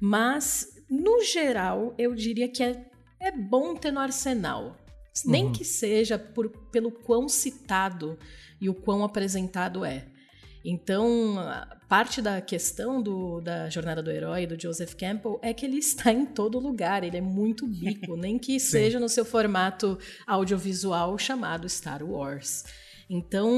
mas 0.00 0.66
no 0.88 1.22
geral 1.22 1.94
eu 1.98 2.14
diria 2.14 2.48
que 2.48 2.62
é, 2.62 2.86
é 3.20 3.30
bom 3.30 3.74
ter 3.74 3.92
no 3.92 4.00
arsenal. 4.00 4.76
Nem 5.26 5.46
uhum. 5.46 5.52
que 5.52 5.64
seja 5.64 6.16
por, 6.16 6.48
pelo 6.70 6.92
quão 6.92 7.28
citado 7.28 8.16
e 8.60 8.68
o 8.68 8.74
quão 8.74 9.02
apresentado 9.04 9.84
é. 9.84 10.06
Então, 10.70 11.36
parte 11.88 12.20
da 12.20 12.42
questão 12.42 13.00
do, 13.00 13.40
da 13.40 13.70
jornada 13.70 14.02
do 14.02 14.10
herói 14.10 14.46
do 14.46 14.60
Joseph 14.60 14.92
Campbell 14.92 15.40
é 15.42 15.54
que 15.54 15.64
ele 15.64 15.78
está 15.80 16.12
em 16.12 16.26
todo 16.26 16.58
lugar, 16.58 17.02
ele 17.02 17.16
é 17.16 17.22
muito 17.22 17.66
bico, 17.66 18.14
nem 18.16 18.38
que 18.38 18.60
seja 18.60 19.00
no 19.00 19.08
seu 19.08 19.24
formato 19.24 19.98
audiovisual 20.26 21.16
chamado 21.16 21.66
Star 21.70 22.04
Wars. 22.04 22.64
Então, 23.08 23.50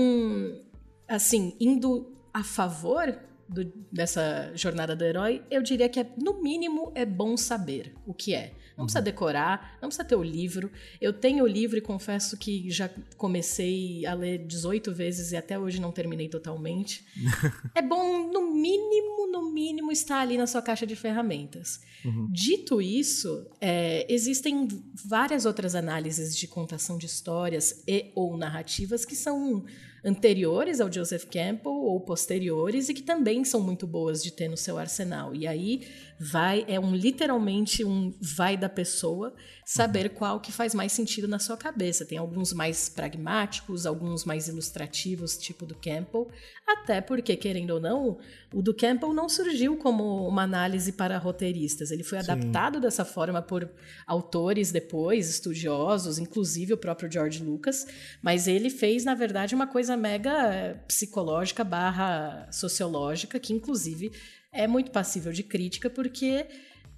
assim, 1.09 1.57
indo 1.59 2.17
a 2.33 2.45
favor 2.45 3.19
do, 3.49 3.65
dessa 3.91 4.53
jornada 4.55 4.95
do 4.95 5.03
herói, 5.03 5.43
eu 5.51 5.61
diria 5.65 5.89
que 5.89 5.99
é, 5.99 6.15
no 6.17 6.41
mínimo 6.41 6.93
é 6.95 7.05
bom 7.05 7.37
saber 7.37 7.93
o 8.07 8.15
que 8.15 8.37
é. 8.37 8.53
Não 8.81 8.87
precisa 8.87 9.03
decorar, 9.03 9.78
não 9.81 9.89
precisa 9.89 10.05
ter 10.05 10.16
o 10.16 10.22
livro. 10.22 10.70
Eu 11.01 11.12
tenho 11.12 11.45
o 11.45 11.47
livro 11.47 11.78
e 11.78 11.81
confesso 11.81 12.37
que 12.37 12.70
já 12.70 12.91
comecei 13.16 14.05
a 14.07 14.14
ler 14.14 14.39
18 14.39 14.93
vezes 14.93 15.33
e 15.33 15.37
até 15.37 15.59
hoje 15.59 15.81
não 15.81 15.93
terminei 15.93 16.28
totalmente. 16.28 17.05
é 17.74 17.83
bom, 17.83 18.31
no 18.31 18.53
mínimo, 18.53 19.31
no 19.31 19.51
mínimo, 19.53 19.93
estar 19.93 20.20
ali 20.20 20.37
na 20.37 20.47
sua 20.47 20.62
caixa 20.62 20.87
de 20.87 20.97
ferramentas. 20.97 21.81
Uhum. 22.05 22.28
Dito 22.31 22.81
isso, 22.81 23.47
é, 23.61 24.07
existem 24.12 24.66
várias 24.95 25.45
outras 25.45 25.74
análises 25.74 26.37
de 26.37 26.47
contação 26.47 26.97
de 26.97 27.07
histórias 27.07 27.83
e 27.87 28.11
ou 28.14 28.37
narrativas 28.37 29.05
que 29.05 29.14
são 29.14 29.64
anteriores 30.05 30.81
ao 30.81 30.93
Joseph 30.93 31.25
Campbell 31.25 31.73
ou 31.73 32.01
posteriores 32.01 32.89
e 32.89 32.95
que 32.95 33.03
também 33.03 33.45
são 33.45 33.61
muito 33.61 33.87
boas 33.87 34.23
de 34.23 34.33
ter 34.33 34.49
no 34.49 34.57
seu 34.57 34.79
arsenal. 34.79 35.35
E 35.35 35.47
aí 35.47 35.87
vai 36.19 36.65
é 36.69 36.79
um 36.79 36.95
literalmente 36.95 37.85
um 37.85 38.13
vai 38.21 38.57
da 38.57 38.69
pessoa 38.69 39.35
saber 39.65 40.11
uhum. 40.11 40.17
qual 40.17 40.41
que 40.41 40.51
faz 40.51 40.75
mais 40.75 40.93
sentido 40.93 41.29
na 41.29 41.39
sua 41.39 41.57
cabeça. 41.57 42.05
Tem 42.05 42.19
alguns 42.19 42.53
mais 42.53 42.89
pragmáticos, 42.89 43.87
alguns 43.87 44.25
mais 44.25 44.49
ilustrativos, 44.49 45.39
tipo 45.39 45.65
do 45.65 45.75
Campbell, 45.75 46.29
até 46.67 47.01
porque 47.01 47.37
querendo 47.37 47.71
ou 47.71 47.81
não, 47.81 48.19
o 48.53 48.61
do 48.61 48.75
Campbell 48.75 49.15
não 49.15 49.29
surgiu 49.29 49.77
como 49.77 50.27
uma 50.27 50.43
análise 50.43 50.93
para 50.93 51.17
roteiristas. 51.19 51.91
Ele 51.91 52.03
foi 52.03 52.21
Sim. 52.21 52.33
adaptado 52.33 52.81
dessa 52.81 53.05
forma 53.05 53.41
por 53.41 53.71
autores 54.07 54.73
depois, 54.73 55.31
estudiosos, 55.31 56.19
inclusive 56.19 56.75
o 56.75 56.77
próprio 56.77 57.11
George 57.11 57.43
Lucas, 57.43 57.87
mas 58.21 58.49
ele 58.49 58.71
fez 58.71 59.05
na 59.05 59.15
verdade 59.15 59.55
uma 59.55 59.67
coisa 59.67 59.89
mega 59.97 60.82
psicológica 60.86 61.64
barra 61.64 62.51
sociológica 62.53 63.38
que 63.38 63.53
inclusive 63.53 64.12
é 64.53 64.66
muito 64.66 64.91
passível 64.91 65.32
de 65.32 65.43
crítica 65.43 65.88
porque 65.88 66.47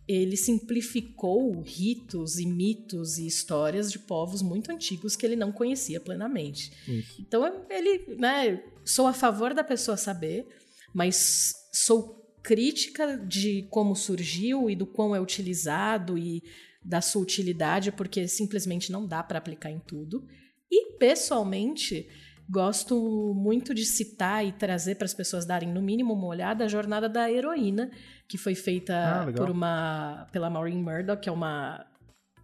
ele 0.06 0.36
simplificou 0.36 1.60
ritos 1.60 2.38
e 2.38 2.46
mitos 2.46 3.18
e 3.18 3.26
histórias 3.26 3.90
de 3.90 3.98
povos 3.98 4.42
muito 4.42 4.70
antigos 4.70 5.14
que 5.14 5.24
ele 5.24 5.36
não 5.36 5.52
conhecia 5.52 6.00
plenamente. 6.00 6.72
Isso. 6.88 7.20
Então 7.20 7.64
ele, 7.70 8.16
né, 8.16 8.62
sou 8.84 9.06
a 9.06 9.12
favor 9.12 9.54
da 9.54 9.62
pessoa 9.62 9.96
saber, 9.96 10.46
mas 10.92 11.54
sou 11.72 12.20
crítica 12.42 13.16
de 13.16 13.66
como 13.70 13.94
surgiu 13.94 14.68
e 14.68 14.74
do 14.74 14.86
quão 14.86 15.14
é 15.14 15.20
utilizado 15.20 16.18
e 16.18 16.42
da 16.84 17.00
sua 17.00 17.22
utilidade, 17.22 17.92
porque 17.92 18.26
simplesmente 18.26 18.90
não 18.90 19.06
dá 19.06 19.22
para 19.22 19.38
aplicar 19.38 19.70
em 19.70 19.78
tudo. 19.78 20.26
E 20.68 20.98
pessoalmente, 20.98 22.08
gosto 22.52 23.32
muito 23.34 23.72
de 23.72 23.82
citar 23.82 24.44
e 24.44 24.52
trazer 24.52 24.96
para 24.96 25.06
as 25.06 25.14
pessoas 25.14 25.46
darem 25.46 25.72
no 25.72 25.80
mínimo 25.80 26.12
uma 26.12 26.26
olhada 26.26 26.64
a 26.64 26.68
jornada 26.68 27.08
da 27.08 27.32
heroína, 27.32 27.90
que 28.28 28.36
foi 28.36 28.54
feita 28.54 28.94
ah, 28.94 29.32
por 29.32 29.48
uma 29.48 30.28
pela 30.30 30.50
Maureen 30.50 30.82
Murdoch, 30.82 31.22
que 31.22 31.30
é 31.30 31.32
uma 31.32 31.86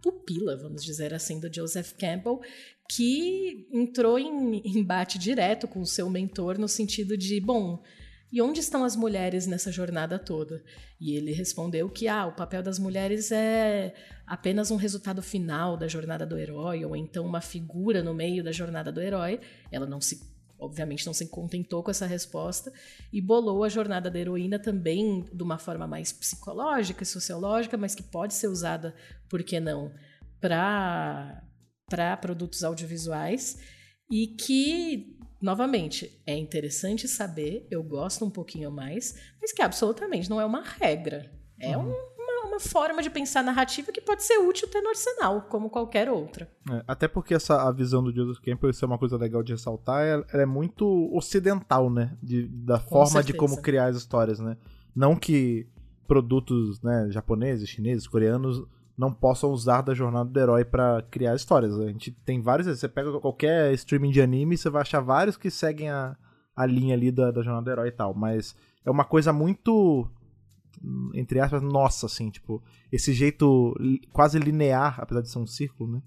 pupila, 0.01 0.57
vamos 0.57 0.83
dizer 0.83 1.13
assim, 1.13 1.39
do 1.39 1.53
Joseph 1.53 1.93
Campbell, 1.93 2.39
que 2.89 3.67
entrou 3.71 4.17
em 4.17 4.61
embate 4.65 5.19
direto 5.19 5.67
com 5.67 5.79
o 5.79 5.85
seu 5.85 6.09
mentor 6.09 6.57
no 6.57 6.67
sentido 6.67 7.15
de, 7.15 7.39
bom, 7.39 7.83
e 8.31 8.41
onde 8.41 8.59
estão 8.59 8.83
as 8.83 8.95
mulheres 8.95 9.45
nessa 9.45 9.71
jornada 9.71 10.17
toda? 10.17 10.63
E 10.99 11.15
ele 11.15 11.31
respondeu 11.33 11.87
que 11.87 12.07
ah, 12.07 12.25
o 12.25 12.35
papel 12.35 12.63
das 12.63 12.79
mulheres 12.79 13.31
é 13.31 13.93
apenas 14.29 14.69
um 14.69 14.75
resultado 14.75 15.23
final 15.23 15.75
da 15.75 15.87
jornada 15.87 16.23
do 16.23 16.37
herói, 16.37 16.85
ou 16.85 16.95
então 16.95 17.25
uma 17.25 17.41
figura 17.41 18.03
no 18.03 18.13
meio 18.13 18.43
da 18.43 18.51
jornada 18.51 18.91
do 18.91 19.01
herói. 19.01 19.39
Ela 19.71 19.87
não 19.87 19.99
se, 19.99 20.21
obviamente, 20.59 21.03
não 21.07 21.13
se 21.15 21.27
contentou 21.27 21.81
com 21.81 21.89
essa 21.89 22.05
resposta 22.05 22.71
e 23.11 23.19
bolou 23.19 23.63
a 23.63 23.69
jornada 23.69 24.09
da 24.09 24.19
heroína 24.19 24.59
também 24.59 25.25
de 25.33 25.43
uma 25.43 25.57
forma 25.57 25.87
mais 25.87 26.13
psicológica 26.13 27.01
e 27.01 27.07
sociológica, 27.07 27.75
mas 27.75 27.95
que 27.95 28.03
pode 28.03 28.35
ser 28.35 28.47
usada, 28.47 28.93
por 29.27 29.41
que 29.41 29.59
não, 29.59 29.91
para 30.39 31.41
produtos 32.21 32.63
audiovisuais 32.63 33.57
e 34.11 34.27
que 34.27 35.17
novamente, 35.41 36.21
é 36.27 36.35
interessante 36.35 37.07
saber, 37.07 37.65
eu 37.71 37.81
gosto 37.81 38.25
um 38.25 38.29
pouquinho 38.29 38.69
mais, 38.69 39.15
mas 39.41 39.53
que 39.53 39.61
absolutamente 39.61 40.29
não 40.29 40.39
é 40.39 40.45
uma 40.45 40.61
regra. 40.61 41.31
É 41.59 41.77
uhum. 41.77 41.93
Uma, 42.59 42.69
forma 42.69 43.01
de 43.01 43.09
pensar 43.09 43.43
narrativa 43.43 43.91
que 43.91 44.01
pode 44.01 44.23
ser 44.23 44.37
útil 44.37 44.67
ter 44.67 44.81
no 44.81 44.89
arsenal, 44.89 45.41
como 45.43 45.69
qualquer 45.69 46.09
outra. 46.09 46.49
É, 46.71 46.83
até 46.87 47.07
porque 47.07 47.33
essa, 47.33 47.67
a 47.67 47.71
visão 47.71 48.03
do 48.03 48.13
Joseph 48.13 48.43
Campbell, 48.43 48.69
isso 48.69 48.83
é 48.83 48.87
uma 48.87 48.97
coisa 48.97 49.17
legal 49.17 49.41
de 49.41 49.53
ressaltar, 49.53 50.05
ela, 50.05 50.25
ela 50.31 50.43
é 50.43 50.45
muito 50.45 51.09
ocidental, 51.13 51.89
né? 51.89 52.17
De, 52.21 52.47
da 52.47 52.79
Com 52.79 52.89
forma 52.89 53.07
certeza. 53.07 53.33
de 53.33 53.33
como 53.33 53.61
criar 53.61 53.85
as 53.85 53.97
histórias, 53.97 54.39
né? 54.39 54.57
Não 54.95 55.15
que 55.15 55.67
produtos 56.07 56.81
né, 56.81 57.07
japoneses, 57.11 57.69
chineses, 57.69 58.07
coreanos 58.07 58.63
não 58.97 59.13
possam 59.13 59.51
usar 59.51 59.81
da 59.81 59.93
jornada 59.93 60.29
do 60.29 60.39
herói 60.39 60.65
para 60.65 61.01
criar 61.03 61.35
histórias. 61.35 61.79
A 61.79 61.87
gente 61.87 62.11
tem 62.11 62.41
vários, 62.41 62.67
você 62.67 62.89
pega 62.89 63.17
qualquer 63.19 63.73
streaming 63.75 64.11
de 64.11 64.21
anime, 64.21 64.57
você 64.57 64.69
vai 64.69 64.81
achar 64.81 64.99
vários 64.99 65.37
que 65.37 65.49
seguem 65.49 65.89
a, 65.89 66.17
a 66.53 66.65
linha 66.65 66.95
ali 66.95 67.11
da, 67.11 67.31
da 67.31 67.41
jornada 67.41 67.63
do 67.63 67.71
herói 67.71 67.87
e 67.87 67.91
tal, 67.93 68.13
mas 68.13 68.55
é 68.83 68.91
uma 68.91 69.05
coisa 69.05 69.31
muito 69.31 70.05
entre 71.13 71.39
aspas, 71.39 71.61
nossa, 71.61 72.05
assim, 72.05 72.29
tipo, 72.29 72.61
esse 72.91 73.13
jeito 73.13 73.75
quase 74.11 74.39
linear, 74.39 74.99
apesar 74.99 75.21
de 75.21 75.29
ser 75.29 75.39
um 75.39 75.47
círculo, 75.47 75.93
né? 75.93 76.01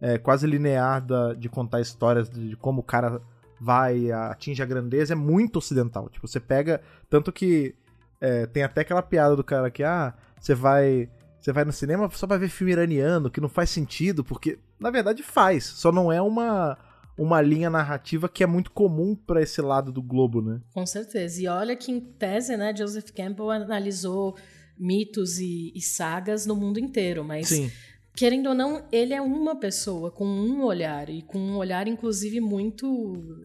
É, 0.00 0.18
quase 0.18 0.46
linear 0.46 1.04
da, 1.04 1.34
de 1.34 1.48
contar 1.48 1.80
histórias 1.80 2.30
de, 2.30 2.50
de 2.50 2.56
como 2.56 2.80
o 2.80 2.84
cara 2.84 3.20
vai, 3.60 4.12
atinge 4.12 4.62
a 4.62 4.66
grandeza, 4.66 5.12
é 5.12 5.16
muito 5.16 5.56
ocidental. 5.56 6.08
Tipo, 6.08 6.28
você 6.28 6.38
pega. 6.38 6.80
Tanto 7.10 7.32
que 7.32 7.74
é, 8.20 8.46
tem 8.46 8.62
até 8.62 8.82
aquela 8.82 9.02
piada 9.02 9.34
do 9.34 9.42
cara 9.42 9.70
que, 9.70 9.82
ah, 9.82 10.14
você 10.40 10.54
vai 10.54 11.10
você 11.40 11.52
vai 11.52 11.64
no 11.64 11.72
cinema 11.72 12.10
só 12.10 12.26
pra 12.26 12.36
ver 12.36 12.48
filme 12.48 12.72
iraniano, 12.72 13.30
que 13.30 13.40
não 13.40 13.48
faz 13.48 13.70
sentido, 13.70 14.24
porque 14.24 14.58
na 14.78 14.90
verdade 14.90 15.22
faz, 15.22 15.64
só 15.64 15.92
não 15.92 16.12
é 16.12 16.20
uma 16.20 16.76
uma 17.18 17.42
linha 17.42 17.68
narrativa 17.68 18.28
que 18.28 18.44
é 18.44 18.46
muito 18.46 18.70
comum 18.70 19.16
para 19.16 19.42
esse 19.42 19.60
lado 19.60 19.90
do 19.90 20.00
globo, 20.00 20.40
né? 20.40 20.60
Com 20.72 20.86
certeza. 20.86 21.42
E 21.42 21.48
olha 21.48 21.74
que 21.74 21.90
em 21.90 22.00
tese, 22.00 22.56
né, 22.56 22.74
Joseph 22.74 23.10
Campbell 23.10 23.50
analisou 23.50 24.36
mitos 24.78 25.40
e, 25.40 25.72
e 25.74 25.80
sagas 25.80 26.46
no 26.46 26.54
mundo 26.54 26.78
inteiro, 26.78 27.24
mas 27.24 27.48
Sim. 27.48 27.68
querendo 28.14 28.50
ou 28.50 28.54
não, 28.54 28.86
ele 28.92 29.12
é 29.12 29.20
uma 29.20 29.56
pessoa 29.56 30.12
com 30.12 30.24
um 30.24 30.62
olhar 30.62 31.10
e 31.10 31.22
com 31.22 31.36
um 31.36 31.56
olhar 31.56 31.88
inclusive 31.88 32.40
muito, 32.40 32.86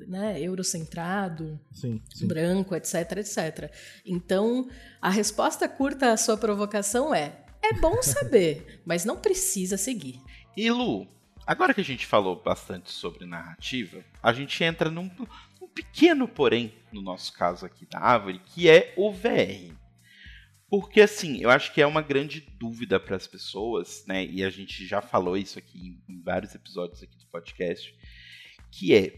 né, 0.07 0.39
eurocentrado, 0.39 1.59
sim, 1.71 1.99
sim. 2.13 2.28
branco, 2.28 2.76
etc, 2.76 3.17
etc. 3.17 3.71
Então, 4.05 4.67
a 5.01 5.09
resposta 5.09 5.67
curta 5.67 6.11
à 6.11 6.17
sua 6.17 6.38
provocação 6.38 7.13
é 7.13 7.39
é 7.63 7.74
bom 7.80 8.01
saber, 8.03 8.82
mas 8.86 9.05
não 9.05 9.17
precisa 9.17 9.78
seguir. 9.78 10.19
E 10.55 10.69
Lu, 10.69 11.07
agora 11.45 11.73
que 11.73 11.81
a 11.81 11.85
gente 11.85 12.05
falou 12.05 12.41
bastante 12.41 12.91
sobre 12.91 13.25
narrativa, 13.25 14.03
a 14.21 14.33
gente 14.33 14.63
entra 14.63 14.89
num, 14.89 15.09
num 15.59 15.67
pequeno 15.67 16.27
porém, 16.27 16.73
no 16.91 17.01
nosso 17.01 17.33
caso 17.33 17.65
aqui 17.65 17.85
da 17.85 17.99
Árvore, 17.99 18.39
que 18.39 18.69
é 18.69 18.93
o 18.97 19.11
VR. 19.11 19.73
Porque, 20.69 21.01
assim, 21.01 21.37
eu 21.37 21.51
acho 21.51 21.71
que 21.71 21.81
é 21.81 21.85
uma 21.85 22.01
grande 22.01 22.41
dúvida 22.59 22.99
para 22.99 23.15
as 23.15 23.27
pessoas, 23.27 24.03
né? 24.07 24.25
E 24.25 24.43
a 24.43 24.49
gente 24.49 24.87
já 24.87 25.01
falou 25.01 25.37
isso 25.37 25.59
aqui 25.59 26.01
em 26.09 26.21
vários 26.21 26.55
episódios 26.55 27.03
aqui 27.03 27.15
do 27.15 27.27
podcast, 27.27 27.93
que 28.71 28.95
é, 28.95 29.13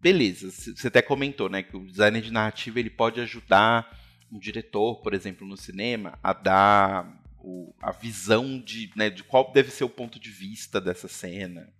beleza, 0.00 0.50
você 0.50 0.88
até 0.88 1.00
comentou, 1.00 1.48
né, 1.48 1.62
que 1.62 1.76
o 1.76 1.86
designer 1.86 2.22
de 2.22 2.32
narrativa 2.32 2.80
ele 2.80 2.90
pode 2.90 3.20
ajudar 3.20 3.88
um 4.32 4.38
diretor, 4.38 4.96
por 4.96 5.14
exemplo, 5.14 5.46
no 5.46 5.56
cinema, 5.56 6.18
a 6.22 6.32
dar 6.32 7.25
o, 7.46 7.72
a 7.80 7.92
visão 7.92 8.58
de, 8.58 8.90
né, 8.96 9.08
de 9.08 9.22
qual 9.22 9.52
deve 9.52 9.70
ser 9.70 9.84
o 9.84 9.88
ponto 9.88 10.18
de 10.18 10.30
vista 10.30 10.80
dessa 10.80 11.06
cena, 11.06 11.72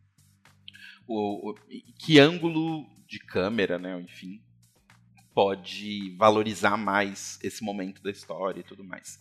o, 1.08 1.50
o, 1.50 1.54
que 1.98 2.20
ângulo 2.20 2.88
de 3.04 3.18
câmera, 3.18 3.76
né, 3.76 4.00
enfim, 4.00 4.40
pode 5.34 6.14
valorizar 6.16 6.76
mais 6.76 7.40
esse 7.42 7.64
momento 7.64 8.00
da 8.00 8.12
história 8.12 8.60
e 8.60 8.62
tudo 8.62 8.84
mais. 8.84 9.18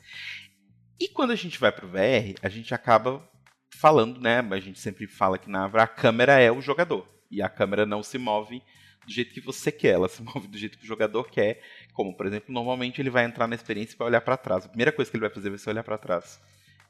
E 0.99 1.07
quando 1.07 1.31
a 1.31 1.35
gente 1.35 1.59
vai 1.59 1.71
para 1.71 1.85
o 1.85 1.89
VR, 1.89 2.39
a 2.43 2.47
gente 2.47 2.75
acaba 2.75 3.27
falando, 3.71 4.21
né, 4.21 4.39
a 4.39 4.59
gente 4.59 4.79
sempre 4.79 5.07
fala 5.07 5.39
que 5.39 5.49
na 5.49 5.65
a 5.65 5.87
câmera 5.87 6.39
é 6.39 6.51
o 6.51 6.61
jogador 6.61 7.09
e 7.31 7.41
a 7.41 7.49
câmera 7.49 7.87
não 7.87 8.03
se 8.03 8.19
move 8.19 8.61
do 9.05 9.11
jeito 9.11 9.33
que 9.33 9.41
você 9.41 9.71
quer, 9.71 9.93
ela 9.93 10.09
se 10.09 10.21
move 10.23 10.47
do 10.47 10.57
jeito 10.57 10.77
que 10.77 10.83
o 10.83 10.87
jogador 10.87 11.29
quer. 11.29 11.61
Como, 11.93 12.15
por 12.15 12.25
exemplo, 12.25 12.53
normalmente 12.53 13.01
ele 13.01 13.09
vai 13.09 13.25
entrar 13.25 13.47
na 13.47 13.55
experiência 13.55 13.95
para 13.95 14.07
olhar 14.07 14.21
para 14.21 14.37
trás. 14.37 14.65
A 14.65 14.69
primeira 14.69 14.91
coisa 14.91 15.09
que 15.09 15.17
ele 15.17 15.25
vai 15.25 15.33
fazer 15.33 15.49
vai 15.49 15.59
ser 15.59 15.69
olhar 15.69 15.83
para 15.83 15.97
trás. 15.97 16.39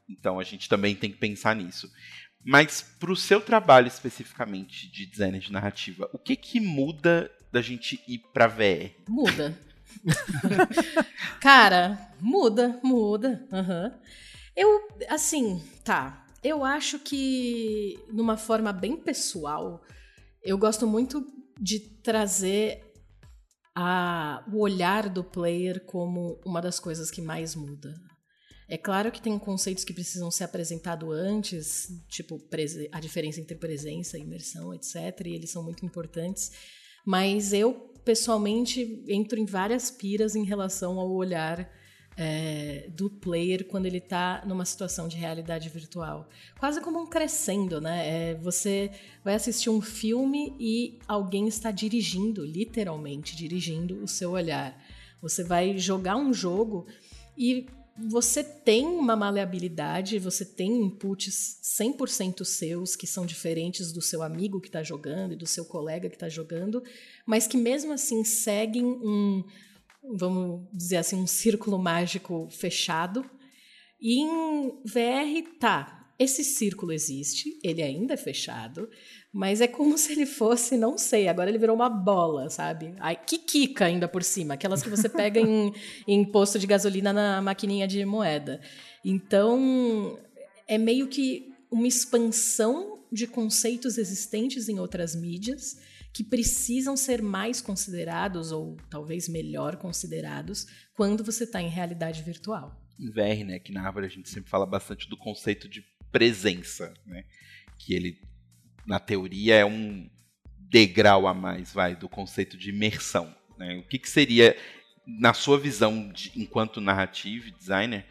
Então 0.10 0.40
a 0.40 0.44
gente 0.44 0.70
também 0.70 0.96
tem 0.96 1.12
que 1.12 1.18
pensar 1.18 1.56
nisso. 1.56 1.92
Mas 2.44 2.82
para 3.00 3.12
o 3.12 3.16
seu 3.16 3.42
trabalho 3.42 3.88
especificamente 3.88 4.92
de 4.92 5.06
design 5.08 5.40
de 5.40 5.52
narrativa, 5.52 6.08
o 6.14 6.20
que 6.20 6.36
que 6.36 6.60
muda 6.60 7.32
da 7.52 7.62
gente 7.62 8.00
ir 8.08 8.20
para 8.32 8.48
VR? 8.48 8.92
Muda. 9.10 9.58
Cara, 11.42 12.12
muda, 12.20 12.80
muda. 12.84 13.48
Uhum. 13.52 13.92
Eu, 14.56 14.88
assim, 15.10 15.64
tá. 15.84 16.26
Eu 16.44 16.64
acho 16.64 17.00
que, 17.00 18.00
numa 18.12 18.38
forma 18.38 18.72
bem 18.72 18.96
pessoal, 18.96 19.84
eu 20.44 20.58
gosto 20.58 20.86
muito 20.86 21.26
de 21.60 21.80
trazer 21.80 22.82
a, 23.76 24.44
o 24.52 24.60
olhar 24.60 25.10
do 25.10 25.24
player 25.24 25.84
como 25.86 26.40
uma 26.46 26.62
das 26.62 26.80
coisas 26.80 27.12
que 27.12 27.22
mais 27.22 27.56
muda. 27.56 27.94
É 28.68 28.78
claro 28.78 29.12
que 29.12 29.22
tem 29.22 29.38
conceitos 29.38 29.84
que 29.84 29.94
precisam 29.94 30.32
ser 30.32 30.46
apresentados 30.46 31.08
antes, 31.12 31.88
tipo 32.10 32.42
a 32.92 33.00
diferença 33.00 33.40
entre 33.40 33.56
presença, 33.56 34.18
imersão, 34.18 34.74
etc. 34.74 34.96
E 35.26 35.36
eles 35.36 35.52
são 35.52 35.64
muito 35.64 35.86
importantes. 35.86 36.52
Mas 37.06 37.54
eu, 37.54 37.74
pessoalmente, 38.04 39.04
entro 39.08 39.40
em 39.40 39.46
várias 39.46 39.92
piras 39.92 40.36
em 40.36 40.44
relação 40.44 41.00
ao 41.00 41.12
olhar 41.12 41.70
é, 42.18 42.88
do 42.90 43.10
player 43.10 43.66
quando 43.66 43.86
ele 43.86 43.98
está 43.98 44.44
numa 44.46 44.66
situação 44.66 45.08
de 45.08 45.18
realidade 45.18 45.68
virtual. 45.70 46.30
Quase 46.58 46.80
como 46.82 47.00
um 47.00 47.08
crescendo, 47.08 47.82
né? 47.82 48.32
É, 48.32 48.36
você 48.36 48.92
vai 49.24 49.36
assistir 49.36 49.70
um 49.70 49.82
filme 49.82 50.56
e 50.60 51.00
alguém 51.08 51.48
está 51.48 51.72
dirigindo, 51.72 52.46
literalmente 52.46 53.36
dirigindo 53.36 54.02
o 54.02 54.08
seu 54.08 54.32
olhar. 54.32 54.82
Você 55.22 55.44
vai 55.44 55.78
jogar 55.78 56.16
um 56.16 56.34
jogo 56.34 56.88
e 57.38 57.68
você 57.98 58.44
tem 58.44 58.86
uma 58.86 59.16
maleabilidade, 59.16 60.20
você 60.20 60.44
tem 60.44 60.84
inputs 60.84 61.60
100% 61.64 62.44
seus 62.44 62.96
que 62.96 63.08
são 63.08 63.26
diferentes 63.26 63.92
do 63.94 64.02
seu 64.02 64.22
amigo 64.22 64.60
que 64.60 64.68
está 64.68 64.84
jogando 64.84 65.34
e 65.34 65.38
do 65.38 65.48
seu 65.48 65.64
colega 65.64 66.10
que 66.10 66.16
está 66.16 66.28
jogando, 66.28 66.84
mas 67.26 67.48
que 67.48 67.56
mesmo 67.56 67.94
assim 67.94 68.24
seguem 68.26 68.84
um, 68.86 69.46
vamos 70.14 70.68
dizer 70.74 70.98
assim, 70.98 71.16
um 71.16 71.28
círculo 71.28 71.78
mágico 71.78 72.48
fechado. 72.50 73.26
E 74.00 74.20
em 74.20 74.70
VR, 74.84 75.50
tá, 75.60 76.06
esse 76.18 76.44
círculo 76.44 76.92
existe, 76.92 77.60
ele 77.64 77.82
ainda 77.82 78.14
é 78.14 78.18
fechado, 78.18 78.90
mas 79.34 79.60
é 79.60 79.68
como 79.68 79.98
se 80.00 80.14
ele 80.14 80.26
fosse, 80.26 80.78
não 80.78 80.98
sei, 80.98 81.28
agora 81.28 81.50
ele 81.50 81.58
virou 81.58 81.76
uma 81.76 81.90
bola, 81.90 82.50
sabe? 82.50 82.94
Ai, 83.00 83.16
que 83.16 83.38
quica 83.38 83.86
ainda 83.86 84.08
por 84.08 84.24
cima, 84.24 84.54
aquelas 84.54 84.82
que 84.82 84.90
você 84.90 85.10
pega 85.10 85.40
em, 85.40 85.74
em 86.08 86.24
posto 86.24 86.58
de 86.58 86.68
gasolina 86.68 87.12
na 87.12 87.42
maquininha 87.42 87.88
de 87.88 88.04
moeda. 88.06 88.62
Então, 89.04 90.18
é 90.68 90.78
meio 90.78 91.08
que 91.08 91.54
uma 91.70 91.88
expansão 91.88 93.00
de 93.12 93.28
conceitos 93.28 93.98
existentes 93.98 94.68
em 94.70 94.80
outras 94.80 95.16
mídias 95.16 95.78
que 96.16 96.24
precisam 96.24 96.96
ser 96.96 97.22
mais 97.22 97.60
considerados, 97.60 98.50
ou 98.50 98.78
talvez 98.90 99.28
melhor 99.28 99.76
considerados, 99.76 100.66
quando 100.94 101.26
você 101.26 101.44
está 101.44 101.62
em 101.62 101.68
realidade 101.68 102.24
virtual. 102.24 102.82
Em 102.98 103.12
VR, 103.12 103.46
né, 103.46 103.60
que 103.60 103.74
na 103.74 103.86
Árvore 103.86 104.06
a 104.06 104.10
gente 104.10 104.30
sempre 104.30 104.50
fala 104.50 104.66
bastante 104.66 105.10
do 105.10 105.18
conceito 105.18 105.68
de 105.68 105.84
presença, 106.14 106.94
né? 107.06 107.26
Que 107.78 107.94
ele, 107.94 108.22
na 108.88 108.98
teoria, 108.98 109.56
é 109.56 109.66
um 109.66 110.10
degrau 110.58 111.28
a 111.28 111.34
mais, 111.34 111.74
vai, 111.74 111.98
do 111.98 112.08
conceito 112.08 112.58
de 112.58 112.70
imersão. 112.70 113.36
Né? 113.58 113.76
O 113.80 113.84
que, 113.84 114.00
que 114.00 114.10
seria, 114.10 114.58
na 115.06 115.34
sua 115.34 115.60
visão, 115.60 116.14
de, 116.14 116.32
enquanto 116.34 116.80
narrative 116.80 117.52
designer, 117.52 118.06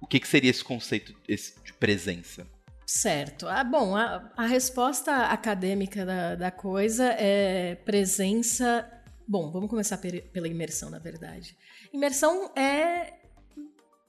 o 0.00 0.08
que, 0.08 0.18
que 0.18 0.26
seria 0.26 0.50
esse 0.50 0.64
conceito 0.64 1.14
de 1.28 1.72
presença? 1.78 2.48
Certo. 2.86 3.48
Ah, 3.48 3.64
bom, 3.64 3.96
a, 3.96 4.30
a 4.36 4.46
resposta 4.46 5.26
acadêmica 5.26 6.04
da, 6.04 6.34
da, 6.34 6.50
coisa 6.50 7.04
é 7.18 7.76
presença. 7.76 8.88
Bom, 9.26 9.50
vamos 9.50 9.70
começar 9.70 9.98
pela 9.98 10.48
imersão, 10.48 10.90
na 10.90 10.98
verdade. 10.98 11.56
Imersão 11.92 12.52
é 12.54 13.14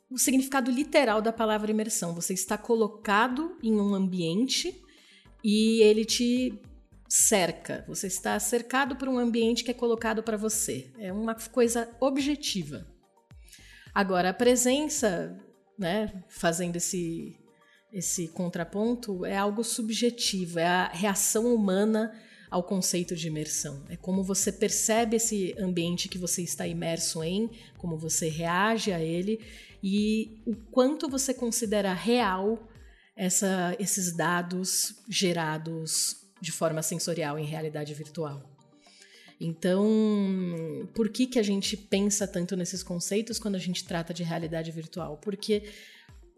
o 0.10 0.18
significado 0.18 0.70
literal 0.70 1.22
da 1.22 1.32
palavra 1.32 1.72
imersão. 1.72 2.14
Você 2.14 2.34
está 2.34 2.58
colocado 2.58 3.58
em 3.64 3.80
um 3.80 3.96
ambiente 3.96 4.84
e 5.44 5.82
ele 5.82 6.04
te 6.04 6.60
cerca. 7.08 7.86
Você 7.88 8.08
está 8.08 8.38
cercado 8.40 8.98
por 8.98 9.08
um 9.08 9.18
ambiente 9.18 9.64
que 9.64 9.72
é 9.72 9.74
colocado 9.74 10.22
para 10.22 10.36
você. 10.36 10.92
É 11.00 11.14
uma 11.14 11.36
coisa 11.36 11.90
objetiva. 12.00 12.86
Agora, 13.94 14.32
a 14.32 14.34
presença, 14.34 15.40
né, 15.80 16.24
fazendo 16.28 16.76
esse 16.76 17.38
esse 17.96 18.28
contraponto 18.28 19.26
é 19.26 19.38
algo 19.38 19.64
subjetivo, 19.64 20.60
é 20.60 20.68
a 20.68 20.90
reação 20.90 21.56
humana 21.56 22.14
ao 22.52 22.62
conceito 22.62 23.16
de 23.16 23.28
imersão. 23.28 23.86
É 23.88 23.96
como 23.96 24.22
você 24.22 24.52
percebe 24.52 25.16
esse 25.16 25.56
ambiente 25.58 26.10
que 26.10 26.18
você 26.18 26.42
está 26.42 26.68
imerso 26.68 27.24
em, 27.24 27.50
como 27.78 27.98
você 27.98 28.28
reage 28.28 28.92
a 28.92 29.00
ele 29.00 29.40
e 29.82 30.42
o 30.46 30.54
quanto 30.72 31.08
você 31.08 31.34
considera 31.34 31.94
real 31.94 32.68
essa, 33.16 33.74
esses 33.80 34.12
dados 34.12 34.96
gerados 35.08 36.18
de 36.42 36.52
forma 36.52 36.82
sensorial 36.82 37.40
em 37.40 37.46
realidade 37.46 37.94
virtual. 37.94 38.44
Então, 39.40 40.90
por 40.94 41.08
que, 41.08 41.28
que 41.28 41.40
a 41.40 41.44
gente 41.44 41.78
pensa 41.78 42.28
tanto 42.28 42.58
nesses 42.58 42.84
conceitos 42.84 43.40
quando 43.40 43.56
a 43.56 43.60
gente 43.60 43.86
trata 43.86 44.14
de 44.14 44.24
realidade 44.24 44.70
virtual? 44.72 45.18
Porque 45.18 45.64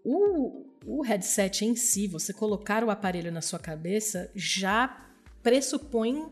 o, 0.04 0.66
o 0.86 1.02
headset 1.02 1.66
em 1.66 1.76
si, 1.76 2.08
você 2.08 2.34
colocar 2.34 2.84
o 2.84 2.90
aparelho 2.90 3.32
na 3.32 3.42
sua 3.42 3.60
cabeça, 3.60 4.32
já 4.36 5.06
pressupõe, 5.44 6.32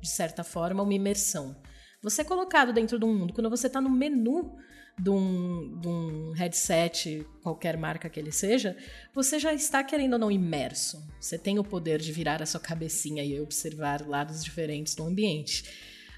de 0.00 0.08
certa 0.08 0.42
forma, 0.44 0.82
uma 0.82 0.94
imersão. 0.94 1.56
Você 2.02 2.22
é 2.22 2.24
colocado 2.24 2.72
dentro 2.72 2.98
de 2.98 3.04
um 3.04 3.14
mundo. 3.14 3.32
Quando 3.32 3.48
você 3.48 3.68
está 3.68 3.80
no 3.80 3.88
menu 3.88 4.56
de 4.98 5.10
um, 5.10 5.78
de 5.80 5.88
um, 5.88 6.32
headset, 6.32 7.26
qualquer 7.42 7.76
marca 7.76 8.10
que 8.10 8.18
ele 8.18 8.32
seja, 8.32 8.76
você 9.14 9.38
já 9.38 9.54
está 9.54 9.82
querendo 9.82 10.14
ou 10.14 10.18
não 10.18 10.30
imerso. 10.30 11.02
Você 11.20 11.38
tem 11.38 11.58
o 11.58 11.64
poder 11.64 12.00
de 12.00 12.12
virar 12.12 12.42
a 12.42 12.46
sua 12.46 12.60
cabecinha 12.60 13.24
e 13.24 13.40
observar 13.40 14.06
lados 14.06 14.42
diferentes 14.42 14.94
do 14.94 15.04
ambiente. 15.04 15.64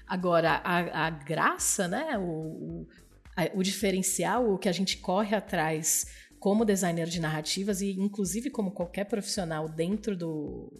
Agora, 0.07 0.61
a, 0.63 1.07
a 1.07 1.09
graça, 1.09 1.87
né, 1.87 2.17
o, 2.17 2.21
o, 2.21 2.87
a, 3.35 3.49
o 3.53 3.63
diferencial, 3.63 4.51
o 4.51 4.57
que 4.57 4.69
a 4.69 4.73
gente 4.73 4.97
corre 4.97 5.35
atrás 5.35 6.07
como 6.45 6.63
designer 6.63 7.07
de 7.07 7.19
narrativas 7.19 7.81
e 7.81 7.93
inclusive 7.93 8.51
como 8.51 8.69
qualquer 8.69 9.05
profissional 9.05 9.67
dentro 9.67 10.15
do, 10.15 10.71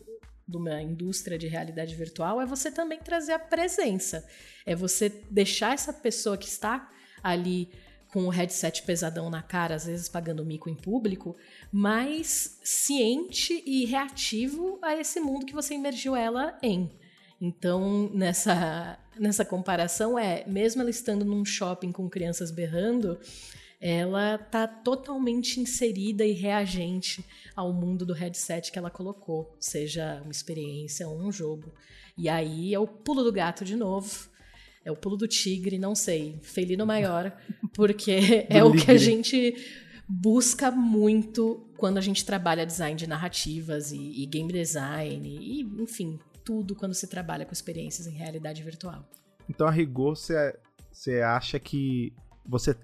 de 0.47 0.57
uma 0.57 0.79
indústria 0.79 1.39
de 1.39 1.47
realidade 1.47 1.95
virtual 1.95 2.39
é 2.39 2.45
você 2.45 2.69
também 2.69 2.99
trazer 2.99 3.31
a 3.31 3.39
presença. 3.39 4.23
É 4.63 4.75
você 4.75 5.09
deixar 5.31 5.73
essa 5.73 5.91
pessoa 5.91 6.37
que 6.37 6.47
está 6.47 6.87
ali 7.23 7.71
com 8.13 8.25
o 8.25 8.29
headset 8.29 8.83
pesadão 8.83 9.27
na 9.27 9.41
cara, 9.41 9.73
às 9.73 9.87
vezes 9.87 10.07
pagando 10.07 10.45
mico 10.45 10.69
em 10.69 10.75
público, 10.75 11.35
mais 11.71 12.59
ciente 12.63 13.63
e 13.65 13.85
reativo 13.85 14.77
a 14.83 14.95
esse 14.95 15.19
mundo 15.19 15.47
que 15.47 15.53
você 15.55 15.73
imergiu 15.73 16.15
ela 16.15 16.59
em. 16.61 16.91
Então, 17.41 18.11
nessa, 18.13 18.99
nessa 19.17 19.43
comparação, 19.43 20.17
é, 20.19 20.45
mesmo 20.45 20.81
ela 20.83 20.91
estando 20.91 21.25
num 21.25 21.43
shopping 21.43 21.91
com 21.91 22.07
crianças 22.07 22.51
berrando, 22.51 23.19
ela 23.79 24.37
tá 24.37 24.67
totalmente 24.67 25.59
inserida 25.59 26.25
e 26.25 26.31
reagente 26.31 27.25
ao 27.55 27.73
mundo 27.73 28.05
do 28.05 28.13
headset 28.13 28.71
que 28.71 28.79
ela 28.79 28.89
colocou, 28.89 29.55
seja 29.59 30.21
uma 30.21 30.31
experiência 30.31 31.07
ou 31.07 31.19
um 31.19 31.31
jogo. 31.31 31.73
E 32.17 32.29
aí 32.29 32.73
é 32.73 32.79
o 32.79 32.87
pulo 32.87 33.23
do 33.23 33.31
gato 33.31 33.65
de 33.65 33.75
novo. 33.75 34.29
É 34.83 34.91
o 34.91 34.95
pulo 34.95 35.17
do 35.17 35.27
tigre, 35.27 35.79
não 35.79 35.95
sei, 35.95 36.39
felino 36.43 36.85
maior, 36.85 37.35
porque 37.73 38.45
é 38.49 38.63
o 38.63 38.71
que 38.71 38.91
a 38.91 38.97
gente 38.97 39.55
busca 40.07 40.69
muito 40.69 41.67
quando 41.75 41.97
a 41.97 42.01
gente 42.01 42.23
trabalha 42.23 42.65
design 42.65 42.95
de 42.95 43.07
narrativas 43.07 43.91
e, 43.91 44.21
e 44.21 44.25
game 44.27 44.53
design 44.53 45.27
e, 45.27 45.61
enfim, 45.81 46.19
tudo 46.43 46.75
quando 46.75 46.93
se 46.93 47.07
trabalha 47.07 47.45
com 47.45 47.51
experiências 47.51 48.05
em 48.05 48.11
realidade 48.11 48.61
virtual. 48.61 49.09
Então, 49.49 49.67
a 49.67 49.71
rigor, 49.71 50.15
você 50.15 51.21
acha 51.21 51.59
que 51.59 52.13
você 52.45 52.75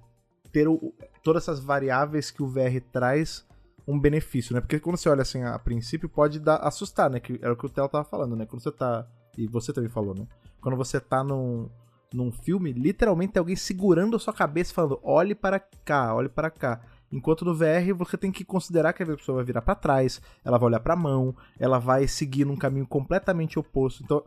ter 0.51 0.67
o, 0.67 0.93
todas 1.23 1.43
essas 1.43 1.59
variáveis 1.59 2.31
que 2.31 2.43
o 2.43 2.47
VR 2.47 2.81
traz 2.91 3.45
um 3.87 3.99
benefício, 3.99 4.53
né? 4.53 4.61
Porque 4.61 4.79
quando 4.79 4.97
você 4.97 5.09
olha 5.09 5.21
assim 5.21 5.43
a 5.43 5.57
princípio 5.57 6.07
pode 6.07 6.39
dar 6.39 6.57
assustar, 6.57 7.09
né? 7.09 7.19
Que 7.19 7.39
era 7.41 7.53
o 7.53 7.57
que 7.57 7.65
o 7.65 7.69
Theo 7.69 7.87
tava 7.89 8.03
falando, 8.03 8.35
né? 8.35 8.45
Quando 8.45 8.61
você 8.61 8.71
tá 8.71 9.07
e 9.37 9.47
você 9.47 9.73
também 9.73 9.89
falou, 9.89 10.13
né? 10.13 10.27
Quando 10.61 10.77
você 10.77 10.99
tá 10.99 11.23
num, 11.23 11.69
num 12.13 12.31
filme, 12.31 12.71
literalmente 12.71 13.33
tem 13.33 13.39
alguém 13.39 13.55
segurando 13.55 14.15
a 14.15 14.19
sua 14.19 14.33
cabeça 14.33 14.73
falando: 14.73 14.99
"Olhe 15.03 15.33
para 15.33 15.59
cá, 15.59 16.13
olhe 16.13 16.29
para 16.29 16.49
cá". 16.49 16.81
Enquanto 17.11 17.43
no 17.43 17.53
VR 17.53 17.93
você 17.95 18.17
tem 18.17 18.31
que 18.31 18.45
considerar 18.45 18.93
que 18.93 19.03
a 19.03 19.05
pessoa 19.05 19.37
vai 19.37 19.45
virar 19.45 19.61
para 19.61 19.75
trás, 19.75 20.21
ela 20.45 20.57
vai 20.57 20.67
olhar 20.67 20.79
para 20.79 20.93
a 20.93 20.97
mão, 20.97 21.35
ela 21.59 21.77
vai 21.77 22.07
seguir 22.07 22.45
num 22.45 22.55
caminho 22.55 22.87
completamente 22.87 23.59
oposto. 23.59 24.01
Então, 24.01 24.23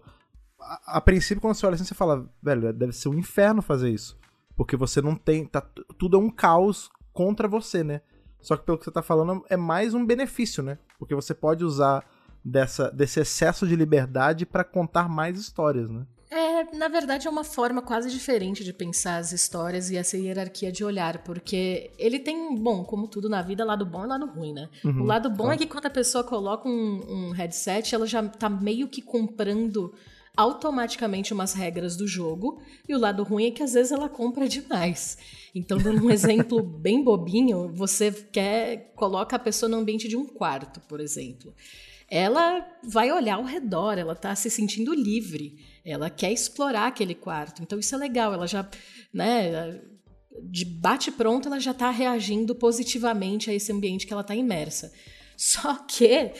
a, 0.60 0.98
a, 0.98 1.00
princípio 1.00 1.40
quando 1.40 1.54
você 1.54 1.64
olha 1.64 1.74
assim, 1.74 1.84
você 1.84 1.94
fala: 1.94 2.28
"Velho, 2.42 2.72
deve 2.72 2.92
ser 2.92 3.08
um 3.08 3.14
inferno 3.14 3.62
fazer 3.62 3.90
isso". 3.90 4.18
Porque 4.56 4.76
você 4.76 5.00
não 5.02 5.16
tem. 5.16 5.46
Tá, 5.46 5.60
tudo 5.98 6.16
é 6.16 6.20
um 6.20 6.30
caos 6.30 6.90
contra 7.12 7.48
você, 7.48 7.82
né? 7.82 8.00
Só 8.40 8.56
que 8.56 8.64
pelo 8.64 8.76
que 8.76 8.84
você 8.84 8.90
tá 8.90 9.02
falando, 9.02 9.44
é 9.48 9.56
mais 9.56 9.94
um 9.94 10.04
benefício, 10.04 10.62
né? 10.62 10.78
Porque 10.98 11.14
você 11.14 11.34
pode 11.34 11.64
usar 11.64 12.04
dessa, 12.44 12.90
desse 12.90 13.20
excesso 13.20 13.66
de 13.66 13.74
liberdade 13.74 14.44
para 14.44 14.62
contar 14.62 15.08
mais 15.08 15.38
histórias, 15.38 15.88
né? 15.88 16.06
É, 16.30 16.76
na 16.76 16.88
verdade, 16.88 17.28
é 17.28 17.30
uma 17.30 17.44
forma 17.44 17.80
quase 17.80 18.10
diferente 18.10 18.64
de 18.64 18.72
pensar 18.72 19.18
as 19.18 19.30
histórias 19.30 19.88
e 19.90 19.96
essa 19.96 20.16
hierarquia 20.16 20.72
de 20.72 20.84
olhar, 20.84 21.22
porque 21.22 21.92
ele 21.96 22.18
tem, 22.18 22.56
bom, 22.56 22.84
como 22.84 23.06
tudo 23.06 23.28
na 23.28 23.40
vida, 23.40 23.64
lado 23.64 23.86
bom 23.86 24.04
e 24.04 24.08
lado 24.08 24.26
ruim, 24.26 24.52
né? 24.52 24.68
Uhum, 24.84 25.02
o 25.02 25.04
lado 25.04 25.30
bom 25.30 25.46
tá. 25.46 25.54
é 25.54 25.56
que 25.56 25.66
quando 25.66 25.86
a 25.86 25.90
pessoa 25.90 26.24
coloca 26.24 26.68
um, 26.68 27.28
um 27.28 27.30
headset, 27.30 27.94
ela 27.94 28.06
já 28.06 28.26
tá 28.26 28.50
meio 28.50 28.88
que 28.88 29.00
comprando 29.00 29.94
automaticamente 30.36 31.32
umas 31.32 31.52
regras 31.52 31.96
do 31.96 32.06
jogo, 32.06 32.60
e 32.88 32.94
o 32.94 32.98
lado 32.98 33.22
ruim 33.22 33.46
é 33.46 33.50
que 33.50 33.62
às 33.62 33.72
vezes 33.72 33.92
ela 33.92 34.08
compra 34.08 34.48
demais. 34.48 35.16
Então, 35.54 35.78
dando 35.78 36.04
um 36.04 36.10
exemplo 36.12 36.62
bem 36.62 37.02
bobinho, 37.02 37.72
você 37.72 38.10
quer 38.10 38.92
coloca 38.96 39.36
a 39.36 39.38
pessoa 39.38 39.68
no 39.68 39.76
ambiente 39.76 40.08
de 40.08 40.16
um 40.16 40.26
quarto, 40.26 40.80
por 40.80 41.00
exemplo. 41.00 41.54
Ela 42.10 42.66
vai 42.82 43.10
olhar 43.10 43.36
ao 43.36 43.44
redor, 43.44 43.96
ela 43.96 44.12
está 44.12 44.34
se 44.34 44.50
sentindo 44.50 44.92
livre, 44.92 45.58
ela 45.84 46.10
quer 46.10 46.32
explorar 46.32 46.86
aquele 46.86 47.14
quarto. 47.14 47.62
Então 47.62 47.78
isso 47.78 47.94
é 47.94 47.98
legal, 47.98 48.32
ela 48.32 48.46
já, 48.46 48.68
né, 49.12 49.80
de 50.42 50.64
bate 50.64 51.10
pronto, 51.10 51.48
ela 51.48 51.60
já 51.60 51.70
está 51.70 51.90
reagindo 51.90 52.54
positivamente 52.54 53.50
a 53.50 53.54
esse 53.54 53.72
ambiente 53.72 54.06
que 54.06 54.12
ela 54.12 54.22
está 54.22 54.34
imersa. 54.34 54.92
Só 55.36 55.74
que 55.76 56.32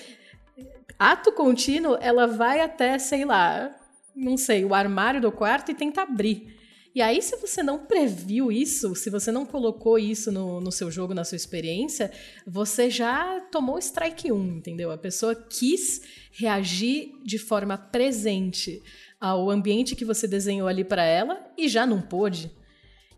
ato 0.99 1.33
contínuo, 1.33 1.97
ela 2.01 2.27
vai 2.27 2.61
até, 2.61 2.99
sei 2.99 3.25
lá, 3.25 3.75
não 4.15 4.37
sei, 4.37 4.65
o 4.65 4.75
armário 4.75 5.21
do 5.21 5.33
quarto 5.33 5.71
e 5.71 5.75
tenta 5.75 6.03
abrir. 6.03 6.55
E 6.95 7.03
aí, 7.03 7.21
se 7.21 7.37
você 7.37 7.61
não 7.61 7.87
previu 7.87 8.53
isso, 8.53 8.95
se 8.95 9.11
você 9.11 9.33
não 9.33 9.45
colocou 9.45 9.99
isso 9.99 10.31
no, 10.31 10.61
no 10.61 10.71
seu 10.71 10.93
jogo, 10.93 11.13
na 11.13 11.25
sua 11.25 11.35
experiência, 11.35 12.13
você 12.47 12.89
já 12.89 13.41
tomou 13.51 13.81
strike 13.81 14.31
1, 14.31 14.59
entendeu? 14.59 14.93
A 14.93 14.99
pessoa 14.99 15.35
quis 15.35 16.03
reagir 16.31 17.13
de 17.25 17.37
forma 17.37 17.77
presente 17.77 18.81
ao 19.21 19.51
ambiente 19.51 19.97
que 19.97 20.05
você 20.05 20.29
desenhou 20.29 20.69
ali 20.69 20.85
para 20.85 21.05
ela 21.05 21.45
e 21.59 21.69
já 21.69 21.85
não 21.85 22.01
pôde. 22.01 22.49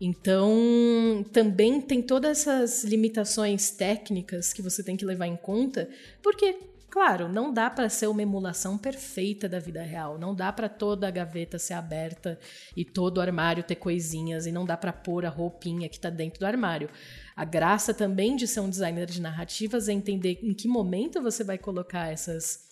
Então, 0.01 1.23
também 1.31 1.79
tem 1.79 2.01
todas 2.01 2.47
essas 2.47 2.83
limitações 2.83 3.69
técnicas 3.69 4.53
que 4.53 4.61
você 4.61 4.83
tem 4.83 4.97
que 4.97 5.05
levar 5.05 5.27
em 5.27 5.35
conta, 5.35 5.87
porque 6.23 6.55
Claro, 6.97 7.29
não 7.29 7.53
dá 7.53 7.69
para 7.69 7.89
ser 7.89 8.07
uma 8.07 8.23
emulação 8.23 8.75
perfeita 8.75 9.47
da 9.47 9.59
vida 9.59 9.83
real. 9.83 10.17
Não 10.17 10.33
dá 10.33 10.51
para 10.51 10.67
toda 10.67 11.07
a 11.07 11.11
gaveta 11.11 11.59
ser 11.59 11.75
aberta 11.75 12.39
e 12.75 12.83
todo 12.83 13.19
o 13.19 13.21
armário 13.21 13.63
ter 13.63 13.75
coisinhas 13.75 14.47
e 14.47 14.51
não 14.51 14.65
dá 14.65 14.75
para 14.75 14.91
pôr 14.91 15.23
a 15.23 15.29
roupinha 15.29 15.87
que 15.87 15.97
está 15.97 16.09
dentro 16.09 16.39
do 16.39 16.47
armário. 16.47 16.89
A 17.35 17.45
graça 17.45 17.93
também 17.93 18.35
de 18.35 18.47
ser 18.47 18.61
um 18.61 18.69
designer 18.69 19.05
de 19.05 19.21
narrativas 19.21 19.87
é 19.87 19.93
entender 19.93 20.39
em 20.41 20.55
que 20.55 20.67
momento 20.67 21.21
você 21.21 21.43
vai 21.43 21.59
colocar 21.59 22.11
essas 22.11 22.67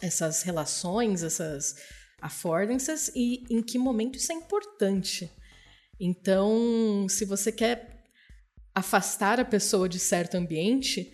essas 0.00 0.42
relações, 0.42 1.24
essas 1.24 1.74
affordances 2.22 3.10
e 3.16 3.42
em 3.50 3.60
que 3.60 3.78
momento 3.78 4.14
isso 4.14 4.30
é 4.30 4.36
importante. 4.36 5.28
Então, 5.98 7.08
se 7.08 7.24
você 7.24 7.50
quer 7.50 8.04
afastar 8.72 9.40
a 9.40 9.44
pessoa 9.44 9.88
de 9.88 9.98
certo 9.98 10.36
ambiente, 10.36 11.12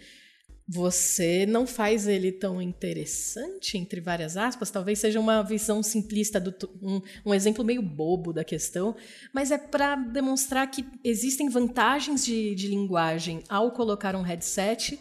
você 0.66 1.44
não 1.46 1.66
faz 1.66 2.06
ele 2.06 2.30
tão 2.30 2.62
interessante, 2.62 3.76
entre 3.76 4.00
várias 4.00 4.36
aspas. 4.36 4.70
Talvez 4.70 4.98
seja 4.98 5.18
uma 5.18 5.42
visão 5.42 5.82
simplista, 5.82 6.40
do, 6.40 6.54
um, 6.80 7.00
um 7.26 7.34
exemplo 7.34 7.64
meio 7.64 7.82
bobo 7.82 8.32
da 8.32 8.44
questão, 8.44 8.94
mas 9.32 9.50
é 9.50 9.58
para 9.58 9.96
demonstrar 9.96 10.70
que 10.70 10.84
existem 11.04 11.48
vantagens 11.48 12.24
de, 12.24 12.54
de 12.54 12.68
linguagem 12.68 13.42
ao 13.48 13.72
colocar 13.72 14.14
um 14.14 14.22
headset 14.22 14.98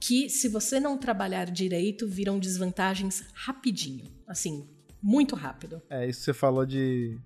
que, 0.00 0.28
se 0.28 0.48
você 0.48 0.80
não 0.80 0.98
trabalhar 0.98 1.50
direito, 1.50 2.08
viram 2.08 2.38
desvantagens 2.38 3.24
rapidinho. 3.34 4.04
Assim, 4.26 4.68
muito 5.02 5.34
rápido. 5.36 5.82
É, 5.90 6.08
isso 6.08 6.22
você 6.22 6.32
falou 6.32 6.64
de. 6.64 7.18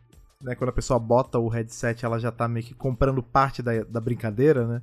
Né, 0.42 0.54
quando 0.54 0.70
a 0.70 0.74
pessoa 0.74 0.98
bota 0.98 1.38
o 1.38 1.48
headset, 1.48 2.04
ela 2.04 2.18
já 2.18 2.30
tá 2.30 2.46
meio 2.46 2.66
que 2.66 2.74
comprando 2.74 3.22
parte 3.22 3.62
da, 3.62 3.82
da 3.84 4.00
brincadeira, 4.00 4.66
né? 4.66 4.82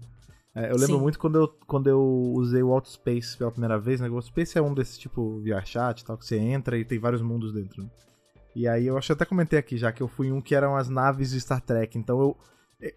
É, 0.56 0.66
eu 0.72 0.76
lembro 0.76 0.98
Sim. 0.98 1.02
muito 1.02 1.18
quando 1.18 1.40
eu, 1.40 1.48
quando 1.66 1.88
eu 1.88 2.02
usei 2.36 2.62
o 2.62 2.72
Outspace 2.72 3.36
pela 3.38 3.52
primeira 3.52 3.80
vez, 3.80 4.00
né? 4.00 4.08
O 4.08 4.16
Outspace 4.16 4.58
é 4.58 4.62
um 4.62 4.74
desses 4.74 4.98
tipo 4.98 5.40
VRChat 5.42 6.02
e 6.02 6.06
tal, 6.06 6.18
que 6.18 6.26
você 6.26 6.38
entra 6.38 6.78
e 6.78 6.86
tem 6.86 7.00
vários 7.00 7.22
mundos 7.22 7.52
dentro. 7.52 7.82
Né? 7.82 7.90
E 8.56 8.68
aí 8.68 8.86
eu 8.86 8.98
acho 8.98 9.08
que 9.08 9.14
até 9.14 9.26
comentei 9.26 9.58
aqui 9.58 9.78
já 9.78 9.92
que 9.92 10.04
eu 10.04 10.08
fui 10.08 10.32
um 10.32 10.40
que 10.40 10.54
eram 10.54 10.76
as 10.76 10.90
naves 10.90 11.32
de 11.32 11.42
Star 11.42 11.62
Trek. 11.62 11.98
Então 11.98 12.20
eu. 12.20 12.38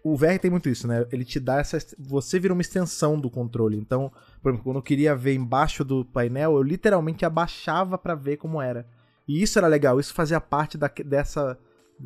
O 0.03 0.17
VR 0.17 0.37
tem 0.37 0.51
muito 0.51 0.67
isso, 0.67 0.85
né? 0.85 1.07
Ele 1.13 1.23
te 1.23 1.39
dá 1.39 1.59
essa. 1.59 1.77
Você 1.97 2.37
vira 2.39 2.53
uma 2.53 2.61
extensão 2.61 3.17
do 3.17 3.29
controle. 3.29 3.77
Então, 3.77 4.11
por 4.41 4.49
exemplo, 4.49 4.65
quando 4.65 4.75
eu 4.75 4.83
queria 4.83 5.15
ver 5.15 5.33
embaixo 5.33 5.85
do 5.85 6.03
painel, 6.03 6.57
eu 6.57 6.61
literalmente 6.61 7.25
abaixava 7.25 7.97
para 7.97 8.13
ver 8.13 8.35
como 8.35 8.61
era. 8.61 8.85
E 9.25 9.41
isso 9.41 9.57
era 9.57 9.67
legal, 9.67 9.99
isso 9.99 10.13
fazia 10.13 10.41
parte 10.41 10.77
da, 10.77 10.91
dessa 11.05 11.57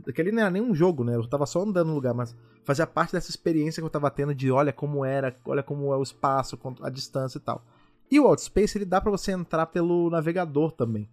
Aquele 0.07 0.31
não 0.31 0.41
era 0.41 0.49
nem 0.49 0.61
um 0.61 0.73
jogo, 0.73 1.03
né? 1.03 1.15
Eu 1.15 1.27
tava 1.27 1.45
só 1.45 1.61
andando 1.61 1.87
no 1.87 1.95
lugar, 1.95 2.13
mas 2.13 2.35
fazia 2.63 2.87
parte 2.87 3.11
dessa 3.11 3.29
experiência 3.29 3.81
que 3.81 3.85
eu 3.85 3.89
tava 3.89 4.09
tendo 4.09 4.33
de 4.33 4.51
olha 4.51 4.71
como 4.71 5.03
era, 5.03 5.35
olha 5.45 5.61
como 5.61 5.93
é 5.93 5.97
o 5.97 6.03
espaço, 6.03 6.57
a 6.81 6.89
distância 6.89 7.37
e 7.37 7.41
tal. 7.41 7.63
E 8.09 8.19
o 8.19 8.25
Outspace, 8.25 8.77
ele 8.77 8.85
dá 8.85 8.99
para 8.99 9.11
você 9.11 9.31
entrar 9.31 9.67
pelo 9.67 10.09
navegador 10.09 10.71
também. 10.71 11.09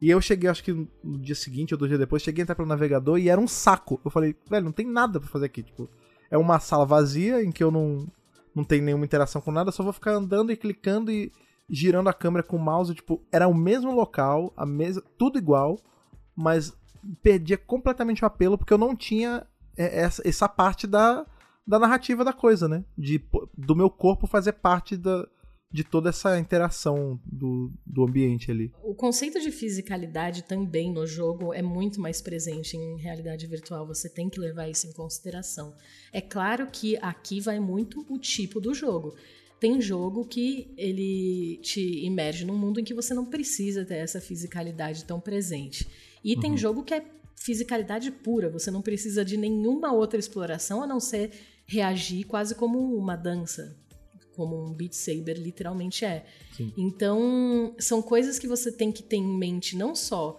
E 0.00 0.10
eu 0.10 0.20
cheguei, 0.20 0.48
acho 0.48 0.62
que 0.62 0.72
no 0.72 1.18
dia 1.18 1.34
seguinte 1.34 1.74
ou 1.74 1.78
dois 1.78 1.88
dias 1.88 1.98
depois, 1.98 2.22
cheguei 2.22 2.42
a 2.42 2.44
entrar 2.44 2.54
pelo 2.54 2.68
navegador 2.68 3.18
e 3.18 3.28
era 3.28 3.40
um 3.40 3.48
saco. 3.48 4.00
Eu 4.04 4.10
falei, 4.10 4.36
velho, 4.48 4.66
não 4.66 4.72
tem 4.72 4.86
nada 4.86 5.18
para 5.18 5.28
fazer 5.28 5.46
aqui. 5.46 5.62
Tipo, 5.62 5.88
é 6.30 6.36
uma 6.36 6.60
sala 6.60 6.84
vazia 6.84 7.42
em 7.42 7.50
que 7.50 7.64
eu 7.64 7.70
não, 7.70 8.06
não 8.54 8.62
tenho 8.62 8.84
nenhuma 8.84 9.04
interação 9.04 9.40
com 9.40 9.50
nada, 9.50 9.72
só 9.72 9.82
vou 9.82 9.92
ficar 9.92 10.12
andando 10.12 10.52
e 10.52 10.56
clicando 10.56 11.10
e 11.10 11.32
girando 11.68 12.08
a 12.08 12.12
câmera 12.12 12.42
com 12.42 12.56
o 12.56 12.62
mouse. 12.62 12.94
Tipo, 12.94 13.22
era 13.32 13.48
o 13.48 13.54
mesmo 13.54 13.92
local, 13.92 14.52
a 14.56 14.66
mesa, 14.66 15.02
tudo 15.18 15.38
igual, 15.38 15.78
mas 16.36 16.76
perdia 17.22 17.58
completamente 17.58 18.22
o 18.22 18.26
apelo 18.26 18.56
porque 18.58 18.72
eu 18.72 18.78
não 18.78 18.94
tinha 18.96 19.46
é, 19.76 20.00
essa, 20.00 20.22
essa 20.26 20.48
parte 20.48 20.86
da, 20.86 21.26
da 21.66 21.78
narrativa 21.78 22.24
da 22.24 22.32
coisa, 22.32 22.68
né? 22.68 22.84
De, 22.96 23.22
do 23.56 23.76
meu 23.76 23.90
corpo 23.90 24.26
fazer 24.26 24.52
parte 24.52 24.96
da, 24.96 25.26
de 25.70 25.84
toda 25.84 26.10
essa 26.10 26.38
interação 26.38 27.20
do, 27.24 27.70
do 27.84 28.04
ambiente 28.04 28.50
ali. 28.50 28.72
O 28.82 28.94
conceito 28.94 29.40
de 29.40 29.50
fisicalidade 29.50 30.44
também 30.44 30.92
no 30.92 31.06
jogo 31.06 31.52
é 31.52 31.60
muito 31.60 32.00
mais 32.00 32.22
presente 32.22 32.76
em 32.76 32.96
realidade 32.96 33.46
virtual. 33.46 33.86
Você 33.86 34.08
tem 34.08 34.30
que 34.30 34.40
levar 34.40 34.68
isso 34.68 34.86
em 34.86 34.92
consideração. 34.92 35.74
É 36.12 36.20
claro 36.20 36.68
que 36.68 36.96
aqui 36.98 37.40
vai 37.40 37.60
muito 37.60 38.06
o 38.08 38.18
tipo 38.18 38.60
do 38.60 38.72
jogo. 38.72 39.14
Tem 39.58 39.80
jogo 39.80 40.26
que 40.26 40.72
ele 40.76 41.58
te 41.62 42.04
imerge 42.04 42.44
num 42.44 42.56
mundo 42.56 42.78
em 42.78 42.84
que 42.84 42.94
você 42.94 43.14
não 43.14 43.24
precisa 43.24 43.84
ter 43.84 43.96
essa 43.96 44.20
fisicalidade 44.20 45.04
tão 45.04 45.18
presente. 45.18 45.88
E 46.26 46.34
uhum. 46.34 46.40
tem 46.40 46.56
jogo 46.56 46.82
que 46.82 46.92
é 46.92 47.04
fisicalidade 47.36 48.10
pura, 48.10 48.50
você 48.50 48.68
não 48.68 48.82
precisa 48.82 49.24
de 49.24 49.36
nenhuma 49.36 49.92
outra 49.92 50.18
exploração 50.18 50.82
a 50.82 50.86
não 50.86 50.98
ser 50.98 51.30
reagir 51.64 52.26
quase 52.26 52.56
como 52.56 52.96
uma 52.96 53.14
dança, 53.14 53.76
como 54.34 54.60
um 54.60 54.74
Beat 54.74 54.94
Saber 54.94 55.34
literalmente 55.38 56.04
é. 56.04 56.26
Sim. 56.56 56.72
Então, 56.76 57.76
são 57.78 58.02
coisas 58.02 58.40
que 58.40 58.48
você 58.48 58.72
tem 58.72 58.90
que 58.90 59.04
ter 59.04 59.16
em 59.16 59.38
mente 59.38 59.76
não 59.76 59.94
só 59.94 60.36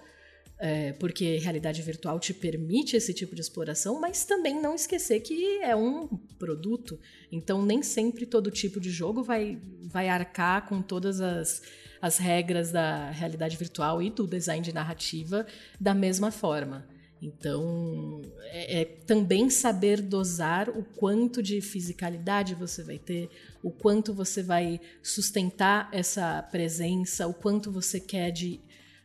é, 0.59 0.91
porque 0.93 1.37
realidade 1.37 1.81
virtual 1.81 2.19
te 2.19 2.33
permite 2.33 2.97
esse 2.97 3.13
tipo 3.13 3.33
de 3.33 3.41
exploração, 3.41 4.01
mas 4.01 4.25
também 4.25 4.59
não 4.59 4.75
esquecer 4.75 5.21
que 5.21 5.59
é 5.61 5.75
um 5.75 6.07
produto. 6.37 6.99
Então, 7.31 7.63
nem 7.63 7.81
sempre 7.81 8.25
todo 8.25 8.51
tipo 8.51 8.79
de 8.81 8.89
jogo 8.89 9.23
vai, 9.23 9.57
vai 9.83 10.09
arcar 10.09 10.67
com 10.67 10.81
todas 10.81 11.21
as 11.21 11.61
as 12.01 12.17
regras 12.17 12.71
da 12.71 13.09
realidade 13.11 13.57
virtual 13.57 14.01
e 14.01 14.09
do 14.09 14.27
design 14.27 14.63
de 14.63 14.73
narrativa 14.73 15.45
da 15.79 15.93
mesma 15.93 16.31
forma. 16.31 16.87
Então, 17.21 18.21
é, 18.51 18.81
é, 18.81 18.85
também 18.85 19.49
saber 19.49 20.01
dosar 20.01 20.69
o 20.69 20.83
quanto 20.83 21.41
de 21.41 21.59
fisicalidade 21.61 22.53
você 22.53 22.83
vai 22.83 22.99
ter, 22.99 23.29
o 23.63 23.71
quanto 23.71 24.13
você 24.13 24.43
vai 24.43 24.79
sustentar 25.01 25.89
essa 25.91 26.43
presença, 26.43 27.25
o 27.25 27.33
quanto 27.33 27.71
você 27.71 27.99
quer 27.99 28.31
de 28.31 28.59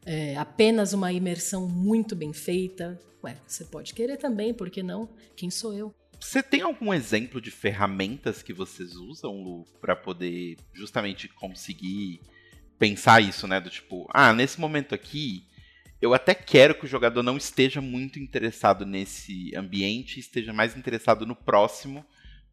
é, 0.05 0.36
apenas 0.36 0.93
uma 0.93 1.12
imersão 1.12 1.66
muito 1.68 2.14
bem 2.14 2.32
feita. 2.32 3.01
Ué, 3.24 3.36
você 3.47 3.64
pode 3.64 3.95
querer 3.95 4.16
também, 4.18 4.53
por 4.53 4.68
que 4.68 4.82
não? 4.82 5.09
Quem 5.34 5.49
sou 5.49 5.72
eu? 5.72 5.95
Você 6.20 6.43
tem 6.43 6.61
algum 6.61 6.93
exemplo 6.93 7.40
de 7.40 7.51
ferramentas 7.51 8.43
que 8.43 8.53
vocês 8.53 8.95
usam, 8.95 9.43
Lu, 9.43 9.64
para 9.80 9.97
poder 9.97 10.57
justamente 10.72 11.28
conseguir 11.28 12.20
pensar 12.83 13.22
isso, 13.22 13.47
né? 13.47 13.61
Do 13.61 13.70
tipo, 13.70 14.09
ah, 14.12 14.33
nesse 14.33 14.61
momento 14.61 14.93
aqui, 14.93 15.47
eu 16.01 16.12
até 16.12 16.35
quero 16.35 16.74
que 16.74 16.85
o 16.85 16.89
jogador 16.89 17.22
não 17.22 17.37
esteja 17.37 17.80
muito 17.80 18.18
interessado 18.18 18.85
nesse 18.85 19.55
ambiente, 19.55 20.18
esteja 20.18 20.53
mais 20.53 20.76
interessado 20.76 21.24
no 21.24 21.37
próximo, 21.37 22.05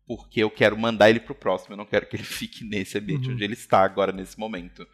porque 0.05 0.43
eu 0.43 0.51
quero 0.51 0.77
mandar 0.77 1.09
ele 1.09 1.19
pro 1.19 1.34
próximo, 1.34 1.73
eu 1.73 1.77
não 1.77 1.86
quero 1.86 2.05
que 2.05 2.15
ele 2.15 2.21
fique 2.21 2.63
nesse 2.63 2.99
ambiente 2.99 3.27
uhum. 3.27 3.34
onde 3.34 3.43
ele 3.43 3.55
está 3.55 3.80
agora 3.80 4.11
nesse 4.11 4.38
momento. 4.38 4.88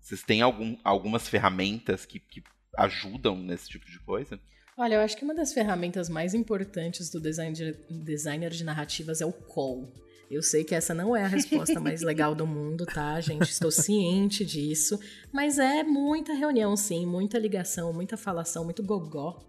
Vocês 0.00 0.24
têm 0.24 0.42
algum, 0.42 0.76
algumas 0.82 1.28
ferramentas 1.28 2.04
que, 2.04 2.18
que 2.18 2.42
ajudam 2.76 3.36
nesse 3.36 3.68
tipo 3.68 3.88
de 3.88 4.00
coisa? 4.00 4.40
Olha, 4.76 4.96
eu 4.96 5.00
acho 5.02 5.16
que 5.16 5.24
uma 5.24 5.36
das 5.36 5.52
ferramentas 5.52 6.08
mais 6.08 6.34
importantes 6.34 7.10
do 7.10 7.20
design 7.20 7.54
de, 7.54 7.74
designer 7.88 8.50
de 8.50 8.64
narrativas 8.64 9.20
é 9.20 9.24
o 9.24 9.32
call. 9.32 9.94
Eu 10.32 10.42
sei 10.42 10.64
que 10.64 10.74
essa 10.74 10.94
não 10.94 11.14
é 11.14 11.24
a 11.24 11.28
resposta 11.28 11.78
mais 11.78 12.00
legal 12.00 12.34
do 12.34 12.46
mundo, 12.46 12.86
tá, 12.86 13.20
gente? 13.20 13.50
Estou 13.50 13.70
ciente 13.70 14.46
disso. 14.46 14.98
Mas 15.30 15.58
é 15.58 15.82
muita 15.82 16.32
reunião, 16.32 16.74
sim, 16.74 17.04
muita 17.04 17.38
ligação, 17.38 17.92
muita 17.92 18.16
falação, 18.16 18.64
muito 18.64 18.82
gogó. 18.82 19.46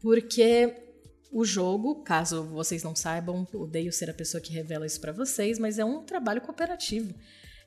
Porque 0.00 0.72
o 1.32 1.44
jogo, 1.44 2.04
caso 2.04 2.44
vocês 2.44 2.84
não 2.84 2.94
saibam, 2.94 3.44
odeio 3.52 3.92
ser 3.92 4.08
a 4.08 4.14
pessoa 4.14 4.40
que 4.40 4.52
revela 4.52 4.86
isso 4.86 5.00
para 5.00 5.10
vocês, 5.10 5.58
mas 5.58 5.80
é 5.80 5.84
um 5.84 6.04
trabalho 6.04 6.40
cooperativo. 6.40 7.12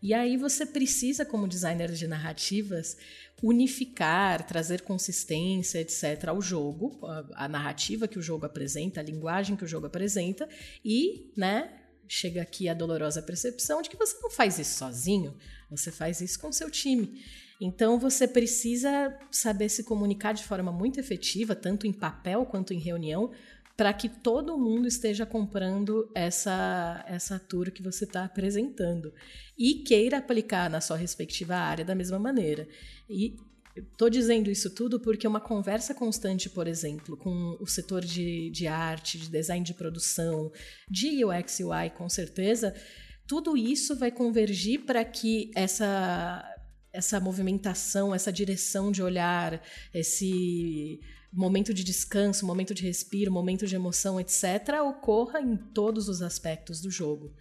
E 0.01 0.13
aí 0.13 0.37
você 0.37 0.65
precisa, 0.65 1.25
como 1.25 1.49
designer 1.49 1.91
de 1.91 2.07
narrativas, 2.07 2.95
unificar, 3.41 4.47
trazer 4.47 4.83
consistência, 4.83 5.79
etc., 5.79 6.29
ao 6.29 6.41
jogo, 6.41 6.97
a, 7.05 7.45
a, 7.45 7.47
narrativa 7.49 8.07
que 8.07 8.17
o 8.17 8.21
jogo 8.21 8.45
apresenta, 8.45 9.01
a 9.01 9.03
linguagem 9.03 9.57
que 9.57 9.65
o 9.65 9.67
jogo 9.67 9.87
apresenta, 9.87 10.47
e, 10.83 11.33
né, 11.35 11.82
chega 12.13 12.43
aqui 12.43 12.69
a 12.69 12.75
dolorosa 12.75 13.23
percepção 13.23 13.81
de 13.81 13.89
que 13.89 13.97
você 13.97 14.15
não 14.21 14.29
faz 14.29 14.59
isso 14.59 14.77
sozinho, 14.77 15.35
você 15.69 15.91
faz 15.91 16.21
isso 16.21 16.39
com 16.39 16.51
seu 16.51 16.69
time. 16.69 17.23
Então 17.59 17.97
você 17.97 18.27
precisa 18.27 19.17
saber 19.31 19.67
se 19.67 19.83
comunicar 19.83 20.33
de 20.33 20.43
forma 20.43 20.71
muito 20.71 20.99
efetiva, 20.99 21.55
tanto 21.55 21.87
em 21.87 21.91
papel 21.91 22.45
quanto 22.45 22.71
em 22.71 22.77
reunião, 22.79 23.31
para 23.75 23.91
que 23.91 24.07
todo 24.07 24.59
mundo 24.59 24.87
esteja 24.87 25.25
comprando 25.25 26.07
essa, 26.13 27.03
essa 27.07 27.39
tour 27.39 27.71
que 27.71 27.81
você 27.81 28.03
está 28.03 28.23
apresentando 28.25 29.11
e 29.57 29.75
queira 29.75 30.19
aplicar 30.19 30.69
na 30.69 30.79
sua 30.79 30.97
respectiva 30.97 31.55
área 31.55 31.83
da 31.83 31.95
mesma 31.95 32.19
maneira. 32.19 32.67
E 33.09 33.35
Estou 33.75 34.09
dizendo 34.09 34.51
isso 34.51 34.69
tudo 34.69 34.99
porque 34.99 35.27
uma 35.27 35.41
conversa 35.41 35.95
constante, 35.95 36.49
por 36.49 36.67
exemplo, 36.67 37.17
com 37.17 37.57
o 37.59 37.65
setor 37.65 38.05
de, 38.05 38.51
de 38.51 38.67
arte, 38.67 39.17
de 39.17 39.29
design 39.29 39.65
de 39.65 39.73
produção, 39.73 40.51
de 40.89 41.25
UX 41.25 41.59
e 41.59 41.63
UI, 41.63 41.89
com 41.89 42.07
certeza, 42.07 42.75
tudo 43.25 43.57
isso 43.57 43.95
vai 43.95 44.11
convergir 44.11 44.85
para 44.85 45.03
que 45.03 45.49
essa, 45.55 46.43
essa 46.91 47.19
movimentação, 47.19 48.13
essa 48.13 48.31
direção 48.31 48.91
de 48.91 49.01
olhar, 49.01 49.59
esse 49.91 50.99
momento 51.31 51.73
de 51.73 51.83
descanso, 51.83 52.45
momento 52.45 52.75
de 52.75 52.83
respiro, 52.83 53.31
momento 53.31 53.65
de 53.65 53.75
emoção, 53.75 54.19
etc., 54.19 54.81
ocorra 54.83 55.41
em 55.41 55.57
todos 55.57 56.07
os 56.07 56.21
aspectos 56.21 56.79
do 56.79 56.91
jogo. 56.91 57.33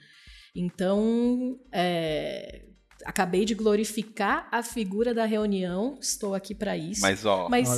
Então, 0.55 1.61
é, 1.71 2.72
acabei 3.05 3.45
de 3.45 3.55
glorificar 3.55 4.49
a 4.51 4.63
figura 4.63 5.15
da 5.15 5.25
reunião, 5.25 5.99
estou 6.01 6.35
aqui 6.35 6.55
para 6.55 6.77
isso. 6.77 7.01
Mas, 7.01 7.25
ó, 7.25 7.49
mas, 7.49 7.69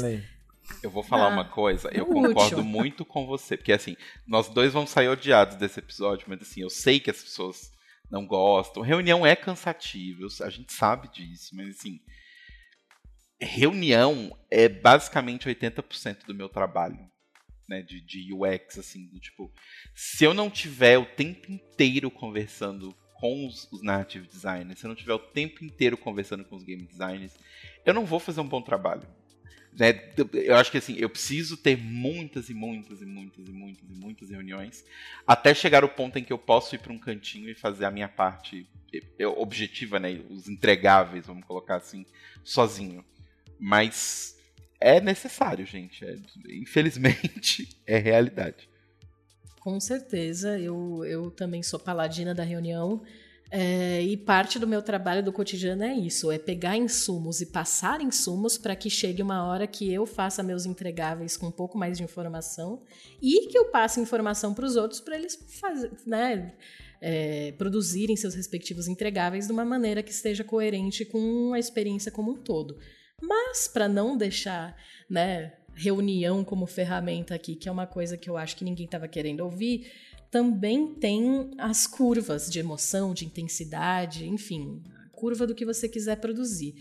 eu 0.82 0.90
vou 0.90 1.02
falar 1.02 1.26
ah, 1.26 1.28
uma 1.28 1.44
coisa, 1.44 1.90
eu 1.92 2.06
concordo 2.06 2.56
útil. 2.56 2.64
muito 2.64 3.04
com 3.04 3.26
você, 3.26 3.56
porque 3.56 3.72
assim, 3.72 3.96
nós 4.26 4.48
dois 4.48 4.72
vamos 4.72 4.90
sair 4.90 5.08
odiados 5.08 5.56
desse 5.56 5.78
episódio, 5.78 6.26
mas 6.28 6.40
assim, 6.40 6.62
eu 6.62 6.70
sei 6.70 6.98
que 6.98 7.10
as 7.10 7.22
pessoas 7.22 7.72
não 8.10 8.26
gostam. 8.26 8.82
Reunião 8.82 9.26
é 9.26 9.36
cansativa, 9.36 10.26
a 10.42 10.50
gente 10.50 10.72
sabe 10.72 11.08
disso, 11.08 11.54
mas 11.54 11.76
assim, 11.76 12.00
reunião 13.40 14.36
é 14.50 14.68
basicamente 14.68 15.48
80% 15.48 16.24
do 16.26 16.34
meu 16.34 16.48
trabalho, 16.48 16.98
né, 17.68 17.82
de, 17.82 18.00
de 18.00 18.32
UX, 18.32 18.78
assim, 18.78 19.06
do, 19.08 19.18
tipo, 19.20 19.52
se 19.94 20.24
eu 20.24 20.34
não 20.34 20.50
tiver 20.50 20.98
o 20.98 21.06
tempo 21.06 21.50
inteiro 21.50 22.10
conversando 22.10 22.94
com 23.14 23.46
os, 23.46 23.68
narrative 23.82 24.26
designers, 24.26 24.78
se 24.78 24.86
eu 24.86 24.88
não 24.88 24.94
tiver 24.94 25.14
o 25.14 25.18
tempo 25.18 25.64
inteiro 25.64 25.96
conversando 25.96 26.44
com 26.44 26.56
os 26.56 26.62
game 26.62 26.82
designers, 26.82 27.32
eu 27.84 27.94
não 27.94 28.04
vou 28.04 28.20
fazer 28.20 28.40
um 28.40 28.48
bom 28.48 28.60
trabalho. 28.60 29.06
Né? 29.72 30.12
Eu 30.32 30.56
acho 30.56 30.70
que 30.70 30.78
assim, 30.78 30.96
eu 30.98 31.08
preciso 31.08 31.56
ter 31.56 31.76
muitas 31.76 32.48
e 32.48 32.54
muitas 32.54 33.02
e 33.02 33.06
muitas 33.06 33.48
e 33.48 33.52
muitas 33.52 33.90
e 33.90 33.94
muitas 33.94 34.30
reuniões 34.30 34.84
até 35.26 35.52
chegar 35.52 35.84
o 35.84 35.88
ponto 35.88 36.16
em 36.16 36.22
que 36.22 36.32
eu 36.32 36.38
posso 36.38 36.76
ir 36.76 36.78
para 36.78 36.92
um 36.92 36.98
cantinho 36.98 37.50
e 37.50 37.54
fazer 37.54 37.84
a 37.84 37.90
minha 37.90 38.08
parte 38.08 38.68
objetiva, 39.36 39.98
né? 39.98 40.20
Os 40.30 40.48
entregáveis, 40.48 41.26
vamos 41.26 41.44
colocar 41.44 41.76
assim, 41.76 42.06
sozinho. 42.44 43.04
Mas 43.58 44.36
é 44.80 45.00
necessário, 45.00 45.66
gente. 45.66 46.04
É, 46.04 46.16
infelizmente, 46.50 47.68
é 47.86 47.98
realidade. 47.98 48.68
Com 49.64 49.80
certeza. 49.80 50.58
Eu, 50.60 51.02
eu 51.06 51.30
também 51.30 51.62
sou 51.62 51.80
paladina 51.80 52.34
da 52.34 52.44
reunião. 52.44 53.02
É, 53.50 54.02
e 54.02 54.16
parte 54.16 54.58
do 54.58 54.66
meu 54.66 54.82
trabalho 54.82 55.22
do 55.22 55.32
cotidiano 55.32 55.82
é 55.82 55.94
isso: 55.94 56.30
é 56.30 56.38
pegar 56.38 56.76
insumos 56.76 57.40
e 57.40 57.46
passar 57.46 58.02
insumos 58.02 58.58
para 58.58 58.76
que 58.76 58.90
chegue 58.90 59.22
uma 59.22 59.46
hora 59.46 59.66
que 59.66 59.90
eu 59.90 60.04
faça 60.04 60.42
meus 60.42 60.66
entregáveis 60.66 61.36
com 61.36 61.46
um 61.46 61.50
pouco 61.50 61.78
mais 61.78 61.96
de 61.96 62.04
informação 62.04 62.82
e 63.22 63.46
que 63.46 63.56
eu 63.56 63.70
passe 63.70 64.00
informação 64.00 64.52
para 64.52 64.66
os 64.66 64.76
outros 64.76 65.00
para 65.00 65.16
eles 65.16 65.38
fazer, 65.60 65.92
né, 66.06 66.54
é, 67.00 67.52
produzirem 67.52 68.16
seus 68.16 68.34
respectivos 68.34 68.88
entregáveis 68.88 69.46
de 69.46 69.52
uma 69.52 69.64
maneira 69.64 70.02
que 70.02 70.10
esteja 70.10 70.42
coerente 70.42 71.04
com 71.04 71.52
a 71.54 71.58
experiência 71.58 72.10
como 72.10 72.32
um 72.32 72.36
todo. 72.36 72.76
Mas 73.22 73.68
para 73.68 73.88
não 73.88 74.16
deixar, 74.16 74.76
né, 75.08 75.52
reunião 75.74 76.44
como 76.44 76.66
ferramenta 76.66 77.34
aqui, 77.34 77.54
que 77.54 77.68
é 77.68 77.72
uma 77.72 77.86
coisa 77.86 78.16
que 78.16 78.28
eu 78.28 78.36
acho 78.36 78.56
que 78.56 78.64
ninguém 78.64 78.86
estava 78.86 79.08
querendo 79.08 79.40
ouvir, 79.40 79.90
também 80.30 80.94
tem 80.94 81.52
as 81.58 81.86
curvas 81.86 82.50
de 82.50 82.58
emoção, 82.58 83.14
de 83.14 83.24
intensidade, 83.24 84.28
enfim, 84.28 84.82
a 85.06 85.08
curva 85.10 85.46
do 85.46 85.54
que 85.54 85.64
você 85.64 85.88
quiser 85.88 86.16
produzir. 86.16 86.74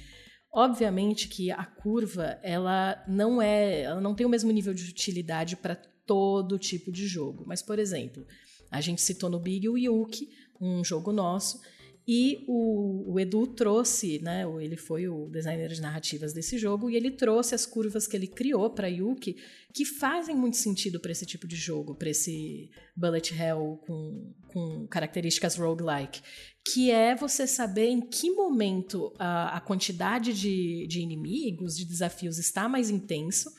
Obviamente 0.52 1.28
que 1.28 1.52
a 1.52 1.66
curva, 1.66 2.40
ela 2.44 3.04
não 3.08 3.42
é, 3.42 3.82
ela 3.82 4.02
não 4.02 4.16
tem 4.16 4.26
o 4.26 4.30
mesmo 4.30 4.52
nível 4.52 4.74
de 4.74 4.90
utilidade 4.90 5.56
para 5.56 5.76
todo 6.06 6.60
tipo 6.60 6.92
de 6.92 7.08
jogo. 7.08 7.44
Mas, 7.48 7.62
por 7.62 7.80
exemplo, 7.80 8.26
a 8.70 8.82
gente 8.82 9.02
citou 9.02 9.30
no 9.30 9.40
Big 9.40 9.68
o 9.70 9.78
Yuki, 9.78 10.30
um 10.60 10.84
jogo 10.84 11.12
nosso, 11.12 11.60
e 12.08 12.44
o, 12.48 13.14
o, 13.14 13.20
Edu 13.20 13.48
trouxe, 13.48 14.20
né? 14.22 14.44
Ele 14.60 14.76
foi 14.76 15.08
o 15.08 15.30
designer 15.30 15.70
de 15.70 15.82
narrativas 15.82 16.34
desse 16.34 16.58
jogo 16.58 16.90
e 16.90 16.98
ele 16.98 17.10
trouxe 17.10 17.56
as 17.56 17.66
curvas 17.66 18.06
que 18.06 18.18
ele 18.18 18.28
criou 18.28 18.70
para 18.70 18.88
Yuki 18.88 19.38
que 19.74 19.86
fazem 19.86 20.36
muito 20.36 20.58
sentido 20.58 21.00
para 21.00 21.14
esse 21.14 21.26
tipo 21.26 21.48
de 21.48 21.56
jogo, 21.56 21.96
para 21.96 22.10
esse 22.10 22.70
bullet 22.96 23.34
hell 23.34 23.80
com, 23.88 24.34
com 24.48 24.86
características 24.88 25.56
roguelike, 25.56 26.22
que 26.68 26.92
é 26.92 27.16
você 27.16 27.48
saber 27.48 27.88
em 27.88 28.02
que 28.02 28.30
momento 28.32 29.14
a, 29.18 29.58
a 29.58 29.62
quantidade 29.62 30.34
de, 30.34 30.86
de 30.88 31.00
inimigos, 31.00 31.78
de 31.78 31.86
desafios 31.86 32.38
está 32.38 32.68
mais 32.68 32.90
intenso 32.90 33.50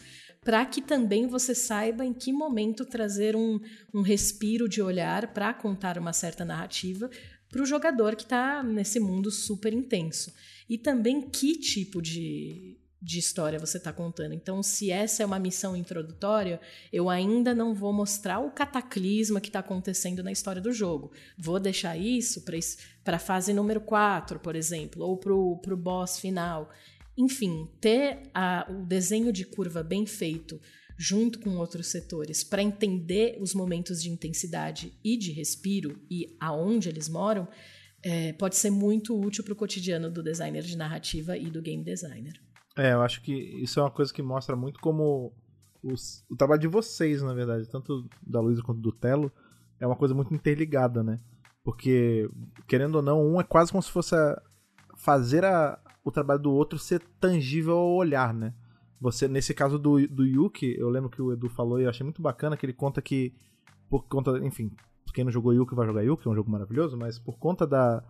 para 0.45 0.65
que 0.67 0.83
também 0.83 1.27
você 1.27 1.55
saiba 1.55 2.05
em 2.05 2.13
que 2.13 2.31
momento 2.31 2.85
trazer 2.85 3.35
um, 3.35 3.59
um 3.93 4.03
respiro 4.03 4.69
de 4.69 4.83
olhar 4.83 5.33
para 5.33 5.55
contar 5.55 5.97
uma 5.97 6.13
certa 6.13 6.45
narrativa, 6.45 7.09
para 7.51 7.63
o 7.63 7.67
jogador 7.67 8.17
que 8.17 8.25
está 8.25 8.63
nesse 8.63 8.99
mundo 8.99 9.31
super 9.31 9.73
intenso. 9.73 10.33
E 10.69 10.79
também 10.79 11.21
que 11.21 11.59
tipo 11.59 12.01
de, 12.01 12.79
de 13.01 13.19
história 13.19 13.59
você 13.59 13.77
está 13.77 13.93
contando. 13.93 14.33
Então, 14.33 14.63
se 14.63 14.91
essa 14.91 15.23
é 15.23 15.27
uma 15.27 15.39
missão 15.39 15.77
introdutória, 15.77 16.61
eu 16.93 17.11
ainda 17.11 17.55
não 17.55 17.75
vou 17.75 17.93
mostrar 17.93 18.39
o 18.41 18.51
cataclisma 18.51 19.41
que 19.41 19.49
está 19.49 19.59
acontecendo 19.59 20.23
na 20.23 20.33
história 20.33 20.63
do 20.63 20.73
jogo. 20.73 21.13
Vou 21.37 21.61
deixar 21.61 21.97
isso 21.99 22.43
para 23.05 23.17
a 23.17 23.21
fase 23.21 23.53
número 23.53 23.81
4, 23.81 24.41
por 24.41 24.57
exemplo, 24.57 25.05
ou 25.05 25.19
para 25.19 25.35
o 25.35 25.77
boss 25.77 26.19
final. 26.19 26.71
Enfim, 27.17 27.69
ter 27.81 28.23
a, 28.35 28.67
o 28.69 28.85
desenho 28.85 29.33
de 29.33 29.45
curva 29.45 29.83
bem 29.83 30.07
feito 30.07 30.59
junto 30.97 31.41
com 31.41 31.57
outros 31.57 31.89
setores, 31.89 32.45
para 32.45 32.63
entender 32.63 33.37
os 33.41 33.55
momentos 33.55 34.03
de 34.03 34.11
intensidade 34.11 34.99
e 35.05 35.17
de 35.17 35.33
respiro 35.33 35.99
e 36.11 36.37
aonde 36.41 36.89
eles 36.89 37.09
moram, 37.09 37.49
é, 38.03 38.33
pode 38.35 38.57
ser 38.57 38.71
muito 38.71 39.19
útil 39.19 39.43
para 39.43 39.53
o 39.53 39.57
cotidiano 39.57 40.11
do 40.11 40.23
designer 40.23 40.63
de 40.63 40.77
narrativa 40.77 41.37
e 41.37 41.51
do 41.51 41.63
game 41.63 41.83
designer. 41.83 42.35
É, 42.77 42.93
eu 42.93 43.03
acho 43.03 43.23
que 43.23 43.33
isso 43.33 43.81
é 43.81 43.83
uma 43.83 43.91
coisa 43.91 44.13
que 44.13 44.23
mostra 44.23 44.55
muito 44.55 44.79
como 44.81 45.33
os, 45.83 46.25
o 46.31 46.37
trabalho 46.37 46.61
de 46.61 46.69
vocês, 46.69 47.23
na 47.23 47.33
verdade, 47.33 47.69
tanto 47.69 48.09
da 48.23 48.41
Luísa 48.41 48.63
quanto 48.63 48.81
do 48.81 48.93
Telo, 48.93 49.33
é 49.81 49.87
uma 49.87 49.97
coisa 49.97 50.15
muito 50.15 50.35
interligada, 50.35 51.03
né? 51.03 51.21
Porque, 51.63 52.29
querendo 52.67 52.97
ou 52.97 53.03
não, 53.03 53.27
um 53.27 53.41
é 53.41 53.45
quase 53.45 53.71
como 53.71 53.83
se 53.83 53.91
fosse 53.91 54.15
fazer 54.97 55.45
a, 55.45 55.79
o 56.05 56.11
trabalho 56.11 56.43
do 56.43 56.53
outro 56.53 56.79
ser 56.79 57.01
tangível 57.21 57.77
ao 57.77 57.95
olhar, 57.95 58.35
né? 58.35 58.55
Você, 59.05 59.29
nesse 59.29 59.53
caso 59.53 59.79
do, 59.79 60.09
do 60.09 60.25
Yuki, 60.25 60.77
eu 60.79 60.89
lembro 60.89 61.11
que 61.11 61.21
o 61.21 61.31
Edu 61.31 61.51
falou 61.51 61.79
e 61.79 61.83
eu 61.83 61.91
achei 61.91 62.03
muito 62.03 62.23
bacana 62.23 62.57
que 62.57 62.65
ele 62.65 62.73
conta 62.73 63.03
que, 63.03 63.35
por 63.87 64.05
conta, 64.05 64.39
enfim, 64.39 64.71
quem 65.13 65.25
não 65.25 65.31
jogou 65.31 65.53
Yuki 65.53 65.75
vai 65.75 65.87
jogar 65.87 66.01
Yuki, 66.01 66.27
é 66.27 66.31
um 66.31 66.35
jogo 66.35 66.51
maravilhoso, 66.51 66.97
mas 66.97 67.19
por 67.19 67.37
conta 67.37 67.67
da 67.67 68.03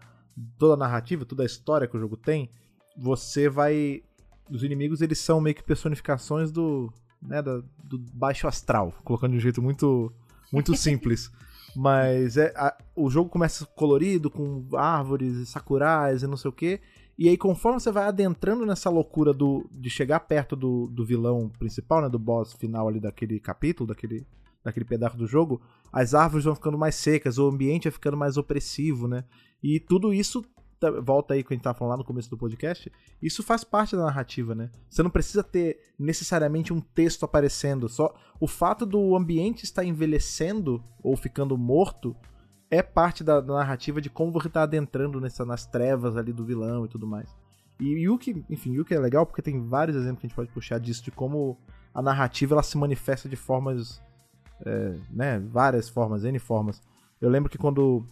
toda 0.57 0.75
a 0.75 0.77
narrativa, 0.77 1.25
toda 1.25 1.43
a 1.43 1.47
história 1.47 1.89
que 1.89 1.97
o 1.97 2.01
jogo 2.01 2.17
tem, 2.17 2.49
você 2.97 3.49
vai. 3.49 4.05
Os 4.49 4.63
inimigos 4.63 5.01
eles 5.01 5.19
são 5.19 5.41
meio 5.41 5.57
que 5.57 5.65
personificações 5.65 6.53
do. 6.53 6.93
Né, 7.21 7.43
da, 7.43 7.61
do 7.83 7.99
baixo 7.99 8.47
astral, 8.47 8.95
colocando 9.03 9.33
de 9.33 9.39
um 9.39 9.41
jeito 9.41 9.61
muito, 9.61 10.13
muito 10.53 10.77
simples. 10.79 11.29
Mas 11.75 12.37
é, 12.37 12.55
a, 12.55 12.73
o 12.95 13.11
jogo 13.11 13.29
começa 13.29 13.67
colorido, 13.67 14.31
com 14.31 14.65
árvores 14.77 15.35
e 15.39 15.47
sakurais 15.47 16.23
e 16.23 16.29
não 16.29 16.37
sei 16.37 16.51
o 16.51 16.53
que. 16.53 16.81
E 17.17 17.29
aí, 17.29 17.37
conforme 17.37 17.79
você 17.79 17.93
vai 17.93 18.05
adentrando 18.05 18.67
nessa 18.67 18.91
loucura 18.91 19.33
do, 19.33 19.69
de 19.71 19.89
chegar 19.89 20.21
perto 20.21 20.57
do, 20.57 20.89
do 20.89 21.05
vilão 21.05 21.49
principal, 21.59 22.03
né? 22.03 22.09
Do 22.09 22.19
boss 22.19 22.53
final 22.55 22.89
ali 22.89 23.01
daquele 23.01 23.39
capítulo, 23.39 23.89
daquele, 23.89 24.27
daquele 24.65 24.85
pedaço 24.85 25.17
do 25.17 25.27
jogo, 25.27 25.61
as 25.93 26.13
árvores 26.13 26.45
vão 26.45 26.55
ficando 26.55 26.77
mais 26.77 26.97
secas, 26.97 27.39
o 27.39 27.47
ambiente 27.47 27.85
vai 27.85 27.93
ficando 27.93 28.17
mais 28.17 28.37
opressivo, 28.37 29.07
né? 29.07 29.25
E 29.63 29.79
tudo 29.79 30.13
isso 30.13 30.45
volta 31.03 31.35
aí 31.35 31.43
que 31.43 31.53
a 31.53 31.57
gente 31.57 31.63
tava 31.63 31.79
falando 31.79 31.93
lá 31.93 31.97
no 31.99 32.05
começo 32.05 32.29
do 32.29 32.37
podcast, 32.37 32.91
isso 33.23 33.43
faz 33.43 33.65
parte 33.65 33.97
da 33.97 34.05
narrativa, 34.05 34.55
né? 34.55 34.71
Você 34.91 35.03
não 35.03 35.11
precisa 35.11 35.43
ter 35.43 35.79
necessariamente 35.99 36.73
um 36.73 36.81
texto 36.81 37.25
aparecendo, 37.25 37.89
só 37.89 38.15
o 38.41 38.47
fato 38.47 38.85
do 38.85 39.17
ambiente 39.17 39.65
estar 39.65 39.85
envelhecendo 39.85 40.85
ou 41.03 41.17
ficando 41.17 41.57
morto 41.57 42.15
é 42.71 42.83
parte 42.83 43.23
da, 43.23 43.41
narrativa 43.41 44.01
de 44.01 44.11
como 44.11 44.33
você 44.33 44.49
tá 44.49 44.63
adentrando 44.63 45.21
nessa, 45.21 45.45
nas 45.45 45.67
trevas 45.67 46.17
ali 46.17 46.33
do 46.33 46.45
vilão 46.45 46.85
e 46.85 46.89
tudo 46.89 47.07
mais. 47.07 47.29
E 47.79 48.05
Yuki, 48.05 48.45
enfim, 48.49 48.73
Yuki 48.73 48.95
é 48.95 48.99
legal 48.99 49.27
porque 49.27 49.43
tem 49.43 49.67
vários 49.67 49.97
exemplos 49.97 50.21
que 50.21 50.27
a 50.27 50.29
gente 50.29 50.37
pode 50.37 50.51
puxar 50.51 50.79
disso, 50.79 51.03
de 51.03 51.11
como 51.11 51.59
a 51.93 52.01
narrativa 52.03 52.55
ela 52.55 52.63
se 52.63 52.77
manifesta 52.77 53.29
de 53.29 53.37
formas, 53.37 54.03
é, 54.65 54.99
né, 55.11 55.39
várias 55.41 55.89
formas, 55.89 56.25
N 56.25 56.39
formas. 56.39 56.83
Eu 57.21 57.29
lembro 57.29 57.51
que 57.51 57.59
quando, 57.59 58.05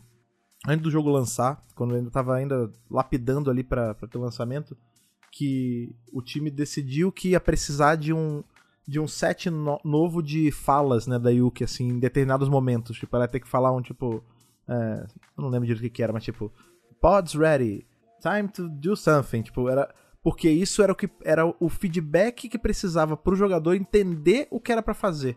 antes 0.67 0.83
do 0.83 0.91
jogo 0.91 1.11
lançar, 1.11 1.63
quando 1.75 1.93
eu 1.93 1.99
ainda 1.99 2.11
tava 2.11 2.35
ainda 2.35 2.71
lapidando 2.91 3.51
ali 3.51 3.63
para 3.63 3.95
ter 3.95 4.19
o 4.19 4.23
lançamento, 4.23 4.77
que 5.31 5.95
o 6.13 6.21
time 6.21 6.51
decidiu 6.51 7.11
que 7.11 7.31
ia 7.31 7.41
precisar 7.41 7.97
de 7.97 8.13
um, 8.13 8.45
de 8.87 9.01
um 9.01 9.09
set 9.09 9.49
no, 9.49 9.81
novo 9.85 10.23
de 10.23 10.51
falas, 10.51 11.07
né, 11.07 11.19
da 11.19 11.31
Yuki, 11.31 11.65
assim, 11.65 11.89
em 11.89 11.99
determinados 11.99 12.49
momentos. 12.49 12.97
Tipo, 12.99 13.17
ela 13.17 13.25
ia 13.25 13.29
ter 13.29 13.41
que 13.41 13.49
falar 13.49 13.73
um, 13.73 13.81
tipo, 13.81 14.23
é, 14.69 15.07
eu 15.37 15.43
não 15.43 15.49
lembro 15.49 15.67
direito 15.67 15.87
o 15.87 15.91
que, 15.91 16.03
era, 16.03 16.13
mas 16.13 16.25
tipo, 16.25 16.53
pods 17.01 17.35
ready, 17.35 17.87
time 18.21 18.49
to 18.49 18.69
do 18.69 18.97
something. 18.97 19.43
Tipo, 19.43 19.69
era. 19.69 19.93
Porque 20.23 20.49
isso 20.49 20.83
era 20.83 20.93
o 20.93 20.95
que 20.95 21.11
era 21.25 21.45
o 21.45 21.69
feedback 21.69 22.49
que 22.49 22.59
precisava 22.59 23.17
pro 23.17 23.35
jogador 23.35 23.75
entender 23.75 24.47
o 24.51 24.61
que 24.61 24.71
era 24.71 24.81
para 24.81 24.95
fazer. 24.95 25.37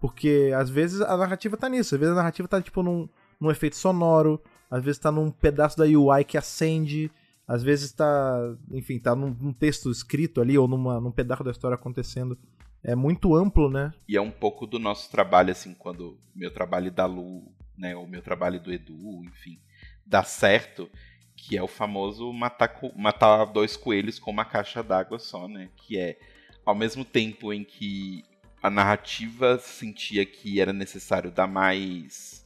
Porque 0.00 0.52
às 0.56 0.68
vezes 0.68 1.00
a 1.00 1.16
narrativa 1.16 1.56
tá 1.56 1.68
nisso, 1.68 1.94
às 1.94 2.00
vezes 2.00 2.12
a 2.12 2.16
narrativa 2.16 2.48
tá 2.48 2.60
tipo 2.60 2.82
num, 2.82 3.08
num 3.40 3.52
efeito 3.52 3.76
sonoro, 3.76 4.42
às 4.68 4.82
vezes 4.82 4.98
tá 4.98 5.12
num 5.12 5.30
pedaço 5.30 5.78
da 5.78 5.84
UI 5.84 6.24
que 6.24 6.36
acende, 6.36 7.08
às 7.46 7.62
vezes 7.62 7.92
tá, 7.92 8.56
enfim, 8.72 8.98
tá 8.98 9.14
num, 9.14 9.30
num 9.40 9.52
texto 9.52 9.90
escrito 9.90 10.40
ali 10.40 10.58
ou 10.58 10.66
numa, 10.66 11.00
num 11.00 11.12
pedaço 11.12 11.44
da 11.44 11.52
história 11.52 11.76
acontecendo. 11.76 12.36
É 12.82 12.94
muito 12.94 13.34
amplo, 13.34 13.70
né? 13.70 13.92
E 14.08 14.16
é 14.16 14.20
um 14.20 14.30
pouco 14.30 14.66
do 14.66 14.78
nosso 14.78 15.10
trabalho, 15.10 15.50
assim, 15.50 15.72
quando 15.74 16.18
meu 16.34 16.52
trabalho 16.52 16.90
da 16.90 17.06
Lu, 17.06 17.52
né, 17.76 17.94
o 17.96 18.06
meu 18.06 18.22
trabalho 18.22 18.60
do 18.60 18.72
Edu, 18.72 19.22
enfim, 19.24 19.60
dá 20.04 20.22
certo, 20.22 20.90
que 21.36 21.56
é 21.56 21.62
o 21.62 21.68
famoso 21.68 22.32
matar, 22.32 22.74
matar 22.96 23.44
dois 23.44 23.76
coelhos 23.76 24.18
com 24.18 24.30
uma 24.30 24.44
caixa 24.44 24.82
d'água 24.82 25.18
só, 25.18 25.46
né? 25.46 25.68
Que 25.76 25.98
é, 25.98 26.18
ao 26.64 26.74
mesmo 26.74 27.04
tempo 27.04 27.52
em 27.52 27.62
que 27.62 28.24
a 28.62 28.70
narrativa 28.70 29.58
sentia 29.58 30.24
que 30.24 30.60
era 30.60 30.72
necessário 30.72 31.30
dar 31.30 31.46
mais 31.46 32.44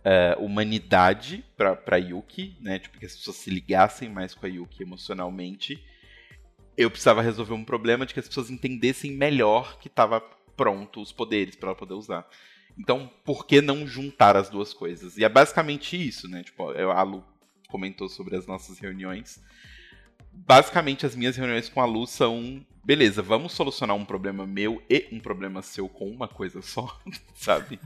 uh, 0.00 0.42
humanidade 0.42 1.44
para 1.56 1.96
Yuki, 1.96 2.56
né? 2.60 2.78
Tipo, 2.78 2.98
que 2.98 3.06
as 3.06 3.16
pessoas 3.16 3.36
se 3.36 3.50
ligassem 3.50 4.08
mais 4.08 4.34
com 4.34 4.46
a 4.46 4.48
Yuki 4.48 4.82
emocionalmente. 4.82 5.84
Eu 6.76 6.90
precisava 6.90 7.20
resolver 7.20 7.52
um 7.52 7.64
problema 7.64 8.06
de 8.06 8.14
que 8.14 8.20
as 8.20 8.28
pessoas 8.28 8.50
entendessem 8.50 9.12
melhor 9.12 9.78
que 9.78 9.88
estava 9.88 10.20
pronto 10.56 11.00
os 11.00 11.12
poderes 11.12 11.56
para 11.56 11.68
ela 11.68 11.78
poder 11.78 11.94
usar. 11.94 12.26
Então, 12.78 13.10
por 13.24 13.46
que 13.46 13.60
não 13.60 13.86
juntar 13.86 14.36
as 14.36 14.48
duas 14.48 14.72
coisas? 14.72 15.16
E 15.16 15.24
é 15.24 15.28
basicamente 15.28 15.96
isso, 15.96 16.28
né? 16.28 16.42
Tipo, 16.42 16.70
a 16.70 17.02
Lu 17.02 17.24
comentou 17.68 18.08
sobre 18.08 18.36
as 18.36 18.46
nossas 18.46 18.78
reuniões. 18.78 19.40
Basicamente, 20.32 21.06
as 21.06 21.14
minhas 21.14 21.36
reuniões 21.36 21.68
com 21.68 21.80
a 21.80 21.84
Lu 21.84 22.06
são: 22.06 22.64
beleza, 22.84 23.22
vamos 23.22 23.52
solucionar 23.52 23.96
um 23.96 24.04
problema 24.04 24.46
meu 24.46 24.82
e 24.88 25.08
um 25.12 25.20
problema 25.20 25.62
seu 25.62 25.88
com 25.88 26.08
uma 26.08 26.28
coisa 26.28 26.62
só, 26.62 26.98
sabe? 27.34 27.78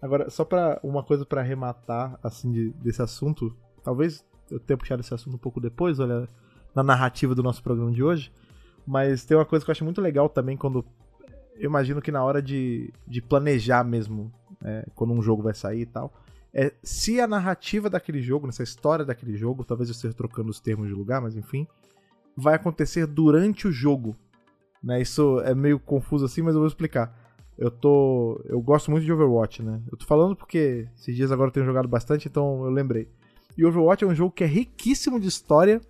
Agora, 0.00 0.30
só 0.30 0.44
para 0.44 0.78
uma 0.82 1.02
coisa 1.02 1.24
para 1.24 1.40
arrematar 1.40 2.18
assim 2.22 2.52
de, 2.52 2.70
desse 2.74 3.02
assunto, 3.02 3.56
talvez 3.82 4.24
eu 4.50 4.60
tenha 4.60 4.76
puxado 4.76 5.00
esse 5.00 5.12
assunto 5.12 5.34
um 5.34 5.38
pouco 5.38 5.60
depois, 5.60 5.98
olha, 5.98 6.28
na 6.74 6.82
narrativa 6.82 7.34
do 7.34 7.42
nosso 7.42 7.62
programa 7.62 7.90
de 7.90 8.02
hoje, 8.02 8.32
mas 8.86 9.24
tem 9.24 9.36
uma 9.36 9.44
coisa 9.44 9.64
que 9.64 9.70
eu 9.70 9.72
acho 9.72 9.84
muito 9.84 10.00
legal 10.00 10.28
também 10.28 10.56
quando 10.56 10.84
eu 11.58 11.68
imagino 11.68 12.00
que 12.00 12.12
na 12.12 12.22
hora 12.22 12.40
de, 12.40 12.92
de 13.06 13.20
planejar 13.20 13.84
mesmo, 13.84 14.32
é, 14.64 14.86
quando 14.94 15.12
um 15.12 15.22
jogo 15.22 15.42
vai 15.42 15.54
sair 15.54 15.82
e 15.82 15.86
tal, 15.86 16.12
é 16.52 16.72
se 16.82 17.20
a 17.20 17.26
narrativa 17.26 17.90
daquele 17.90 18.22
jogo, 18.22 18.46
nessa 18.46 18.62
história 18.62 19.04
daquele 19.04 19.36
jogo, 19.36 19.64
talvez 19.64 19.88
eu 19.88 19.92
esteja 19.92 20.14
trocando 20.14 20.50
os 20.50 20.60
termos 20.60 20.88
de 20.88 20.94
lugar, 20.94 21.20
mas 21.20 21.36
enfim, 21.36 21.66
vai 22.36 22.54
acontecer 22.54 23.06
durante 23.06 23.66
o 23.66 23.72
jogo. 23.72 24.16
Né? 24.82 25.02
Isso 25.02 25.40
é 25.40 25.54
meio 25.54 25.78
confuso 25.78 26.24
assim, 26.24 26.42
mas 26.42 26.54
eu 26.54 26.60
vou 26.60 26.68
explicar. 26.68 27.14
Eu 27.58 27.70
tô. 27.70 28.40
Eu 28.44 28.60
gosto 28.60 28.90
muito 28.90 29.04
de 29.04 29.12
Overwatch, 29.12 29.64
né? 29.64 29.82
Eu 29.90 29.98
tô 29.98 30.06
falando 30.06 30.36
porque 30.36 30.88
esses 30.94 31.16
dias 31.16 31.32
agora 31.32 31.48
eu 31.48 31.52
tenho 31.52 31.66
jogado 31.66 31.88
bastante, 31.88 32.28
então 32.28 32.64
eu 32.64 32.70
lembrei. 32.70 33.08
E 33.56 33.64
Overwatch 33.64 34.04
é 34.04 34.06
um 34.06 34.14
jogo 34.14 34.30
que 34.30 34.44
é 34.44 34.46
riquíssimo 34.46 35.18
de 35.18 35.26
história 35.26 35.80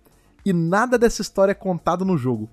e 0.43 0.51
nada 0.51 0.97
dessa 0.97 1.21
história 1.21 1.51
é 1.51 1.55
contado 1.55 2.03
no 2.03 2.17
jogo. 2.17 2.49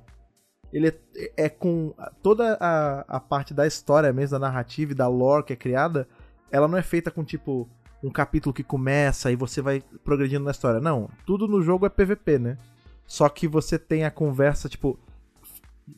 Ele 0.73 0.89
é, 0.89 0.95
é 1.37 1.49
com 1.49 1.95
toda 2.23 2.57
a, 2.61 3.01
a 3.09 3.21
parte 3.21 3.55
da 3.55 3.67
história 3.67 4.13
mesmo, 4.13 4.39
da 4.39 4.47
narrativa 4.47 4.93
e 4.93 4.95
da 4.95 5.09
lore 5.09 5.45
que 5.45 5.53
é 5.53 5.57
criada, 5.57 6.09
ela 6.51 6.69
não 6.69 6.77
é 6.77 6.83
feita 6.83 7.11
com 7.11 7.25
tipo 7.25 7.69
um 8.03 8.11
capítulo 8.11 8.53
que 8.53 8.63
começa 8.63 9.31
e 9.31 9.37
você 9.37 9.61
vai 9.61 9.83
progredindo 10.05 10.45
na 10.45 10.51
história. 10.51 10.81
Não, 10.81 11.09
tudo 11.25 11.49
no 11.49 11.63
jogo 11.63 11.87
é 11.87 11.89
PVP, 11.89 12.39
né? 12.39 12.59
Só 13.07 13.29
que 13.29 13.47
você 13.47 13.79
tem 13.79 14.05
a 14.05 14.11
conversa, 14.11 14.69
tipo, 14.69 14.99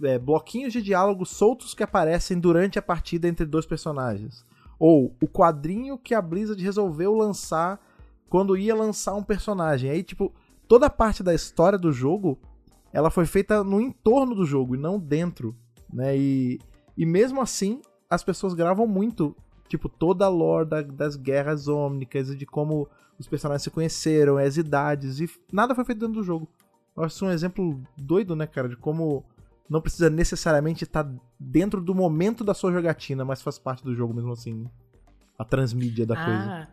é, 0.03 0.19
bloquinhos 0.19 0.73
de 0.73 0.83
diálogo 0.83 1.25
soltos 1.25 1.75
que 1.75 1.83
aparecem 1.83 2.39
durante 2.39 2.79
a 2.79 2.83
partida 2.83 3.29
entre 3.29 3.47
dois 3.47 3.67
personagens. 3.67 4.45
Ou 4.79 5.15
o 5.21 5.27
quadrinho 5.27 5.99
que 5.99 6.15
a 6.15 6.23
Blizzard 6.23 6.63
resolveu 6.63 7.15
lançar 7.15 7.81
quando 8.29 8.57
ia 8.57 8.75
lançar 8.75 9.15
um 9.15 9.23
personagem. 9.23 9.91
Aí, 9.91 10.03
tipo, 10.03 10.33
toda 10.69 10.87
a 10.87 10.91
parte 10.91 11.23
da 11.23 11.35
história 11.35 11.79
do 11.79 11.93
jogo, 11.93 12.39
ela 12.93 13.11
foi 13.11 13.27
feita 13.27 13.63
no 13.63 13.81
entorno 13.81 14.35
do 14.35 14.45
jogo 14.45 14.75
e 14.75 14.79
não 14.79 14.99
dentro, 14.99 15.57
né? 15.93 16.17
E, 16.17 16.59
e 16.97 17.05
mesmo 17.05 17.41
assim, 17.41 17.81
as 18.09 18.23
pessoas 18.23 18.55
gravam 18.55 18.87
muito 18.87 19.37
tipo, 19.69 19.89
toda 19.89 20.25
a 20.25 20.29
lore 20.29 20.69
da, 20.69 20.83
das 20.83 21.15
guerras 21.15 21.69
ômnicas 21.69 22.31
e 22.31 22.37
de 22.37 22.47
como 22.47 22.89
os 23.19 23.29
personagens 23.29 23.63
se 23.63 23.71
conheceram, 23.71 24.39
as 24.39 24.57
idades, 24.57 25.21
e 25.21 25.29
nada 25.53 25.75
foi 25.75 25.85
feito 25.85 25.99
dentro 25.99 26.15
do 26.15 26.23
jogo. 26.23 26.49
Eu 26.97 27.05
acho 27.05 27.25
um 27.25 27.31
exemplo 27.31 27.81
doido, 27.97 28.35
né, 28.35 28.47
cara, 28.47 28.69
de 28.69 28.77
como 28.77 29.25
não 29.69 29.81
precisa 29.81 30.09
necessariamente 30.09 30.85
estar 30.85 31.09
dentro 31.39 31.81
do 31.81 31.95
momento 31.95 32.43
da 32.43 32.55
sua 32.55 32.73
jogatina, 32.73 33.25
mas 33.25 33.43
faz 33.43 33.59
parte 33.59 33.85
do 33.85 33.95
jogo 33.95 34.15
mesmo 34.15 34.33
assim. 34.33 34.67
A 35.39 35.45
transmídia 35.45 36.07
da 36.07 36.15
ah, 36.15 36.25
coisa. 36.25 36.69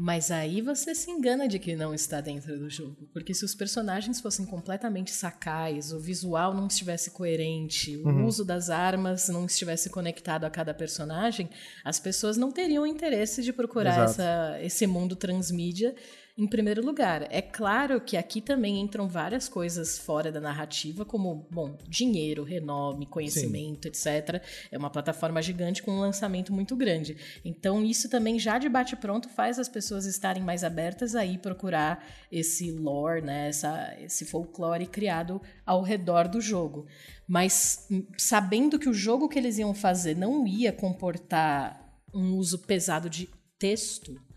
Mas 0.00 0.30
aí 0.30 0.62
você 0.62 0.94
se 0.94 1.10
engana 1.10 1.48
de 1.48 1.58
que 1.58 1.74
não 1.74 1.92
está 1.92 2.20
dentro 2.20 2.56
do 2.56 2.70
jogo. 2.70 3.08
Porque 3.12 3.34
se 3.34 3.44
os 3.44 3.52
personagens 3.52 4.20
fossem 4.20 4.46
completamente 4.46 5.10
sacais, 5.10 5.92
o 5.92 5.98
visual 5.98 6.54
não 6.54 6.68
estivesse 6.68 7.10
coerente, 7.10 7.96
o 7.96 8.06
uhum. 8.06 8.24
uso 8.24 8.44
das 8.44 8.70
armas 8.70 9.28
não 9.28 9.44
estivesse 9.44 9.90
conectado 9.90 10.44
a 10.44 10.50
cada 10.50 10.72
personagem, 10.72 11.50
as 11.84 11.98
pessoas 11.98 12.36
não 12.36 12.52
teriam 12.52 12.86
interesse 12.86 13.42
de 13.42 13.52
procurar 13.52 14.04
essa, 14.04 14.56
esse 14.62 14.86
mundo 14.86 15.16
transmídia 15.16 15.92
em 16.38 16.46
primeiro 16.46 16.86
lugar. 16.86 17.26
É 17.30 17.42
claro 17.42 18.00
que 18.00 18.16
aqui 18.16 18.40
também 18.40 18.80
entram 18.80 19.08
várias 19.08 19.48
coisas 19.48 19.98
fora 19.98 20.30
da 20.30 20.40
narrativa, 20.40 21.04
como, 21.04 21.48
bom, 21.50 21.76
dinheiro, 21.88 22.44
renome, 22.44 23.06
conhecimento, 23.06 23.92
Sim. 23.92 24.10
etc. 24.10 24.40
É 24.70 24.78
uma 24.78 24.88
plataforma 24.88 25.42
gigante 25.42 25.82
com 25.82 25.90
um 25.90 25.98
lançamento 25.98 26.52
muito 26.52 26.76
grande. 26.76 27.16
Então, 27.44 27.84
isso 27.84 28.08
também 28.08 28.38
já 28.38 28.56
de 28.56 28.68
bate-pronto 28.68 29.28
faz 29.28 29.58
as 29.58 29.68
pessoas 29.68 30.06
estarem 30.06 30.42
mais 30.42 30.62
abertas 30.62 31.16
a 31.16 31.26
ir 31.26 31.38
procurar 31.38 32.06
esse 32.30 32.70
lore, 32.70 33.20
né, 33.20 33.48
essa, 33.48 33.96
esse 34.00 34.24
folclore 34.24 34.86
criado 34.86 35.42
ao 35.66 35.82
redor 35.82 36.28
do 36.28 36.40
jogo. 36.40 36.86
Mas 37.26 37.84
hum, 37.90 38.06
sabendo 38.16 38.78
que 38.78 38.88
o 38.88 38.94
jogo 38.94 39.28
que 39.28 39.38
eles 39.38 39.58
iam 39.58 39.74
fazer 39.74 40.16
não 40.16 40.46
ia 40.46 40.72
comportar 40.72 41.84
um 42.14 42.36
uso 42.36 42.60
pesado 42.60 43.10
de 43.10 43.28
texto, 43.58 44.27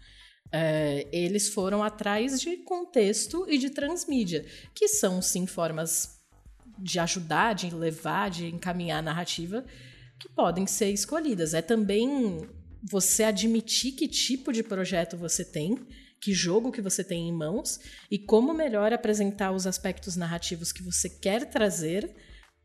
é, 0.51 1.07
eles 1.11 1.49
foram 1.49 1.83
atrás 1.83 2.39
de 2.41 2.57
contexto 2.57 3.45
e 3.47 3.57
de 3.57 3.69
transmídia, 3.69 4.45
que 4.75 4.87
são 4.87 5.21
sim 5.21 5.47
formas 5.47 6.19
de 6.77 6.99
ajudar, 6.99 7.53
de 7.53 7.73
levar, 7.73 8.29
de 8.29 8.47
encaminhar 8.47 8.99
a 8.99 9.03
narrativa 9.03 9.63
que 10.19 10.27
podem 10.29 10.67
ser 10.67 10.91
escolhidas. 10.91 11.53
É 11.53 11.61
também 11.61 12.47
você 12.83 13.23
admitir 13.23 13.93
que 13.93 14.07
tipo 14.07 14.51
de 14.51 14.63
projeto 14.63 15.17
você 15.17 15.45
tem, 15.45 15.77
que 16.19 16.33
jogo 16.33 16.71
que 16.71 16.81
você 16.81 17.03
tem 17.03 17.27
em 17.27 17.33
mãos 17.33 17.79
e 18.09 18.19
como 18.19 18.53
melhor 18.53 18.93
apresentar 18.93 19.51
os 19.51 19.65
aspectos 19.65 20.15
narrativos 20.15 20.71
que 20.71 20.83
você 20.83 21.09
quer 21.09 21.49
trazer 21.49 22.13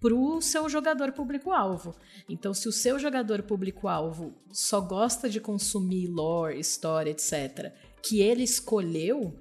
para 0.01 0.15
o 0.15 0.41
seu 0.41 0.69
jogador 0.69 1.13
público-alvo. 1.13 1.95
Então, 2.29 2.53
se 2.53 2.69
o 2.69 2.73
seu 2.73 2.99
jogador 2.99 3.43
público-alvo 3.43 4.35
só 4.53 4.81
gosta 4.81 5.29
de 5.29 5.41
consumir 5.41 6.07
lore, 6.09 6.59
história, 6.59 7.11
etc., 7.11 7.73
que 8.03 8.21
ele 8.21 8.43
escolheu, 8.43 9.39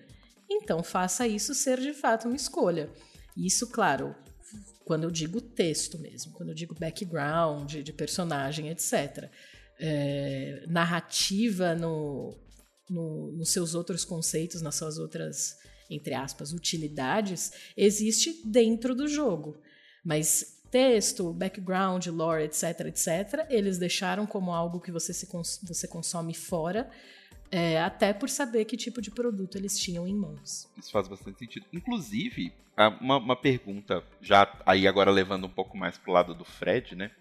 então 0.49 0.81
faça 0.83 1.27
isso 1.27 1.53
ser 1.53 1.79
de 1.79 1.93
fato 1.93 2.27
uma 2.27 2.35
escolha. 2.35 2.89
Isso, 3.35 3.67
claro, 3.67 4.15
quando 4.85 5.03
eu 5.03 5.11
digo 5.11 5.41
texto 5.41 5.99
mesmo, 5.99 6.31
quando 6.33 6.49
eu 6.49 6.55
digo 6.55 6.75
background 6.79 7.75
de 7.75 7.91
personagem, 7.91 8.69
etc. 8.69 9.29
é, 9.79 10.63
narrativa 10.67 11.75
no, 11.75 12.37
no, 12.89 13.31
nos 13.33 13.49
seus 13.49 13.75
outros 13.75 14.05
conceitos, 14.05 14.61
nas 14.61 14.75
suas 14.75 14.97
outras, 14.97 15.57
entre 15.89 16.13
aspas, 16.13 16.53
utilidades, 16.53 17.51
existe 17.75 18.41
dentro 18.45 18.95
do 18.95 19.07
jogo. 19.07 19.57
Mas 20.05 20.61
texto, 20.69 21.33
background, 21.33 22.05
lore, 22.07 22.43
etc, 22.43 22.81
etc, 22.81 23.47
eles 23.49 23.77
deixaram 23.77 24.27
como 24.27 24.51
algo 24.51 24.79
que 24.79 24.91
você, 24.91 25.13
se 25.13 25.25
cons 25.25 25.59
você 25.63 25.87
consome 25.87 26.33
fora, 26.33 26.89
é, 27.51 27.81
até 27.81 28.13
por 28.13 28.29
saber 28.29 28.65
que 28.65 28.75
tipo 28.75 29.01
de 29.01 29.09
produto 29.09 29.57
eles 29.57 29.79
tinham 29.79 30.07
em 30.07 30.13
mãos. 30.13 30.69
Isso 30.77 30.91
faz 30.91 31.07
bastante 31.07 31.39
sentido. 31.39 31.65
Inclusive, 31.71 32.53
uma, 33.01 33.17
uma 33.17 33.35
pergunta, 33.35 34.03
já 34.21 34.53
aí 34.65 34.87
agora 34.87 35.09
levando 35.09 35.45
um 35.45 35.49
pouco 35.49 35.77
mais 35.77 35.97
pro 35.97 36.11
lado 36.11 36.35
do 36.35 36.43
Fred, 36.43 36.95
né? 36.95 37.11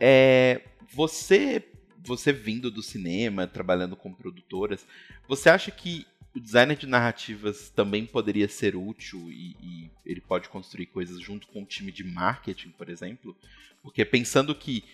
É, 0.00 0.62
você 0.92 1.64
você 2.00 2.32
vindo 2.32 2.70
do 2.70 2.82
cinema, 2.82 3.46
trabalhando 3.46 3.96
com 3.96 4.14
produtoras, 4.14 4.86
você 5.28 5.50
acha 5.50 5.70
que 5.70 6.06
o 6.38 6.40
designer 6.40 6.76
de 6.76 6.86
narrativas 6.86 7.68
também 7.68 8.06
poderia 8.06 8.48
ser 8.48 8.76
útil 8.76 9.30
e, 9.30 9.56
e, 9.60 9.90
ele 10.06 10.20
pode 10.20 10.48
construir 10.48 10.86
coisas 10.86 11.20
junto 11.20 11.46
com 11.48 11.62
o 11.62 11.66
time 11.66 11.92
de 11.92 12.04
marketing, 12.04 12.70
por 12.70 12.88
exemplo? 12.88 13.36
Porque 13.82 14.04
pensando 14.04 14.54
que 14.54 14.84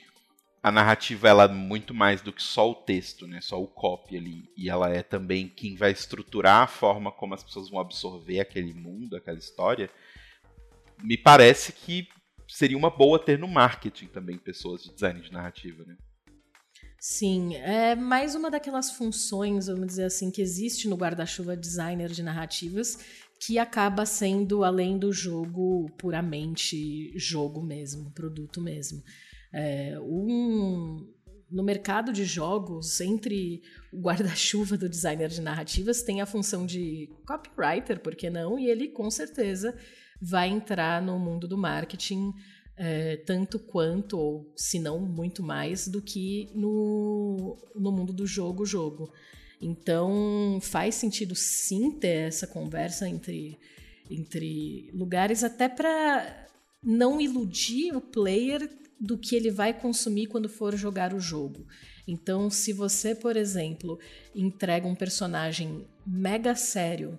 a 0.62 0.72
narrativa 0.72 1.28
ela 1.28 1.44
é 1.44 1.48
muito 1.48 1.92
mais 1.92 2.22
do 2.22 2.32
que 2.32 2.42
só 2.42 2.70
o 2.70 2.74
texto, 2.74 3.26
né? 3.26 3.40
Só 3.40 3.62
o 3.62 3.66
copy 3.66 4.16
ali, 4.16 4.50
e 4.56 4.70
ela 4.70 4.88
é 4.88 5.02
também 5.02 5.46
quem 5.46 5.76
vai 5.76 5.92
estruturar 5.92 6.62
a 6.62 6.66
forma 6.66 7.12
como 7.12 7.34
as 7.34 7.44
pessoas 7.44 7.68
vão 7.68 7.78
absorver 7.78 8.40
aquele 8.40 8.72
mundo, 8.72 9.14
aquela 9.14 9.38
história. 9.38 9.90
Me 11.02 11.18
parece 11.18 11.72
que 11.72 12.08
seria 12.48 12.78
uma 12.78 12.90
boa 12.90 13.18
ter 13.18 13.38
no 13.38 13.46
marketing 13.46 14.06
também 14.06 14.38
pessoas 14.38 14.82
de 14.82 14.94
design 14.94 15.20
de 15.20 15.30
narrativa, 15.30 15.84
né? 15.84 15.96
Sim, 17.06 17.54
é 17.56 17.94
mais 17.94 18.34
uma 18.34 18.50
daquelas 18.50 18.92
funções, 18.92 19.66
vamos 19.66 19.88
dizer 19.88 20.04
assim, 20.04 20.30
que 20.30 20.40
existe 20.40 20.88
no 20.88 20.96
guarda-chuva 20.96 21.54
designer 21.54 22.08
de 22.08 22.22
narrativas, 22.22 22.98
que 23.38 23.58
acaba 23.58 24.06
sendo, 24.06 24.64
além 24.64 24.96
do 24.96 25.12
jogo, 25.12 25.90
puramente 25.98 27.12
jogo 27.14 27.62
mesmo, 27.62 28.10
produto 28.12 28.58
mesmo. 28.58 29.02
É, 29.52 30.00
um, 30.00 31.06
no 31.50 31.62
mercado 31.62 32.10
de 32.10 32.24
jogos, 32.24 32.98
entre 33.02 33.60
o 33.92 34.00
guarda-chuva 34.00 34.78
do 34.78 34.88
designer 34.88 35.28
de 35.28 35.42
narrativas, 35.42 36.02
tem 36.02 36.22
a 36.22 36.26
função 36.26 36.64
de 36.64 37.10
copywriter, 37.26 38.00
por 38.00 38.16
que 38.16 38.30
não? 38.30 38.58
E 38.58 38.64
ele, 38.66 38.88
com 38.88 39.10
certeza, 39.10 39.76
vai 40.18 40.48
entrar 40.48 41.02
no 41.02 41.18
mundo 41.18 41.46
do 41.46 41.58
marketing 41.58 42.32
é, 42.76 43.16
tanto 43.18 43.58
quanto, 43.58 44.18
ou 44.18 44.52
se 44.56 44.78
não 44.78 45.00
muito 45.00 45.42
mais, 45.42 45.86
do 45.88 46.02
que 46.02 46.48
no, 46.54 47.56
no 47.74 47.92
mundo 47.92 48.12
do 48.12 48.26
jogo 48.26 48.66
jogo. 48.66 49.12
Então 49.60 50.58
faz 50.60 50.94
sentido 50.96 51.34
sim 51.34 51.90
ter 51.90 52.28
essa 52.28 52.46
conversa 52.46 53.08
entre, 53.08 53.58
entre 54.10 54.90
lugares, 54.92 55.44
até 55.44 55.68
para 55.68 56.48
não 56.82 57.20
iludir 57.20 57.96
o 57.96 58.00
player 58.00 58.70
do 59.00 59.18
que 59.18 59.34
ele 59.34 59.50
vai 59.50 59.72
consumir 59.72 60.26
quando 60.26 60.48
for 60.48 60.76
jogar 60.76 61.14
o 61.14 61.20
jogo. 61.20 61.66
Então, 62.06 62.50
se 62.50 62.72
você, 62.72 63.14
por 63.14 63.36
exemplo, 63.36 63.98
entrega 64.34 64.86
um 64.86 64.94
personagem 64.94 65.86
mega 66.06 66.54
sério 66.54 67.18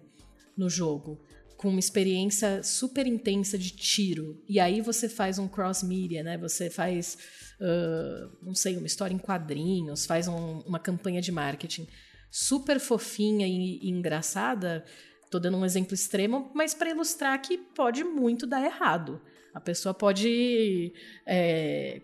no 0.55 0.69
jogo, 0.69 1.19
com 1.57 1.69
uma 1.69 1.79
experiência 1.79 2.61
super 2.63 3.07
intensa 3.07 3.57
de 3.57 3.71
tiro. 3.71 4.41
E 4.47 4.59
aí 4.59 4.81
você 4.81 5.07
faz 5.07 5.39
um 5.39 5.47
cross-media, 5.47 6.23
né? 6.23 6.37
Você 6.37 6.69
faz, 6.69 7.17
uh, 7.59 8.29
não 8.41 8.53
sei, 8.53 8.77
uma 8.77 8.87
história 8.87 9.13
em 9.13 9.17
quadrinhos, 9.17 10.05
faz 10.05 10.27
um, 10.27 10.59
uma 10.59 10.79
campanha 10.79 11.21
de 11.21 11.31
marketing 11.31 11.87
super 12.29 12.79
fofinha 12.79 13.47
e, 13.47 13.79
e 13.81 13.89
engraçada. 13.89 14.83
Tô 15.31 15.39
dando 15.39 15.57
um 15.57 15.65
exemplo 15.65 15.93
extremo, 15.93 16.51
mas 16.53 16.73
para 16.73 16.89
ilustrar 16.89 17.41
que 17.41 17.57
pode 17.57 18.03
muito 18.03 18.45
dar 18.45 18.63
errado. 18.63 19.21
A 19.53 19.59
pessoa 19.61 19.93
pode 19.93 20.93
é, 21.25 22.01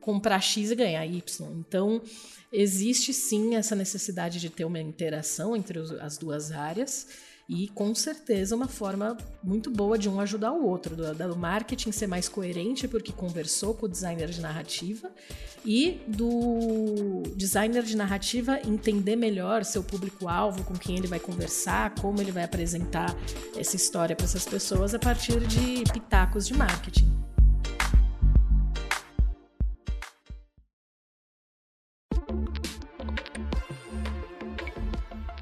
comprar 0.00 0.40
X 0.40 0.70
e 0.70 0.74
ganhar 0.74 1.04
Y. 1.04 1.52
Então, 1.58 2.02
existe 2.50 3.12
sim 3.12 3.56
essa 3.56 3.76
necessidade 3.76 4.40
de 4.40 4.48
ter 4.48 4.64
uma 4.64 4.80
interação 4.80 5.54
entre 5.54 5.78
as 6.00 6.16
duas 6.16 6.50
áreas. 6.50 7.06
E 7.48 7.66
com 7.68 7.94
certeza 7.94 8.54
uma 8.54 8.68
forma 8.68 9.16
muito 9.42 9.70
boa 9.70 9.96
de 9.96 10.06
um 10.06 10.20
ajudar 10.20 10.52
o 10.52 10.66
outro, 10.66 10.94
do, 10.94 11.14
do 11.14 11.34
marketing 11.34 11.90
ser 11.92 12.06
mais 12.06 12.28
coerente 12.28 12.86
porque 12.86 13.10
conversou 13.10 13.72
com 13.72 13.86
o 13.86 13.88
designer 13.88 14.28
de 14.28 14.42
narrativa 14.42 15.10
e 15.64 15.98
do 16.06 17.22
designer 17.34 17.82
de 17.82 17.96
narrativa 17.96 18.60
entender 18.66 19.16
melhor 19.16 19.64
seu 19.64 19.82
público-alvo, 19.82 20.62
com 20.62 20.74
quem 20.74 20.98
ele 20.98 21.06
vai 21.06 21.18
conversar, 21.18 21.94
como 21.94 22.20
ele 22.20 22.30
vai 22.30 22.44
apresentar 22.44 23.16
essa 23.56 23.76
história 23.76 24.14
para 24.14 24.26
essas 24.26 24.44
pessoas 24.44 24.94
a 24.94 24.98
partir 24.98 25.40
de 25.40 25.90
pitacos 25.90 26.46
de 26.46 26.52
marketing. 26.52 27.10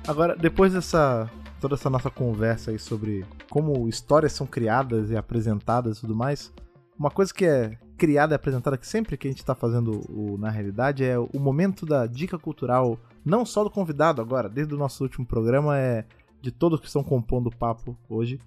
Agora, 0.06 0.36
depois 0.36 0.72
dessa 0.72 1.28
toda 1.66 1.74
essa 1.74 1.90
nossa 1.90 2.08
conversa 2.08 2.70
aí 2.70 2.78
sobre 2.78 3.26
como 3.50 3.88
histórias 3.88 4.32
são 4.32 4.46
criadas 4.46 5.10
e 5.10 5.16
apresentadas 5.16 5.98
e 5.98 6.00
tudo 6.02 6.14
mais, 6.14 6.52
uma 6.96 7.10
coisa 7.10 7.34
que 7.34 7.44
é 7.44 7.76
criada 7.98 8.34
e 8.34 8.36
apresentada 8.36 8.78
que 8.78 8.86
sempre 8.86 9.16
que 9.16 9.26
a 9.26 9.30
gente 9.32 9.40
está 9.40 9.52
fazendo 9.52 10.00
o 10.08 10.38
Na 10.38 10.48
Realidade 10.48 11.04
é 11.04 11.18
o 11.18 11.40
momento 11.40 11.84
da 11.84 12.06
dica 12.06 12.38
cultural, 12.38 12.96
não 13.24 13.44
só 13.44 13.64
do 13.64 13.70
convidado 13.70 14.22
agora, 14.22 14.48
desde 14.48 14.74
o 14.74 14.78
nosso 14.78 15.02
último 15.02 15.26
programa, 15.26 15.76
é 15.76 16.04
de 16.40 16.52
todos 16.52 16.78
que 16.78 16.86
estão 16.86 17.02
compondo 17.02 17.48
o 17.48 17.56
papo 17.56 17.96
hoje. 18.08 18.40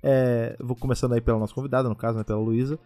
É, 0.00 0.56
vou 0.60 0.76
começando 0.76 1.14
aí 1.14 1.20
pela 1.20 1.40
nossa 1.40 1.52
convidada, 1.52 1.88
no 1.88 1.96
caso, 1.96 2.16
né, 2.16 2.22
pela 2.22 2.38
Luísa. 2.38 2.78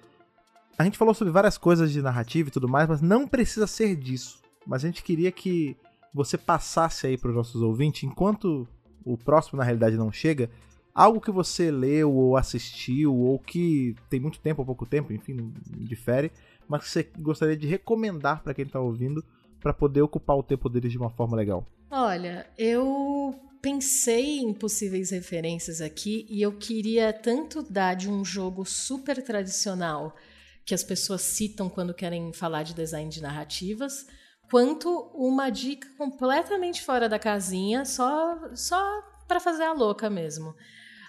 A 0.79 0.85
gente 0.85 0.97
falou 0.97 1.13
sobre 1.13 1.35
várias 1.35 1.59
coisas 1.59 1.93
de 1.93 2.01
narrativa 2.01 2.49
e 2.49 2.53
tudo 2.53 2.67
mais, 2.67 2.89
mas 2.89 3.03
não 3.03 3.29
precisa 3.29 3.67
ser 3.67 3.95
disso. 3.95 4.41
Mas 4.67 4.83
a 4.85 4.87
gente 4.87 5.03
queria 5.03 5.31
que 5.31 5.77
você 6.15 6.39
passasse 6.39 7.07
aí 7.07 7.19
para 7.19 7.29
os 7.29 7.37
nossos 7.37 7.61
ouvintes, 7.61 8.05
enquanto 8.05 8.67
o 9.07 9.17
próximo 9.17 9.57
na 9.59 9.65
realidade 9.65 9.97
não 9.97 10.11
chega, 10.11 10.51
algo 10.93 11.21
que 11.21 11.31
você 11.31 11.71
leu 11.71 12.13
ou 12.13 12.37
assistiu 12.37 13.15
ou 13.15 13.39
que 13.39 13.95
tem 14.11 14.19
muito 14.19 14.41
tempo 14.41 14.63
ou 14.63 14.67
pouco 14.67 14.85
tempo, 14.85 15.13
enfim, 15.13 15.53
difere, 15.79 16.33
mas 16.69 16.83
que 16.83 16.91
você 16.91 17.09
gostaria 17.19 17.57
de 17.57 17.67
recomendar 17.67 18.43
para 18.43 18.53
quem 18.53 18.65
está 18.65 18.81
ouvindo 18.81 19.25
para 19.61 19.73
poder 19.73 20.03
ocupar 20.03 20.37
o 20.37 20.43
tempo 20.43 20.69
deles 20.69 20.91
de 20.91 20.99
uma 20.99 21.11
forma 21.11 21.37
legal? 21.37 21.65
Olha, 21.91 22.47
eu 22.59 23.35
pensei 23.63 24.39
em 24.39 24.53
possíveis 24.53 25.11
referências 25.11 25.81
aqui 25.81 26.27
e 26.29 26.43
eu 26.43 26.53
queria 26.53 27.13
tanto 27.13 27.63
dar 27.63 27.95
de 27.95 28.11
um 28.11 28.25
jogo 28.25 28.65
super 28.65 29.23
tradicional 29.23 30.17
que 30.65 30.75
as 30.75 30.83
pessoas 30.83 31.23
citam 31.23 31.69
quando 31.69 31.95
querem 31.95 32.33
falar 32.33 32.65
de 32.65 32.75
design 32.75 33.09
de 33.09 33.23
narrativas, 33.23 34.07
quanto 34.51 35.11
uma 35.15 35.51
dica 35.51 35.89
completamente 35.97 36.83
fora 36.83 37.09
da 37.09 37.19
casinha, 37.19 37.85
só, 37.85 38.39
só 38.55 39.03
para 39.27 39.41
fazer 39.41 39.65
a 39.65 39.73
louca 39.73 40.09
mesmo. 40.09 40.55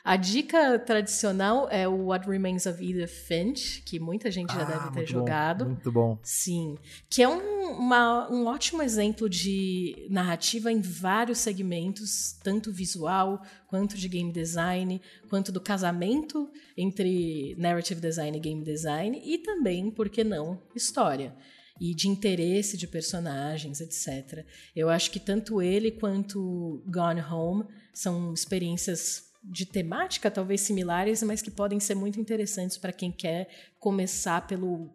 A 0.04 0.16
dica 0.16 0.80
tradicional 0.80 1.68
é 1.70 1.86
o 1.86 2.06
What 2.06 2.30
Remains 2.30 2.66
of 2.66 2.82
Edith 2.82 3.08
Finch, 3.08 3.82
que 3.82 4.00
muita 4.00 4.32
gente 4.32 4.54
já 4.54 4.62
ah, 4.62 4.66
deve 4.66 4.92
ter 4.92 5.06
jogado. 5.06 5.66
Bom, 5.66 5.72
muito 5.72 5.92
bom. 5.92 6.18
Sim. 6.24 6.78
Que 7.10 7.24
é 7.24 7.28
um, 7.28 7.72
uma, 7.72 8.32
um 8.32 8.46
ótimo 8.46 8.82
exemplo 8.82 9.30
de 9.30 10.08
narrativa 10.10 10.72
em 10.72 10.80
vários 10.80 11.40
segmentos, 11.40 12.40
tanto 12.42 12.72
visual, 12.72 13.42
quanto 13.68 13.98
de 13.98 14.08
game 14.08 14.32
design, 14.32 15.02
quanto 15.30 15.52
do 15.52 15.60
casamento 15.60 16.50
entre 16.78 17.54
narrative 17.58 18.00
design 18.00 18.38
e 18.38 18.40
game 18.40 18.64
design, 18.64 19.22
e 19.26 19.40
também, 19.40 19.92
por 19.92 20.08
que 20.08 20.24
não, 20.24 20.58
história 20.74 21.36
e 21.80 21.94
de 21.94 22.08
interesse 22.08 22.78
de 22.78 22.88
personagens, 22.88 23.82
etc. 23.82 24.46
Eu 24.76 24.90
acho 24.90 25.12
que 25.12 25.20
tanto 25.20 25.62
ele 25.62 25.92
quanto 25.92 26.84
Gone 26.88 27.22
Home 27.22 27.66
são 27.94 28.34
experiências 28.34 29.28
de 29.44 29.66
temática 29.66 30.30
talvez 30.30 30.62
similares, 30.62 31.24
mas 31.24 31.42
que 31.42 31.52
podem 31.52 31.80
ser 31.80 31.96
muito 31.96 32.20
interessantes 32.20 32.78
para 32.78 32.92
quem 32.92 33.12
quer 33.12 33.48
começar 33.80 34.46
pelo 34.48 34.90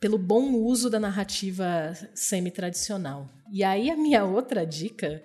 pelo 0.00 0.18
bom 0.18 0.54
uso 0.54 0.90
da 0.90 0.98
narrativa 0.98 1.92
semi-tradicional. 2.12 3.30
E 3.52 3.62
aí 3.62 3.88
a 3.88 3.96
minha 3.96 4.24
outra 4.24 4.66
dica 4.66 5.22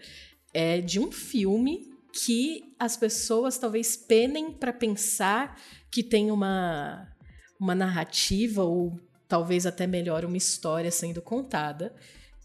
é 0.53 0.79
de 0.79 0.99
um 0.99 1.11
filme 1.11 1.89
que 2.13 2.75
as 2.77 2.95
pessoas 2.95 3.57
talvez 3.57 3.97
penem 3.97 4.51
para 4.51 4.71
pensar 4.71 5.59
que 5.89 6.03
tem 6.03 6.29
uma 6.29 7.11
uma 7.59 7.73
narrativa 7.73 8.63
ou 8.63 8.99
talvez 9.27 9.65
até 9.65 9.85
melhor 9.85 10.25
uma 10.25 10.37
história 10.37 10.91
sendo 10.91 11.21
contada, 11.21 11.93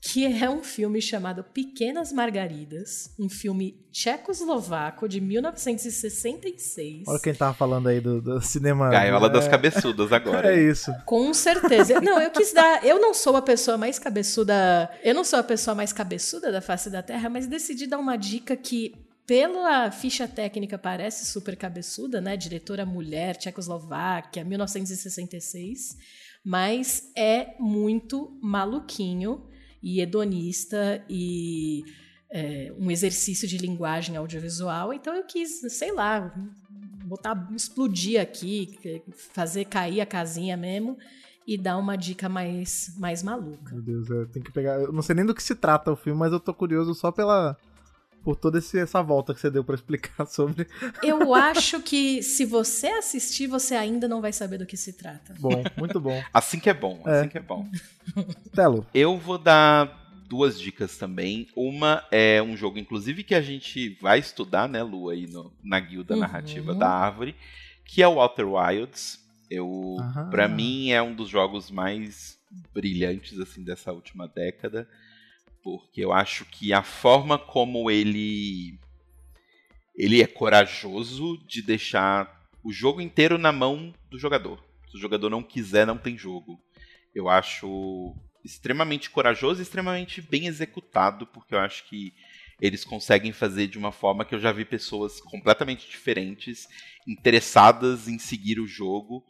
que 0.05 0.27
é 0.27 0.51
um 0.51 0.65
filme 0.65 1.01
chamado 1.01 1.45
Pequenas 1.45 2.13
Margaridas, 2.13 3.15
um 3.17 3.29
filme 3.29 3.81
tchecoslovaco 3.93 5.09
de 5.09 5.21
1966. 5.21 7.07
Olha 7.07 7.21
quem 7.21 7.33
tava 7.33 7.55
falando 7.55 7.89
aí 7.89 8.01
do, 8.01 8.21
do 8.21 8.41
cinema. 8.41 8.91
Gaiola 8.91 9.29
é... 9.29 9.31
das 9.31 9.47
cabeçudas 9.47 10.13
agora. 10.13 10.53
É 10.53 10.61
isso. 10.61 10.93
Com 11.07 11.33
certeza. 11.33 12.01
Não, 12.01 12.21
eu 12.21 12.33
quis 12.33 12.53
dar. 12.53 12.85
Eu 12.85 13.01
não 13.01 13.15
sou 13.15 13.37
a 13.37 13.43
pessoa 13.43 13.79
mais 13.79 13.97
cabeçuda. 14.01 14.91
Eu 15.05 15.15
não 15.15 15.23
sou 15.23 15.39
a 15.39 15.43
pessoa 15.45 15.73
mais 15.77 15.93
cabeçuda 15.93 16.51
da 16.51 16.61
face 16.61 16.91
da 16.91 17.01
Terra, 17.01 17.29
mas 17.29 17.47
decidi 17.47 17.87
dar 17.87 17.99
uma 17.99 18.17
dica 18.17 18.57
que 18.57 18.93
pela 19.25 19.89
ficha 19.93 20.27
técnica 20.27 20.77
parece 20.77 21.27
super 21.27 21.57
cabeçuda, 21.57 22.21
né? 22.21 22.37
Diretora 22.37 22.85
mulher, 22.85 23.37
Tchecoslováquia, 23.37 24.45
1966, 24.45 25.97
mas 26.45 27.11
é 27.17 27.55
muito 27.59 28.37
maluquinho 28.43 29.47
e 29.83 30.01
hedonista 30.01 31.05
e 31.09 31.85
é, 32.31 32.73
um 32.79 32.91
exercício 32.91 33.47
de 33.47 33.59
linguagem 33.59 34.17
audiovisual. 34.17 34.93
Então 34.93 35.15
eu 35.15 35.25
quis, 35.25 35.61
sei 35.73 35.93
lá, 35.93 36.33
botar, 37.05 37.49
explodir 37.55 38.21
aqui, 38.21 39.03
fazer 39.33 39.67
cair 39.67 40.01
a 40.01 40.07
casinha 40.07 40.57
mesmo 40.57 40.97
e 41.47 41.59
dar 41.59 41.77
uma 41.77 41.97
dica 41.97 42.29
mais, 42.29 42.95
mais 42.99 43.23
maluca. 43.23 43.75
Meu 43.75 43.83
Deus, 43.83 44.09
eu 44.09 44.27
tenho 44.29 44.45
que 44.45 44.53
pegar. 44.53 44.81
Eu 44.81 44.93
não 44.93 45.03
sei 45.03 45.15
nem 45.15 45.27
do 45.27 45.35
que 45.35 45.43
se 45.43 45.55
trata 45.55 45.93
o 45.93 45.97
filme, 45.97 46.19
mas 46.19 46.33
eu 46.33 46.41
tô 46.41 46.55
curioso 46.55 46.95
só 46.95 47.11
pela. 47.11 47.57
Por 48.23 48.37
toda 48.37 48.59
esse, 48.59 48.79
essa 48.79 49.03
volta 49.03 49.35
que 49.35 49.41
você 49.41 49.51
deu 49.51 49.65
para 49.65 49.75
explicar 49.75 50.25
sobre. 50.31 50.67
Eu 51.03 51.35
acho 51.35 51.81
que 51.81 52.23
se 52.23 52.45
você 52.45 52.89
assistir, 52.89 53.47
você 53.47 53.75
ainda 53.75 54.07
não 54.07 54.21
vai 54.21 54.33
saber 54.33 54.59
do 54.59 54.67
que 54.67 54.77
se 54.77 54.93
trata. 54.93 55.35
Bom, 55.39 55.63
muito 55.77 56.01
bom. 56.01 56.23
assim 56.33 56.59
que 56.59 56.71
é 56.71 56.75
bom, 56.75 57.03
é. 57.07 57.21
assim 57.21 57.29
que 57.29 57.39
é 57.39 57.43
bom. 57.43 57.69
Telo. 58.55 58.87
Eu 58.95 59.19
vou 59.19 59.39
dar 59.39 60.03
duas 60.33 60.59
dicas 60.59 60.97
também. 60.97 61.47
Uma 61.55 62.07
é 62.11 62.43
um 62.43 62.57
jogo, 62.57 62.79
inclusive, 62.79 63.23
que 63.23 63.35
a 63.35 63.43
gente 63.43 63.99
vai 64.01 64.19
estudar, 64.19 64.67
né, 64.67 64.83
Lu, 64.83 65.11
aí 65.11 65.27
no, 65.27 65.53
na 65.63 65.79
guilda 65.79 66.15
uhum. 66.15 66.21
narrativa 66.21 66.75
da 66.75 66.89
árvore, 66.89 67.37
que 67.85 68.03
é 68.03 68.09
o 68.09 68.19
Outer 68.19 68.49
Wilds. 68.49 69.21
Eu, 69.51 69.99
para 70.31 70.49
mim, 70.49 70.91
é 70.91 71.03
um 71.03 71.15
dos 71.15 71.29
jogos 71.29 71.71
mais 71.71 72.39
brilhantes 72.73 73.39
assim 73.39 73.63
dessa 73.63 73.93
última 73.93 74.27
década, 74.27 74.89
porque 75.63 76.05
eu 76.05 76.13
acho 76.13 76.45
que 76.47 76.73
a 76.73 76.83
forma 76.83 77.39
como 77.39 77.91
ele 77.91 78.79
ele 79.95 80.23
é 80.23 80.27
corajoso 80.27 81.39
de 81.47 81.63
deixar 81.63 82.41
o 82.65 82.73
jogo 82.73 83.01
inteiro 83.01 83.37
na 83.37 83.53
mão 83.53 83.93
do 84.11 84.19
jogador. 84.19 84.63
Se 84.91 84.97
o 84.97 85.01
jogador 85.01 85.31
não 85.31 85.43
quiser, 85.43 85.87
não 85.87 85.99
tem 85.99 86.17
jogo. 86.17 86.61
Eu 87.15 87.29
acho 87.29 88.15
extremamente 88.45 89.11
corajoso 89.11 89.61
e 89.61 89.63
extremamente 89.63 90.21
bem 90.21 90.47
executado, 90.47 91.27
porque 91.27 91.55
eu 91.55 91.59
acho 91.59 91.89
que 91.89 92.13
eles 92.61 92.85
conseguem 92.85 93.33
fazer 93.33 93.67
de 93.67 93.79
uma 93.79 93.93
forma 93.93 94.25
que 94.25 94.35
eu 94.35 94.41
já 94.41 94.53
vi 94.53 94.65
pessoas 94.65 95.21
completamente 95.21 95.89
diferentes 95.89 96.69
interessadas 97.07 98.09
em 98.09 98.19
seguir 98.19 98.61
o 98.61 98.67
jogo. 98.67 99.25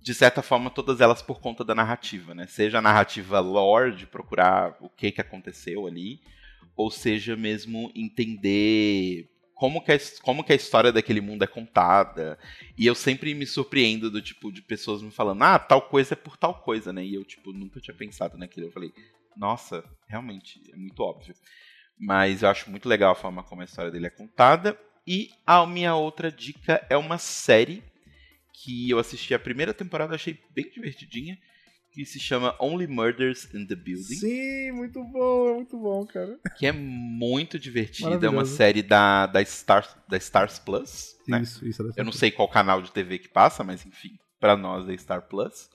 De 0.00 0.14
certa 0.14 0.42
forma, 0.42 0.70
todas 0.70 1.00
elas 1.00 1.20
por 1.20 1.40
conta 1.40 1.62
da 1.62 1.74
narrativa, 1.74 2.34
né? 2.34 2.46
Seja 2.46 2.78
a 2.78 2.82
narrativa 2.82 3.38
lore, 3.40 3.94
de 3.94 4.06
procurar 4.06 4.76
o 4.80 4.88
que, 4.88 5.12
que 5.12 5.20
aconteceu 5.20 5.86
ali, 5.86 6.20
ou 6.74 6.90
seja 6.90 7.36
mesmo 7.36 7.92
entender 7.94 9.28
como 9.60 9.84
que, 9.84 9.92
a, 9.92 9.98
como 10.22 10.42
que 10.42 10.54
a 10.54 10.56
história 10.56 10.90
daquele 10.90 11.20
mundo 11.20 11.44
é 11.44 11.46
contada. 11.46 12.38
E 12.78 12.86
eu 12.86 12.94
sempre 12.94 13.34
me 13.34 13.46
surpreendo 13.46 14.10
do 14.10 14.22
tipo 14.22 14.50
de 14.50 14.62
pessoas 14.62 15.02
me 15.02 15.10
falando, 15.10 15.42
ah, 15.42 15.58
tal 15.58 15.82
coisa 15.82 16.14
é 16.14 16.16
por 16.16 16.38
tal 16.38 16.62
coisa, 16.62 16.94
né? 16.94 17.04
E 17.04 17.14
eu, 17.14 17.22
tipo, 17.26 17.52
nunca 17.52 17.78
tinha 17.78 17.94
pensado 17.94 18.38
naquilo. 18.38 18.68
Eu 18.68 18.72
falei, 18.72 18.90
nossa, 19.36 19.84
realmente, 20.08 20.62
é 20.72 20.76
muito 20.76 20.98
óbvio. 21.02 21.34
Mas 21.98 22.42
eu 22.42 22.48
acho 22.48 22.70
muito 22.70 22.88
legal 22.88 23.12
a 23.12 23.14
forma 23.14 23.42
como 23.42 23.60
a 23.60 23.66
história 23.66 23.90
dele 23.90 24.06
é 24.06 24.10
contada. 24.10 24.80
E 25.06 25.28
a 25.46 25.66
minha 25.66 25.94
outra 25.94 26.32
dica 26.32 26.82
é 26.88 26.96
uma 26.96 27.18
série 27.18 27.82
que 28.62 28.90
eu 28.90 28.98
assisti 28.98 29.34
a 29.34 29.38
primeira 29.38 29.72
temporada, 29.72 30.14
achei 30.14 30.38
bem 30.54 30.70
divertidinha 30.70 31.38
que 31.92 32.04
se 32.04 32.20
chama 32.20 32.54
Only 32.60 32.86
Murders 32.86 33.52
in 33.52 33.66
the 33.66 33.74
Building. 33.74 34.14
Sim, 34.14 34.72
muito 34.72 35.02
bom, 35.04 35.54
muito 35.56 35.76
bom, 35.76 36.06
cara. 36.06 36.38
Que 36.56 36.66
é 36.66 36.72
muito 36.72 37.58
divertida, 37.58 38.26
é 38.26 38.30
uma 38.30 38.44
série 38.44 38.82
da, 38.82 39.26
da, 39.26 39.42
Stars, 39.42 39.96
da 40.08 40.16
Stars 40.16 40.58
Plus. 40.58 41.16
Né? 41.26 41.42
Isso, 41.42 41.66
isso. 41.66 41.82
É 41.82 42.00
Eu 42.00 42.04
não 42.04 42.12
sei 42.12 42.30
qual 42.30 42.48
canal 42.48 42.80
de 42.80 42.92
TV 42.92 43.18
que 43.18 43.28
passa, 43.28 43.64
mas 43.64 43.84
enfim, 43.84 44.10
para 44.38 44.56
nós 44.56 44.88
é 44.88 44.96
Star 44.96 45.22
Plus. 45.22 45.68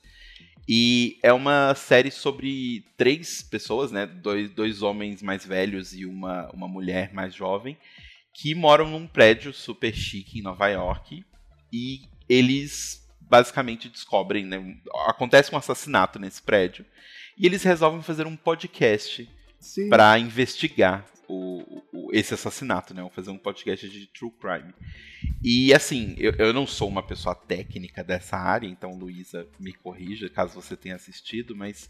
E 0.67 1.19
é 1.21 1.31
uma 1.33 1.75
série 1.75 2.09
sobre 2.09 2.85
três 2.97 3.43
pessoas, 3.43 3.91
né? 3.91 4.05
Dois, 4.05 4.49
dois 4.49 4.81
homens 4.81 5.21
mais 5.21 5.45
velhos 5.45 5.93
e 5.93 6.05
uma, 6.05 6.49
uma 6.51 6.67
mulher 6.67 7.13
mais 7.13 7.35
jovem, 7.35 7.77
que 8.33 8.55
moram 8.55 8.89
num 8.89 9.05
prédio 9.05 9.53
super 9.53 9.93
chique 9.93 10.39
em 10.39 10.41
Nova 10.41 10.67
York. 10.69 11.23
E 11.71 11.99
eles 12.27 13.05
basicamente 13.21 13.89
descobrem, 13.89 14.45
né? 14.45 14.77
Acontece 15.07 15.53
um 15.53 15.57
assassinato 15.57 16.19
nesse 16.19 16.41
prédio. 16.41 16.85
E 17.37 17.45
eles 17.45 17.63
resolvem 17.63 18.01
fazer 18.01 18.25
um 18.27 18.35
podcast 18.35 19.29
para 19.89 20.17
investigar 20.19 21.05
o, 21.27 21.83
o, 21.91 22.09
esse 22.13 22.33
assassinato, 22.33 22.93
né? 22.93 23.01
Vou 23.01 23.11
fazer 23.11 23.31
um 23.31 23.37
podcast 23.37 23.89
de 23.89 24.07
true 24.07 24.31
crime. 24.31 24.73
E 25.43 25.73
assim, 25.73 26.15
eu, 26.17 26.33
eu 26.33 26.53
não 26.53 26.65
sou 26.65 26.87
uma 26.87 27.03
pessoa 27.03 27.35
técnica 27.35 28.03
dessa 28.03 28.37
área, 28.37 28.67
então 28.67 28.97
Luísa 28.97 29.47
me 29.59 29.73
corrija 29.73 30.29
caso 30.29 30.59
você 30.59 30.75
tenha 30.75 30.95
assistido, 30.95 31.55
mas 31.55 31.87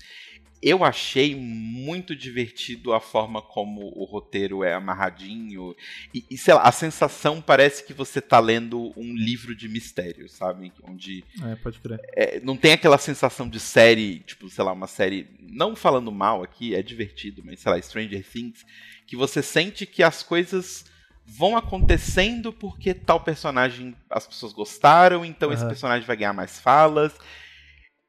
eu 0.61 0.83
achei 0.83 1.35
muito 1.35 2.15
divertido 2.15 2.93
a 2.93 2.99
forma 2.99 3.41
como 3.41 3.81
o 3.95 4.03
roteiro 4.03 4.63
é 4.63 4.73
amarradinho. 4.73 5.75
E, 6.13 6.25
e 6.29 6.37
sei 6.37 6.53
lá, 6.53 6.63
a 6.63 6.71
sensação 6.71 7.41
parece 7.41 7.83
que 7.83 7.93
você 7.93 8.21
tá 8.21 8.39
lendo 8.39 8.91
um 8.97 9.13
livro 9.13 9.55
de 9.55 9.67
mistério, 9.67 10.27
sabe? 10.27 10.71
Onde. 10.83 11.23
É, 11.43 11.55
pode 11.55 11.79
crer. 11.79 11.99
É, 12.13 12.39
não 12.39 12.57
tem 12.57 12.71
aquela 12.71 12.97
sensação 12.97 13.47
de 13.47 13.59
série, 13.59 14.21
tipo, 14.21 14.49
sei 14.49 14.63
lá, 14.63 14.71
uma 14.71 14.87
série. 14.87 15.27
Não 15.39 15.75
falando 15.75 16.11
mal 16.11 16.41
aqui, 16.41 16.73
é 16.73 16.81
divertido, 16.81 17.43
mas 17.45 17.59
sei 17.59 17.71
lá, 17.71 17.81
Stranger 17.81 18.25
Things 18.25 18.65
que 19.07 19.15
você 19.15 19.41
sente 19.41 19.85
que 19.85 20.03
as 20.03 20.23
coisas 20.23 20.85
vão 21.25 21.57
acontecendo 21.57 22.53
porque 22.53 22.93
tal 22.93 23.19
personagem 23.19 23.95
as 24.09 24.27
pessoas 24.27 24.53
gostaram, 24.53 25.25
então 25.25 25.49
uhum. 25.49 25.55
esse 25.55 25.65
personagem 25.65 26.05
vai 26.05 26.15
ganhar 26.15 26.33
mais 26.33 26.59
falas. 26.59 27.13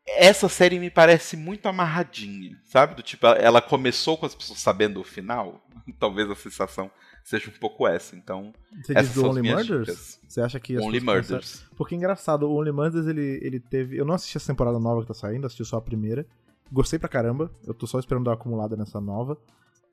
Essa 0.06 0.48
série 0.48 0.78
me 0.78 0.90
parece 0.90 1.36
muito 1.36 1.66
amarradinha, 1.66 2.56
sabe? 2.64 2.94
Do 2.94 3.02
tipo, 3.02 3.26
ela 3.26 3.60
começou 3.60 4.16
com 4.16 4.26
as 4.26 4.34
pessoas 4.34 4.60
sabendo 4.60 5.00
o 5.00 5.04
final. 5.04 5.66
Talvez 5.98 6.30
a 6.30 6.36
sensação 6.36 6.90
seja 7.24 7.50
um 7.50 7.58
pouco 7.58 7.88
essa. 7.88 8.14
Então, 8.14 8.54
você 8.84 8.94
diz 8.94 9.14
do 9.14 9.26
Only 9.26 9.42
Murders? 9.42 9.86
Dicas. 9.86 10.20
Você 10.28 10.40
acha 10.40 10.60
que 10.60 10.78
Only 10.78 11.00
Murders? 11.00 11.64
Porque 11.76 11.96
é 11.96 11.98
engraçado, 11.98 12.44
o 12.44 12.54
Only 12.54 12.70
Murders 12.70 13.06
ele, 13.06 13.40
ele 13.42 13.58
teve, 13.58 13.96
eu 13.96 14.04
não 14.04 14.14
assisti 14.14 14.36
essa 14.36 14.52
temporada 14.52 14.78
nova 14.78 15.00
que 15.00 15.08
tá 15.08 15.14
saindo, 15.14 15.44
assisti 15.44 15.64
só 15.64 15.78
a 15.78 15.82
primeira. 15.82 16.24
Gostei 16.70 16.98
pra 16.98 17.08
caramba. 17.08 17.50
Eu 17.66 17.74
tô 17.74 17.86
só 17.86 17.98
esperando 17.98 18.24
dar 18.24 18.30
uma 18.30 18.36
acumulada 18.36 18.76
nessa 18.76 19.00
nova. 19.00 19.36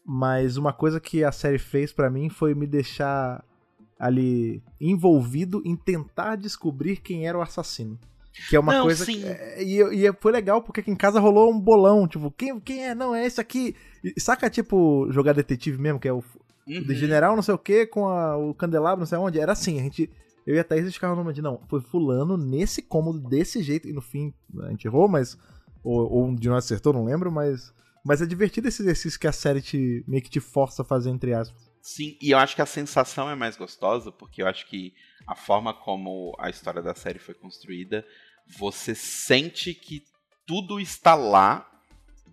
Mas 0.06 0.58
uma 0.58 0.74
coisa 0.74 1.00
que 1.00 1.24
a 1.24 1.32
série 1.32 1.58
fez 1.58 1.94
para 1.94 2.10
mim 2.10 2.30
foi 2.30 2.54
me 2.54 2.68
deixar 2.68 3.44
ali 3.98 4.62
envolvido 4.82 5.62
em 5.64 5.76
tentar 5.76 6.36
descobrir 6.36 6.98
quem 6.98 7.26
era 7.28 7.38
o 7.38 7.42
assassino. 7.42 7.98
Que 8.50 8.56
é 8.56 8.60
uma 8.60 8.74
não, 8.74 8.84
coisa. 8.84 9.06
Que, 9.06 9.24
é, 9.24 9.64
e, 9.64 10.08
e 10.08 10.14
foi 10.20 10.32
legal, 10.32 10.62
porque 10.62 10.82
aqui 10.82 10.90
em 10.90 10.96
casa 10.96 11.20
rolou 11.20 11.52
um 11.52 11.60
bolão. 11.60 12.08
Tipo, 12.08 12.32
quem, 12.32 12.60
quem 12.60 12.88
é? 12.88 12.96
Não, 12.96 13.14
é 13.14 13.26
esse 13.26 13.40
aqui. 13.40 13.76
E, 14.04 14.20
saca, 14.20 14.50
tipo, 14.50 15.08
jogar 15.12 15.34
detetive 15.34 15.78
mesmo, 15.78 16.00
que 16.00 16.08
é 16.08 16.14
o, 16.14 16.18
uhum. 16.68 16.82
de 16.82 16.96
general, 16.96 17.36
não 17.36 17.44
sei 17.44 17.54
o 17.54 17.60
que, 17.60 17.86
com 17.86 18.08
a, 18.08 18.36
o 18.36 18.54
candelabro, 18.54 19.00
não 19.00 19.06
sei 19.06 19.18
onde. 19.20 19.40
Era 19.40 19.52
assim, 19.52 19.80
a 19.80 19.84
gente. 19.84 20.10
Eu 20.46 20.56
e 20.56 20.60
a 20.60 20.64
Thaís 20.64 20.92
ficavam 20.94 21.16
numa 21.16 21.32
de, 21.32 21.42
não, 21.42 21.62
foi 21.70 21.80
fulano 21.80 22.36
nesse 22.36 22.82
cômodo, 22.82 23.20
desse 23.30 23.62
jeito. 23.62 23.88
E 23.88 23.94
no 23.94 24.02
fim, 24.02 24.34
a 24.62 24.70
gente 24.70 24.86
errou, 24.86 25.08
mas. 25.08 25.38
Ou, 25.84 26.12
ou 26.12 26.26
um 26.26 26.36
de 26.36 26.50
nós 26.50 26.66
acertou, 26.66 26.92
não 26.92 27.06
lembro, 27.06 27.32
mas 27.32 27.74
mas 28.04 28.22
é 28.22 28.26
divertido 28.26 28.68
esse 28.68 28.82
exercício 28.82 29.20
que 29.20 29.28
a 29.28 29.32
série 29.32 29.62
te, 29.62 30.04
meio 30.08 30.22
que 30.22 30.30
te 30.30 30.40
força 30.40 30.82
a 30.82 30.86
fazer, 30.86 31.10
entre 31.10 31.34
aspas. 31.34 31.72
Sim, 31.82 32.18
e 32.22 32.32
eu 32.32 32.38
acho 32.38 32.56
que 32.56 32.62
a 32.62 32.66
sensação 32.66 33.30
é 33.30 33.36
mais 33.36 33.58
gostosa, 33.58 34.12
porque 34.12 34.42
eu 34.42 34.48
acho 34.48 34.66
que 34.68 34.94
a 35.28 35.36
forma 35.36 35.74
como 35.74 36.36
a 36.40 36.50
história 36.50 36.82
da 36.82 36.96
série 36.96 37.20
foi 37.20 37.34
construída, 37.34 38.06
você 38.58 38.94
sente 38.94 39.74
que 39.74 40.04
tudo 40.46 40.80
está 40.80 41.16
lá, 41.16 41.70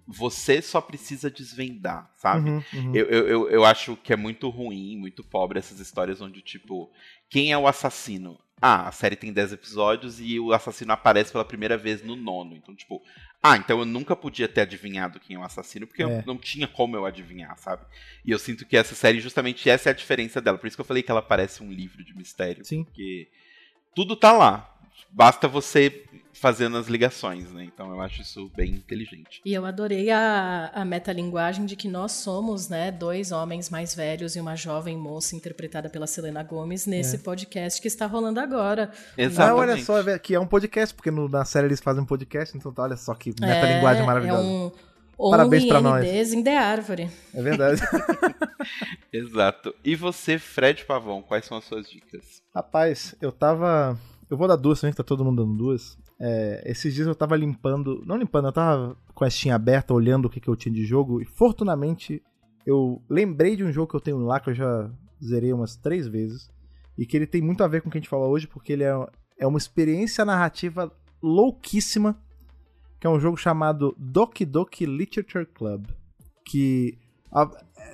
você 0.06 0.60
só 0.60 0.80
precisa 0.80 1.30
desvendar, 1.30 2.12
sabe? 2.16 2.50
Uhum, 2.50 2.64
uhum. 2.74 2.94
Eu, 2.94 3.06
eu, 3.06 3.50
eu 3.50 3.64
acho 3.64 3.96
que 3.96 4.12
é 4.12 4.16
muito 4.16 4.48
ruim, 4.48 4.96
muito 4.96 5.22
pobre 5.22 5.58
essas 5.58 5.78
histórias 5.78 6.20
onde, 6.20 6.42
tipo, 6.42 6.90
quem 7.28 7.52
é 7.52 7.58
o 7.58 7.68
assassino? 7.68 8.38
Ah, 8.60 8.88
a 8.88 8.92
série 8.92 9.16
tem 9.16 9.32
10 9.32 9.54
episódios 9.54 10.20
e 10.20 10.38
o 10.38 10.52
assassino 10.52 10.92
aparece 10.92 11.32
pela 11.32 11.44
primeira 11.44 11.78
vez 11.78 12.02
no 12.02 12.14
nono. 12.14 12.54
Então, 12.54 12.74
tipo, 12.74 13.02
ah, 13.42 13.56
então 13.56 13.78
eu 13.78 13.86
nunca 13.86 14.14
podia 14.14 14.46
ter 14.46 14.60
adivinhado 14.60 15.18
quem 15.18 15.36
é 15.36 15.38
o 15.38 15.42
assassino, 15.42 15.86
porque 15.86 16.02
é. 16.02 16.06
eu 16.06 16.22
não 16.26 16.36
tinha 16.36 16.68
como 16.68 16.94
eu 16.94 17.06
adivinhar, 17.06 17.56
sabe? 17.56 17.84
E 18.24 18.30
eu 18.30 18.38
sinto 18.38 18.66
que 18.66 18.76
essa 18.76 18.94
série, 18.94 19.18
justamente 19.18 19.70
essa 19.70 19.88
é 19.88 19.92
a 19.92 19.94
diferença 19.94 20.40
dela. 20.42 20.58
Por 20.58 20.66
isso 20.66 20.76
que 20.76 20.80
eu 20.82 20.86
falei 20.86 21.02
que 21.02 21.10
ela 21.10 21.22
parece 21.22 21.62
um 21.62 21.72
livro 21.72 22.04
de 22.04 22.14
mistério. 22.14 22.64
Sim. 22.64 22.84
Porque 22.84 23.28
tudo 23.94 24.14
tá 24.14 24.32
lá. 24.32 24.78
Basta 25.10 25.48
você 25.48 26.04
fazendo 26.32 26.78
as 26.78 26.86
ligações, 26.86 27.52
né? 27.52 27.64
Então 27.64 27.92
eu 27.92 28.00
acho 28.00 28.22
isso 28.22 28.50
bem 28.56 28.70
inteligente. 28.70 29.42
E 29.44 29.52
eu 29.52 29.66
adorei 29.66 30.10
a, 30.10 30.70
a 30.72 30.84
metalinguagem 30.86 31.66
de 31.66 31.76
que 31.76 31.86
nós 31.86 32.12
somos, 32.12 32.68
né, 32.68 32.90
dois 32.90 33.30
homens 33.30 33.68
mais 33.68 33.94
velhos 33.94 34.36
e 34.36 34.40
uma 34.40 34.56
jovem 34.56 34.96
moça 34.96 35.36
interpretada 35.36 35.90
pela 35.90 36.06
Selena 36.06 36.42
Gomes 36.42 36.86
nesse 36.86 37.16
é. 37.16 37.18
podcast 37.18 37.80
que 37.80 37.88
está 37.88 38.06
rolando 38.06 38.40
agora. 38.40 38.90
Exatamente. 39.18 39.50
Ah, 39.50 39.54
olha 39.54 39.84
só, 39.84 40.18
que 40.18 40.34
é 40.34 40.40
um 40.40 40.46
podcast, 40.46 40.94
porque 40.94 41.10
no, 41.10 41.28
na 41.28 41.44
série 41.44 41.66
eles 41.66 41.80
fazem 41.80 42.02
um 42.02 42.06
podcast, 42.06 42.56
então 42.56 42.72
tá, 42.72 42.84
olha 42.84 42.96
só 42.96 43.14
que 43.14 43.34
metalinguagem 43.38 44.02
é, 44.02 44.06
maravilhosa. 44.06 44.42
É 44.42 44.46
um 44.46 44.72
Parabéns 45.30 45.66
para 45.66 45.82
nós. 45.82 46.32
in 46.32 46.42
the 46.42 46.56
árvore. 46.56 47.10
É 47.34 47.42
verdade. 47.42 47.82
Exato. 49.12 49.74
E 49.84 49.94
você, 49.94 50.38
Fred 50.38 50.86
Pavão, 50.86 51.20
quais 51.20 51.44
são 51.44 51.58
as 51.58 51.64
suas 51.64 51.90
dicas? 51.90 52.40
Rapaz, 52.54 53.14
eu 53.20 53.30
tava. 53.30 53.98
Eu 54.30 54.36
vou 54.36 54.46
dar 54.46 54.54
duas 54.54 54.80
também, 54.80 54.92
que 54.92 54.96
tá 54.96 55.02
todo 55.02 55.24
mundo 55.24 55.44
dando 55.44 55.58
duas. 55.58 55.98
É, 56.18 56.62
esses 56.64 56.94
dias 56.94 57.08
eu 57.08 57.16
tava 57.16 57.34
limpando. 57.36 58.00
Não 58.06 58.16
limpando, 58.16 58.46
eu 58.46 58.52
tava 58.52 58.96
com 59.12 59.24
a 59.24 59.28
Steam 59.28 59.52
aberta, 59.52 59.92
olhando 59.92 60.26
o 60.26 60.30
que, 60.30 60.38
que 60.38 60.46
eu 60.46 60.54
tinha 60.54 60.72
de 60.72 60.84
jogo. 60.84 61.20
E 61.20 61.24
fortunamente, 61.24 62.22
eu 62.64 63.02
lembrei 63.10 63.56
de 63.56 63.64
um 63.64 63.72
jogo 63.72 63.90
que 63.90 63.96
eu 63.96 64.00
tenho 64.00 64.18
lá, 64.18 64.38
que 64.38 64.50
eu 64.50 64.54
já 64.54 64.88
zerei 65.22 65.52
umas 65.52 65.74
três 65.74 66.06
vezes. 66.06 66.48
E 66.96 67.04
que 67.04 67.16
ele 67.16 67.26
tem 67.26 67.42
muito 67.42 67.64
a 67.64 67.68
ver 67.68 67.82
com 67.82 67.88
o 67.88 67.90
que 67.90 67.98
a 67.98 68.00
gente 68.00 68.08
fala 68.08 68.28
hoje, 68.28 68.46
porque 68.46 68.72
ele 68.72 68.84
é, 68.84 68.94
é 69.36 69.46
uma 69.48 69.58
experiência 69.58 70.24
narrativa 70.24 70.92
louquíssima. 71.20 72.16
Que 73.00 73.08
é 73.08 73.10
um 73.10 73.18
jogo 73.18 73.36
chamado 73.36 73.96
Doki 73.98 74.44
Doki 74.44 74.86
Literature 74.86 75.46
Club. 75.46 75.86
Que. 76.44 76.96
A, 77.32 77.46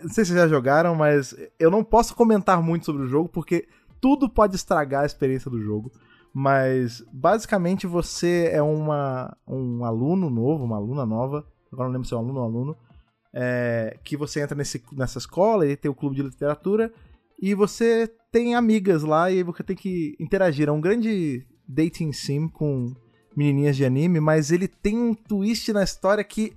não 0.02 0.10
sei 0.10 0.24
se 0.24 0.32
vocês 0.32 0.38
já 0.38 0.48
jogaram, 0.48 0.94
mas 0.94 1.34
eu 1.58 1.70
não 1.70 1.82
posso 1.82 2.14
comentar 2.14 2.60
muito 2.62 2.84
sobre 2.84 3.04
o 3.04 3.08
jogo, 3.08 3.26
porque 3.26 3.66
tudo 4.02 4.28
pode 4.28 4.54
estragar 4.54 5.04
a 5.04 5.06
experiência 5.06 5.50
do 5.50 5.62
jogo. 5.62 5.90
Mas 6.38 7.02
basicamente 7.10 7.86
você 7.86 8.50
é 8.52 8.60
uma, 8.60 9.34
um 9.48 9.86
aluno 9.86 10.28
novo, 10.28 10.64
uma 10.64 10.76
aluna 10.76 11.06
nova, 11.06 11.46
agora 11.72 11.88
não 11.88 11.94
lembro 11.94 12.06
se 12.06 12.12
é 12.12 12.16
um 12.18 12.20
aluno 12.20 12.40
ou 12.40 12.44
um 12.44 12.46
aluno, 12.46 12.76
é, 13.32 13.98
que 14.04 14.18
você 14.18 14.42
entra 14.42 14.54
nesse, 14.54 14.82
nessa 14.92 15.16
escola 15.16 15.66
e 15.66 15.78
tem 15.78 15.90
o 15.90 15.94
clube 15.94 16.14
de 16.14 16.22
literatura 16.22 16.92
e 17.40 17.54
você 17.54 18.06
tem 18.30 18.54
amigas 18.54 19.02
lá 19.02 19.30
e 19.30 19.42
você 19.42 19.62
tem 19.62 19.74
que 19.74 20.14
interagir. 20.20 20.68
É 20.68 20.72
um 20.72 20.78
grande 20.78 21.42
dating 21.66 22.12
sim 22.12 22.46
com 22.48 22.92
menininhas 23.34 23.74
de 23.74 23.86
anime, 23.86 24.20
mas 24.20 24.50
ele 24.50 24.68
tem 24.68 24.94
um 24.94 25.14
twist 25.14 25.72
na 25.72 25.84
história 25.84 26.22
que 26.22 26.52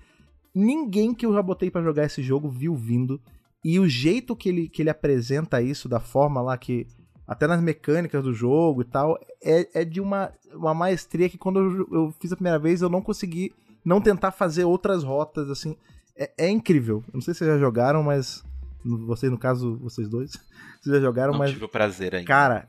ninguém 0.53 1.13
que 1.13 1.25
eu 1.25 1.33
já 1.33 1.41
botei 1.41 1.71
para 1.71 1.81
jogar 1.81 2.03
esse 2.03 2.21
jogo 2.21 2.49
viu 2.49 2.75
vindo. 2.75 3.17
E 3.63 3.79
o 3.79 3.87
jeito 3.87 4.35
que 4.35 4.49
ele, 4.49 4.67
que 4.67 4.81
ele 4.81 4.89
apresenta 4.89 5.61
isso, 5.61 5.87
da 5.87 6.01
forma 6.01 6.41
lá 6.41 6.57
que 6.57 6.85
até 7.29 7.45
nas 7.45 7.61
mecânicas 7.61 8.23
do 8.23 8.33
jogo 8.33 8.81
e 8.81 8.85
tal, 8.85 9.15
é, 9.39 9.81
é 9.81 9.85
de 9.85 10.01
uma, 10.01 10.33
uma 10.51 10.73
maestria 10.73 11.29
que 11.29 11.37
quando 11.37 11.59
eu, 11.59 11.87
eu, 11.91 12.13
fiz 12.19 12.31
a 12.31 12.35
primeira 12.35 12.57
vez 12.57 12.81
eu 12.81 12.89
não 12.89 13.03
consegui 13.03 13.53
não 13.85 14.01
tentar 14.01 14.31
fazer 14.31 14.63
outras 14.63 15.03
rotas, 15.03 15.47
assim. 15.51 15.77
É, 16.17 16.31
é 16.39 16.49
incrível. 16.49 17.03
Eu 17.09 17.13
não 17.13 17.21
sei 17.21 17.35
se 17.35 17.37
vocês 17.37 17.51
já 17.51 17.59
jogaram, 17.59 18.01
mas. 18.01 18.43
Vocês, 18.83 19.31
no 19.31 19.37
caso, 19.37 19.77
vocês 19.77 20.09
dois, 20.09 20.31
vocês 20.81 20.95
já 20.95 20.99
jogaram, 20.99 21.33
não 21.33 21.39
mas. 21.39 21.51
tive 21.51 21.65
o 21.65 21.69
prazer 21.69 22.15
ainda. 22.15 22.27
Cara, 22.27 22.67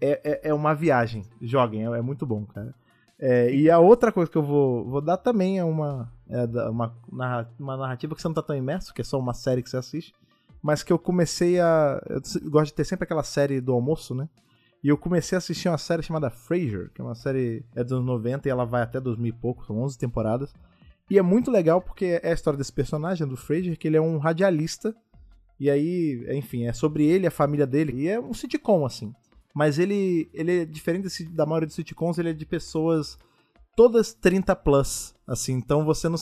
é, 0.00 0.20
é, 0.22 0.40
é 0.50 0.54
uma 0.54 0.74
viagem. 0.74 1.24
Joguem, 1.42 1.84
é, 1.84 1.98
é 1.98 2.00
muito 2.00 2.24
bom, 2.24 2.46
cara. 2.46 2.72
É, 3.18 3.52
e 3.52 3.68
a 3.68 3.80
outra 3.80 4.12
coisa 4.12 4.30
que 4.30 4.38
eu 4.38 4.44
vou, 4.44 4.88
vou 4.88 5.00
dar 5.00 5.16
também 5.16 5.58
é 5.58 5.64
uma, 5.64 6.08
é 6.30 6.44
uma, 6.68 6.94
uma 7.58 7.76
narrativa 7.76 8.14
que 8.14 8.22
você 8.22 8.28
não 8.28 8.34
tá 8.34 8.42
tão 8.42 8.54
imerso, 8.54 8.94
que 8.94 9.00
é 9.00 9.04
só 9.04 9.18
uma 9.18 9.34
série 9.34 9.60
que 9.60 9.68
você 9.68 9.76
assiste 9.76 10.14
mas 10.62 10.82
que 10.82 10.92
eu 10.92 10.98
comecei 10.98 11.60
a. 11.60 12.00
Eu 12.08 12.50
gosto 12.50 12.66
de 12.66 12.74
ter 12.74 12.84
sempre 12.84 13.04
aquela 13.04 13.22
série 13.22 13.60
do 13.60 13.72
almoço, 13.72 14.14
né? 14.14 14.28
E 14.82 14.88
eu 14.88 14.96
comecei 14.96 15.36
a 15.36 15.38
assistir 15.38 15.68
uma 15.68 15.78
série 15.78 16.02
chamada 16.02 16.30
Frasier, 16.30 16.90
que 16.94 17.00
é 17.00 17.04
uma 17.04 17.14
série 17.14 17.64
é 17.74 17.82
dos 17.82 17.92
anos 17.92 18.06
90 18.06 18.48
e 18.48 18.50
ela 18.50 18.64
vai 18.64 18.82
até 18.82 19.00
2000 19.00 19.28
e 19.28 19.32
pouco, 19.32 19.66
são 19.66 19.78
11 19.78 19.98
temporadas. 19.98 20.54
E 21.10 21.18
é 21.18 21.22
muito 21.22 21.50
legal 21.50 21.80
porque 21.80 22.20
é 22.22 22.30
a 22.30 22.34
história 22.34 22.56
desse 22.56 22.72
personagem, 22.72 23.26
do 23.26 23.36
Frasier, 23.36 23.76
que 23.76 23.88
ele 23.88 23.96
é 23.96 24.00
um 24.00 24.18
radialista. 24.18 24.94
E 25.58 25.68
aí, 25.68 26.24
enfim, 26.30 26.66
é 26.66 26.72
sobre 26.72 27.04
ele, 27.04 27.26
a 27.26 27.30
família 27.30 27.66
dele. 27.66 28.02
E 28.02 28.08
é 28.08 28.20
um 28.20 28.32
sitcom, 28.32 28.86
assim. 28.86 29.12
Mas 29.54 29.78
ele, 29.78 30.30
ele 30.32 30.60
é 30.60 30.64
diferente 30.64 31.24
da 31.24 31.44
maioria 31.44 31.66
dos 31.66 31.74
sitcoms, 31.74 32.18
ele 32.18 32.30
é 32.30 32.32
de 32.32 32.46
pessoas 32.46 33.18
todas 33.74 34.12
30 34.12 34.54
plus, 34.54 35.14
assim. 35.26 35.54
Então 35.54 35.84
você 35.84 36.08
não 36.08 36.16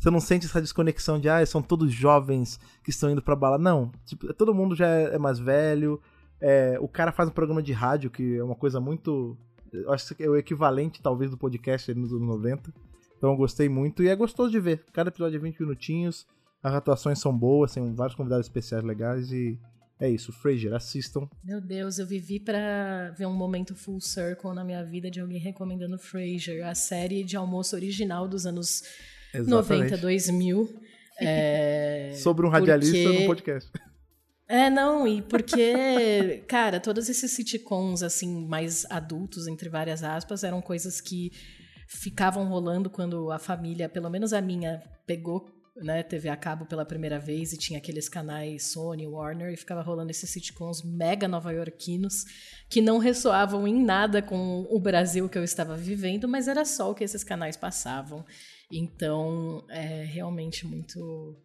você 0.00 0.10
não 0.10 0.18
sente 0.18 0.46
essa 0.46 0.62
desconexão 0.62 1.20
de, 1.20 1.28
ah, 1.28 1.44
são 1.44 1.60
todos 1.60 1.92
jovens 1.92 2.58
que 2.82 2.88
estão 2.88 3.10
indo 3.10 3.20
pra 3.20 3.36
bala. 3.36 3.58
Não. 3.58 3.92
Tipo, 4.06 4.32
todo 4.32 4.54
mundo 4.54 4.74
já 4.74 4.86
é, 4.86 5.18
mais 5.18 5.38
velho. 5.38 6.00
É, 6.40 6.78
o 6.80 6.88
cara 6.88 7.12
faz 7.12 7.28
um 7.28 7.32
programa 7.32 7.62
de 7.62 7.74
rádio, 7.74 8.10
que 8.10 8.38
é 8.38 8.42
uma 8.42 8.54
coisa 8.54 8.80
muito. 8.80 9.36
Eu 9.70 9.92
acho 9.92 10.14
que 10.14 10.22
é 10.22 10.28
o 10.28 10.38
equivalente, 10.38 11.02
talvez, 11.02 11.30
do 11.30 11.36
podcast 11.36 11.92
nos 11.92 12.14
anos 12.14 12.26
90. 12.26 12.72
Então 13.18 13.32
eu 13.32 13.36
gostei 13.36 13.68
muito 13.68 14.02
e 14.02 14.08
é 14.08 14.16
gostoso 14.16 14.50
de 14.50 14.58
ver. 14.58 14.82
Cada 14.90 15.10
episódio 15.10 15.36
é 15.36 15.38
20 15.38 15.60
minutinhos, 15.60 16.26
as 16.62 16.72
atuações 16.72 17.18
são 17.18 17.36
boas, 17.36 17.74
tem 17.74 17.94
vários 17.94 18.16
convidados 18.16 18.46
especiais 18.46 18.82
legais 18.82 19.30
e 19.30 19.60
é 20.00 20.08
isso. 20.08 20.32
Frasier, 20.32 20.72
assistam. 20.72 21.28
Meu 21.44 21.60
Deus, 21.60 21.98
eu 21.98 22.06
vivi 22.06 22.40
para 22.40 23.10
ver 23.10 23.26
um 23.26 23.34
momento 23.34 23.76
full 23.76 24.00
circle 24.00 24.54
na 24.54 24.64
minha 24.64 24.82
vida 24.82 25.10
de 25.10 25.20
alguém 25.20 25.38
recomendando 25.38 25.98
Frasier, 25.98 26.66
a 26.66 26.74
série 26.74 27.22
de 27.22 27.36
almoço 27.36 27.76
original 27.76 28.26
dos 28.26 28.46
anos 28.46 28.82
Exatamente. 29.34 29.90
90, 29.92 29.96
2000. 29.98 30.80
É, 31.22 32.12
Sobre 32.14 32.46
um 32.46 32.48
radialista 32.48 32.96
porque... 32.96 33.18
no 33.20 33.26
podcast. 33.26 33.70
É, 34.48 34.68
não, 34.68 35.06
e 35.06 35.22
porque, 35.22 36.42
cara, 36.48 36.80
todos 36.80 37.08
esses 37.08 37.30
sitcoms, 37.30 38.02
assim, 38.02 38.48
mais 38.48 38.84
adultos, 38.90 39.46
entre 39.46 39.68
várias 39.68 40.02
aspas, 40.02 40.42
eram 40.42 40.60
coisas 40.60 41.00
que 41.00 41.30
ficavam 41.86 42.48
rolando 42.48 42.90
quando 42.90 43.30
a 43.30 43.38
família, 43.38 43.88
pelo 43.88 44.10
menos 44.10 44.32
a 44.32 44.40
minha, 44.40 44.82
pegou 45.06 45.46
né, 45.76 46.02
TV 46.02 46.28
a 46.28 46.36
cabo 46.36 46.66
pela 46.66 46.84
primeira 46.84 47.18
vez 47.18 47.52
e 47.52 47.58
tinha 47.58 47.78
aqueles 47.78 48.08
canais 48.08 48.72
Sony, 48.72 49.06
Warner, 49.06 49.52
e 49.52 49.56
ficava 49.56 49.82
rolando 49.82 50.10
esses 50.10 50.28
sitcoms 50.28 50.82
mega 50.82 51.28
nova-iorquinos 51.28 52.24
que 52.68 52.80
não 52.80 52.98
ressoavam 52.98 53.66
em 53.66 53.84
nada 53.84 54.20
com 54.20 54.66
o 54.68 54.80
Brasil 54.80 55.28
que 55.28 55.38
eu 55.38 55.44
estava 55.44 55.76
vivendo, 55.76 56.28
mas 56.28 56.48
era 56.48 56.64
só 56.64 56.90
o 56.90 56.94
que 56.94 57.04
esses 57.04 57.24
canais 57.24 57.56
passavam. 57.56 58.24
Então, 58.70 59.64
é 59.68 60.04
realmente 60.04 60.66
muito 60.66 61.36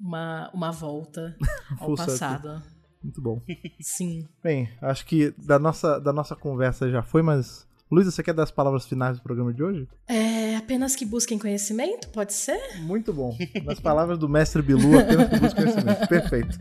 uma, 0.00 0.50
uma 0.52 0.70
volta 0.72 1.36
ao 1.78 1.94
passado. 1.94 2.62
Muito 3.02 3.22
bom. 3.22 3.40
Sim. 3.80 4.26
Bem, 4.42 4.68
acho 4.82 5.06
que 5.06 5.32
da 5.38 5.58
nossa, 5.58 6.00
da 6.00 6.12
nossa 6.12 6.34
conversa 6.34 6.90
já 6.90 7.02
foi, 7.02 7.22
mas. 7.22 7.66
Luísa, 7.88 8.10
você 8.10 8.20
quer 8.20 8.34
dar 8.34 8.42
as 8.42 8.50
palavras 8.50 8.84
finais 8.84 9.16
do 9.16 9.22
programa 9.22 9.54
de 9.54 9.62
hoje? 9.62 9.88
É, 10.08 10.56
apenas 10.56 10.96
que 10.96 11.04
busquem 11.04 11.38
conhecimento, 11.38 12.08
pode 12.08 12.32
ser? 12.32 12.80
Muito 12.80 13.12
bom. 13.12 13.36
Nas 13.64 13.78
palavras 13.78 14.18
do 14.18 14.28
mestre 14.28 14.60
Bilu, 14.60 14.98
apenas 14.98 15.28
que 15.28 15.38
busquem 15.38 15.64
conhecimento. 15.64 16.08
Perfeito. 16.08 16.58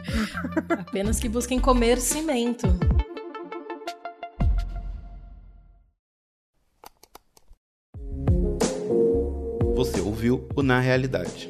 Apenas 0.69 1.19
que 1.19 1.27
busquem 1.27 1.59
comer 1.59 1.99
cimento. 1.99 2.67
Você 9.85 10.01
ouviu 10.01 10.47
o 10.55 10.63
Na 10.63 10.79
Realidade. 10.79 11.47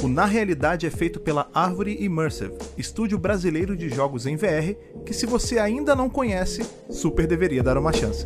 O 0.00 0.06
Na 0.06 0.24
Realidade 0.24 0.86
é 0.86 0.90
feito 0.90 1.18
pela 1.18 1.50
Árvore 1.52 1.96
Immersive, 2.00 2.54
estúdio 2.76 3.18
brasileiro 3.18 3.76
de 3.76 3.88
jogos 3.88 4.24
em 4.24 4.36
VR, 4.36 4.76
que 5.04 5.12
se 5.12 5.26
você 5.26 5.58
ainda 5.58 5.96
não 5.96 6.08
conhece, 6.08 6.64
super 6.88 7.26
deveria 7.26 7.60
dar 7.60 7.76
uma 7.76 7.92
chance. 7.92 8.24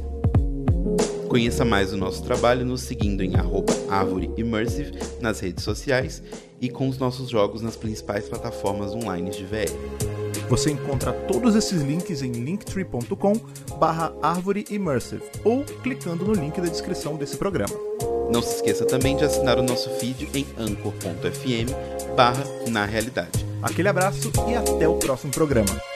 Conheça 1.26 1.64
mais 1.64 1.94
o 1.94 1.96
nosso 1.96 2.22
trabalho 2.22 2.66
nos 2.66 2.82
seguindo 2.82 3.22
em 3.22 3.32
Árvore 3.88 4.30
Immersive 4.36 4.92
nas 5.22 5.40
redes 5.40 5.64
sociais 5.64 6.22
e 6.60 6.68
com 6.68 6.86
os 6.86 6.98
nossos 6.98 7.30
jogos 7.30 7.62
nas 7.62 7.76
principais 7.76 8.28
plataformas 8.28 8.92
online 8.94 9.30
de 9.30 9.44
VR. 9.46 9.72
Você 10.50 10.70
encontra 10.70 11.14
todos 11.14 11.56
esses 11.56 11.80
links 11.80 12.20
em 12.20 12.32
linktree.com 12.32 13.32
barra 13.78 14.12
árvore 14.20 14.66
immersive 14.70 15.22
ou 15.42 15.64
clicando 15.82 16.26
no 16.26 16.34
link 16.34 16.60
da 16.60 16.68
descrição 16.68 17.16
desse 17.16 17.38
programa. 17.38 17.74
Não 18.32 18.40
se 18.40 18.54
esqueça 18.54 18.86
também 18.86 19.14
de 19.14 19.24
assinar 19.24 19.58
o 19.58 19.62
nosso 19.62 19.90
feed 19.90 20.26
em 20.32 20.46
anchor.fm 20.58 22.16
barra 22.16 22.42
na 22.66 22.86
realidade. 22.86 23.44
Aquele 23.62 23.88
abraço 23.88 24.32
e 24.48 24.54
até 24.54 24.88
o 24.88 24.94
próximo 24.94 25.30
programa. 25.30 25.91